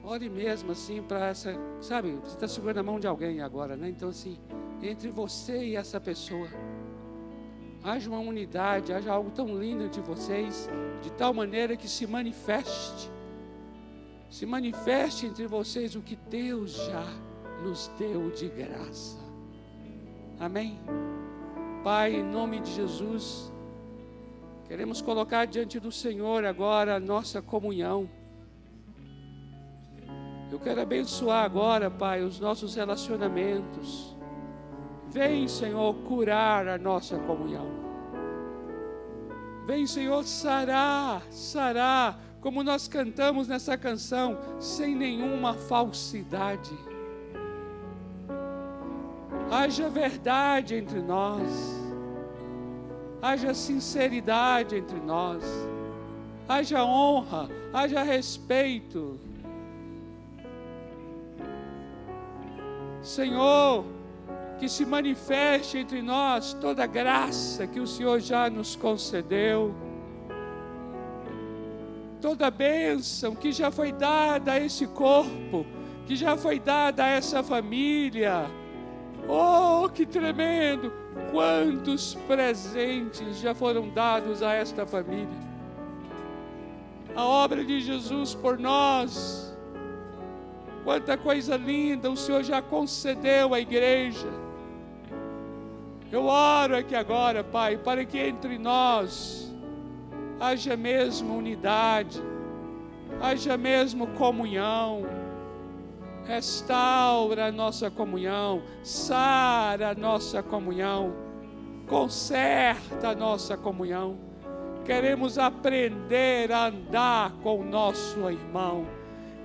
Ore 0.02 0.28
mesmo 0.28 0.72
assim 0.72 1.02
para 1.02 1.28
essa, 1.28 1.54
sabe, 1.80 2.12
você 2.12 2.34
está 2.34 2.46
segurando 2.46 2.78
a 2.78 2.82
mão 2.82 3.00
de 3.00 3.06
alguém 3.06 3.40
agora, 3.40 3.74
né? 3.74 3.88
Então 3.88 4.10
assim, 4.10 4.38
entre 4.82 5.08
você 5.10 5.64
e 5.64 5.76
essa 5.76 5.98
pessoa, 5.98 6.48
haja 7.82 8.10
uma 8.10 8.18
unidade, 8.18 8.92
haja 8.92 9.12
algo 9.12 9.30
tão 9.30 9.46
lindo 9.58 9.84
entre 9.84 10.02
vocês, 10.02 10.68
de 11.00 11.10
tal 11.12 11.32
maneira 11.32 11.76
que 11.76 11.88
se 11.88 12.06
manifeste, 12.06 13.10
se 14.28 14.44
manifeste 14.44 15.26
entre 15.26 15.46
vocês 15.46 15.94
o 15.94 16.02
que 16.02 16.16
Deus 16.16 16.72
já 16.72 17.06
nos 17.62 17.88
deu 17.96 18.30
de 18.30 18.48
graça. 18.48 19.18
Amém? 20.38 20.78
Pai, 21.82 22.16
em 22.16 22.22
nome 22.22 22.60
de 22.60 22.72
Jesus, 22.72 23.53
queremos 24.66 25.00
colocar 25.00 25.46
diante 25.46 25.78
do 25.78 25.92
Senhor 25.92 26.44
agora 26.44 26.96
a 26.96 27.00
nossa 27.00 27.40
comunhão. 27.40 28.08
Eu 30.50 30.58
quero 30.58 30.80
abençoar 30.80 31.44
agora, 31.44 31.90
Pai, 31.90 32.22
os 32.22 32.38
nossos 32.38 32.74
relacionamentos. 32.74 34.16
Vem, 35.10 35.48
Senhor, 35.48 35.94
curar 36.06 36.68
a 36.68 36.78
nossa 36.78 37.18
comunhão. 37.18 37.66
Vem, 39.66 39.86
Senhor, 39.86 40.24
sarar, 40.24 41.22
sarar, 41.30 42.20
como 42.40 42.62
nós 42.62 42.86
cantamos 42.86 43.48
nessa 43.48 43.76
canção, 43.76 44.38
sem 44.60 44.94
nenhuma 44.94 45.54
falsidade 45.54 46.76
haja 49.54 49.88
verdade 49.88 50.74
entre 50.74 51.00
nós, 51.00 51.83
haja 53.24 53.54
sinceridade 53.54 54.76
entre 54.76 55.00
nós, 55.00 55.42
haja 56.46 56.84
honra, 56.84 57.48
haja 57.72 58.02
respeito. 58.02 59.18
Senhor, 63.02 63.86
que 64.58 64.68
se 64.68 64.84
manifeste 64.84 65.78
entre 65.78 66.02
nós 66.02 66.52
toda 66.52 66.84
a 66.84 66.86
graça 66.86 67.66
que 67.66 67.80
o 67.80 67.86
Senhor 67.86 68.20
já 68.20 68.50
nos 68.50 68.76
concedeu, 68.76 69.74
toda 72.20 72.48
a 72.48 72.50
bênção 72.50 73.34
que 73.34 73.52
já 73.52 73.70
foi 73.70 73.90
dada 73.90 74.52
a 74.52 74.60
esse 74.60 74.86
corpo, 74.86 75.64
que 76.06 76.14
já 76.14 76.36
foi 76.36 76.60
dada 76.60 77.04
a 77.04 77.08
essa 77.08 77.42
família 77.42 78.50
Oh, 79.28 79.88
que 79.88 80.04
tremendo! 80.04 80.92
Quantos 81.30 82.14
presentes 82.26 83.38
já 83.38 83.54
foram 83.54 83.88
dados 83.88 84.42
a 84.42 84.52
esta 84.52 84.84
família? 84.84 85.54
A 87.14 87.24
obra 87.24 87.64
de 87.64 87.80
Jesus 87.80 88.34
por 88.34 88.58
nós. 88.58 89.56
Quanta 90.84 91.16
coisa 91.16 91.56
linda 91.56 92.10
o 92.10 92.16
Senhor 92.16 92.42
já 92.42 92.60
concedeu 92.60 93.54
à 93.54 93.60
igreja. 93.60 94.28
Eu 96.12 96.26
oro 96.26 96.76
aqui 96.76 96.94
agora, 96.94 97.42
Pai, 97.42 97.76
para 97.78 98.04
que 98.04 98.18
entre 98.18 98.58
nós 98.58 99.52
haja 100.38 100.76
mesmo 100.76 101.36
unidade, 101.36 102.22
haja 103.20 103.56
mesmo 103.56 104.06
comunhão 104.08 105.23
restaura 106.26 107.46
a 107.46 107.52
nossa 107.52 107.90
comunhão, 107.90 108.62
sara 108.82 109.90
a 109.90 109.94
nossa 109.94 110.42
comunhão, 110.42 111.14
conserta 111.86 113.10
a 113.10 113.14
nossa 113.14 113.56
comunhão. 113.56 114.16
Queremos 114.84 115.38
aprender 115.38 116.52
a 116.52 116.66
andar 116.66 117.32
com 117.42 117.60
o 117.60 117.64
nosso 117.64 118.18
irmão, 118.30 118.86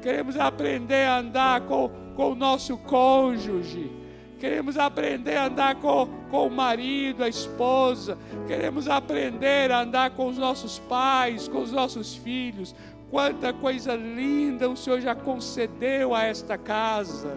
queremos 0.01 0.37
aprender 0.37 1.05
a 1.05 1.19
andar 1.19 1.61
com, 1.61 1.89
com 2.15 2.31
o 2.31 2.35
nosso 2.35 2.77
cônjuge, 2.77 3.89
queremos 4.37 4.77
aprender 4.77 5.37
a 5.37 5.45
andar 5.45 5.75
com, 5.75 6.09
com 6.29 6.47
o 6.47 6.51
marido, 6.51 7.23
a 7.23 7.29
esposa, 7.29 8.17
queremos 8.47 8.89
aprender 8.89 9.71
a 9.71 9.81
andar 9.81 10.11
com 10.11 10.27
os 10.27 10.37
nossos 10.37 10.77
pais, 10.79 11.47
com 11.47 11.61
os 11.61 11.71
nossos 11.71 12.15
filhos, 12.15 12.75
Quanta 13.09 13.51
coisa 13.51 13.95
linda 13.95 14.69
o 14.69 14.77
Senhor 14.77 15.01
já 15.01 15.15
concedeu 15.15 16.13
a 16.13 16.23
esta 16.23 16.57
casa. 16.57 17.35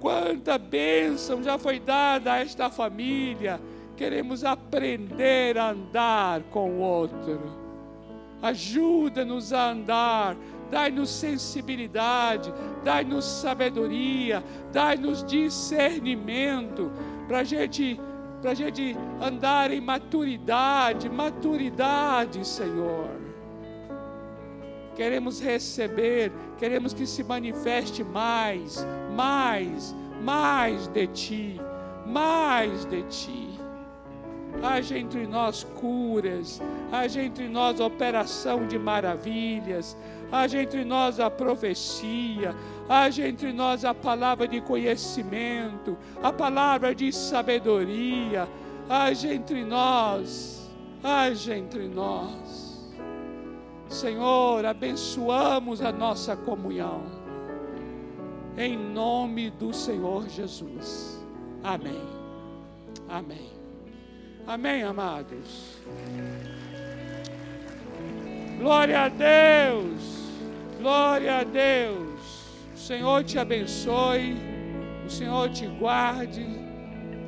Quanta 0.00 0.56
bênção 0.56 1.42
já 1.42 1.58
foi 1.58 1.80
dada 1.80 2.34
a 2.34 2.38
esta 2.38 2.70
família. 2.70 3.60
Queremos 3.96 4.44
aprender 4.44 5.58
a 5.58 5.70
andar 5.70 6.42
com 6.44 6.70
o 6.70 6.80
outro. 6.80 7.40
Ajuda-nos 8.40 9.52
a 9.52 9.70
andar. 9.70 10.36
Dai-nos 10.70 11.08
sensibilidade, 11.08 12.52
dai-nos 12.84 13.24
sabedoria, 13.24 14.44
dai-nos 14.70 15.24
discernimento, 15.24 16.92
para 17.26 17.38
a 17.38 17.44
gente 17.44 17.98
para 18.40 18.52
a 18.52 18.54
gente 18.54 18.96
andar 19.20 19.70
em 19.70 19.80
maturidade, 19.80 21.08
maturidade, 21.08 22.46
Senhor. 22.46 23.10
Queremos 24.94 25.40
receber, 25.40 26.32
queremos 26.58 26.92
que 26.92 27.06
se 27.06 27.22
manifeste 27.22 28.02
mais, 28.02 28.84
mais, 29.14 29.94
mais 30.22 30.88
de 30.88 31.06
Ti, 31.08 31.60
mais 32.06 32.84
de 32.84 33.02
Ti. 33.04 33.48
Haja 34.62 34.98
entre 34.98 35.26
nós 35.26 35.62
curas, 35.62 36.60
haja 36.90 37.22
entre 37.22 37.48
nós 37.48 37.78
operação 37.78 38.66
de 38.66 38.78
maravilhas, 38.78 39.96
haja 40.30 40.62
entre 40.62 40.84
nós 40.84 41.18
a 41.18 41.30
profecia, 41.30 42.54
haja 42.88 43.26
entre 43.26 43.52
nós 43.52 43.84
a 43.84 43.94
palavra 43.94 44.46
de 44.46 44.60
conhecimento, 44.60 45.96
a 46.22 46.32
palavra 46.32 46.94
de 46.94 47.12
sabedoria, 47.12 48.48
haja 48.88 49.32
entre 49.32 49.64
nós, 49.64 50.70
haja 51.02 51.56
entre 51.56 51.88
nós. 51.88 52.68
Senhor, 53.88 54.64
abençoamos 54.64 55.80
a 55.80 55.90
nossa 55.90 56.36
comunhão, 56.36 57.02
em 58.56 58.76
nome 58.76 59.50
do 59.50 59.72
Senhor 59.72 60.28
Jesus. 60.28 61.24
Amém. 61.62 62.02
Amém. 63.08 63.58
Amém, 64.46 64.82
amados. 64.82 65.78
Glória 68.58 69.02
a 69.02 69.08
Deus. 69.08 70.17
Glória 70.78 71.38
a 71.38 71.42
Deus. 71.42 72.20
O 72.72 72.78
Senhor 72.78 73.24
te 73.24 73.36
abençoe. 73.36 74.36
O 75.04 75.10
Senhor 75.10 75.50
te 75.50 75.66
guarde. 75.66 76.46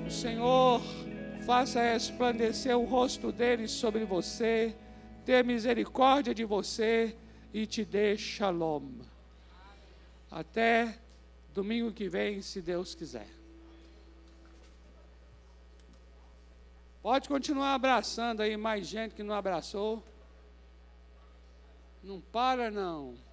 O 0.07 0.11
Senhor 0.11 0.81
faça 1.45 1.83
resplandecer 1.83 2.79
o 2.79 2.85
rosto 2.85 3.33
dele 3.33 3.67
sobre 3.67 4.05
você. 4.05 4.77
Ter 5.25 5.45
misericórdia 5.45 6.33
de 6.33 6.45
você 6.45 7.17
e 7.53 7.67
te 7.67 7.85
dê 7.85 8.17
shalom. 8.17 8.89
Até 10.31 10.97
domingo 11.53 11.91
que 11.91 12.09
vem, 12.09 12.41
se 12.43 12.63
Deus 12.63 12.95
quiser. 12.95 13.27
Pode 17.03 17.29
continuar 17.29 17.75
abraçando 17.75 18.43
aí 18.43 18.57
mais 18.57 18.87
gente 18.87 19.13
que 19.17 19.25
não 19.25 19.35
abraçou. 19.35 20.05
Não 22.01 22.21
para 22.21 22.71
não. 22.71 23.30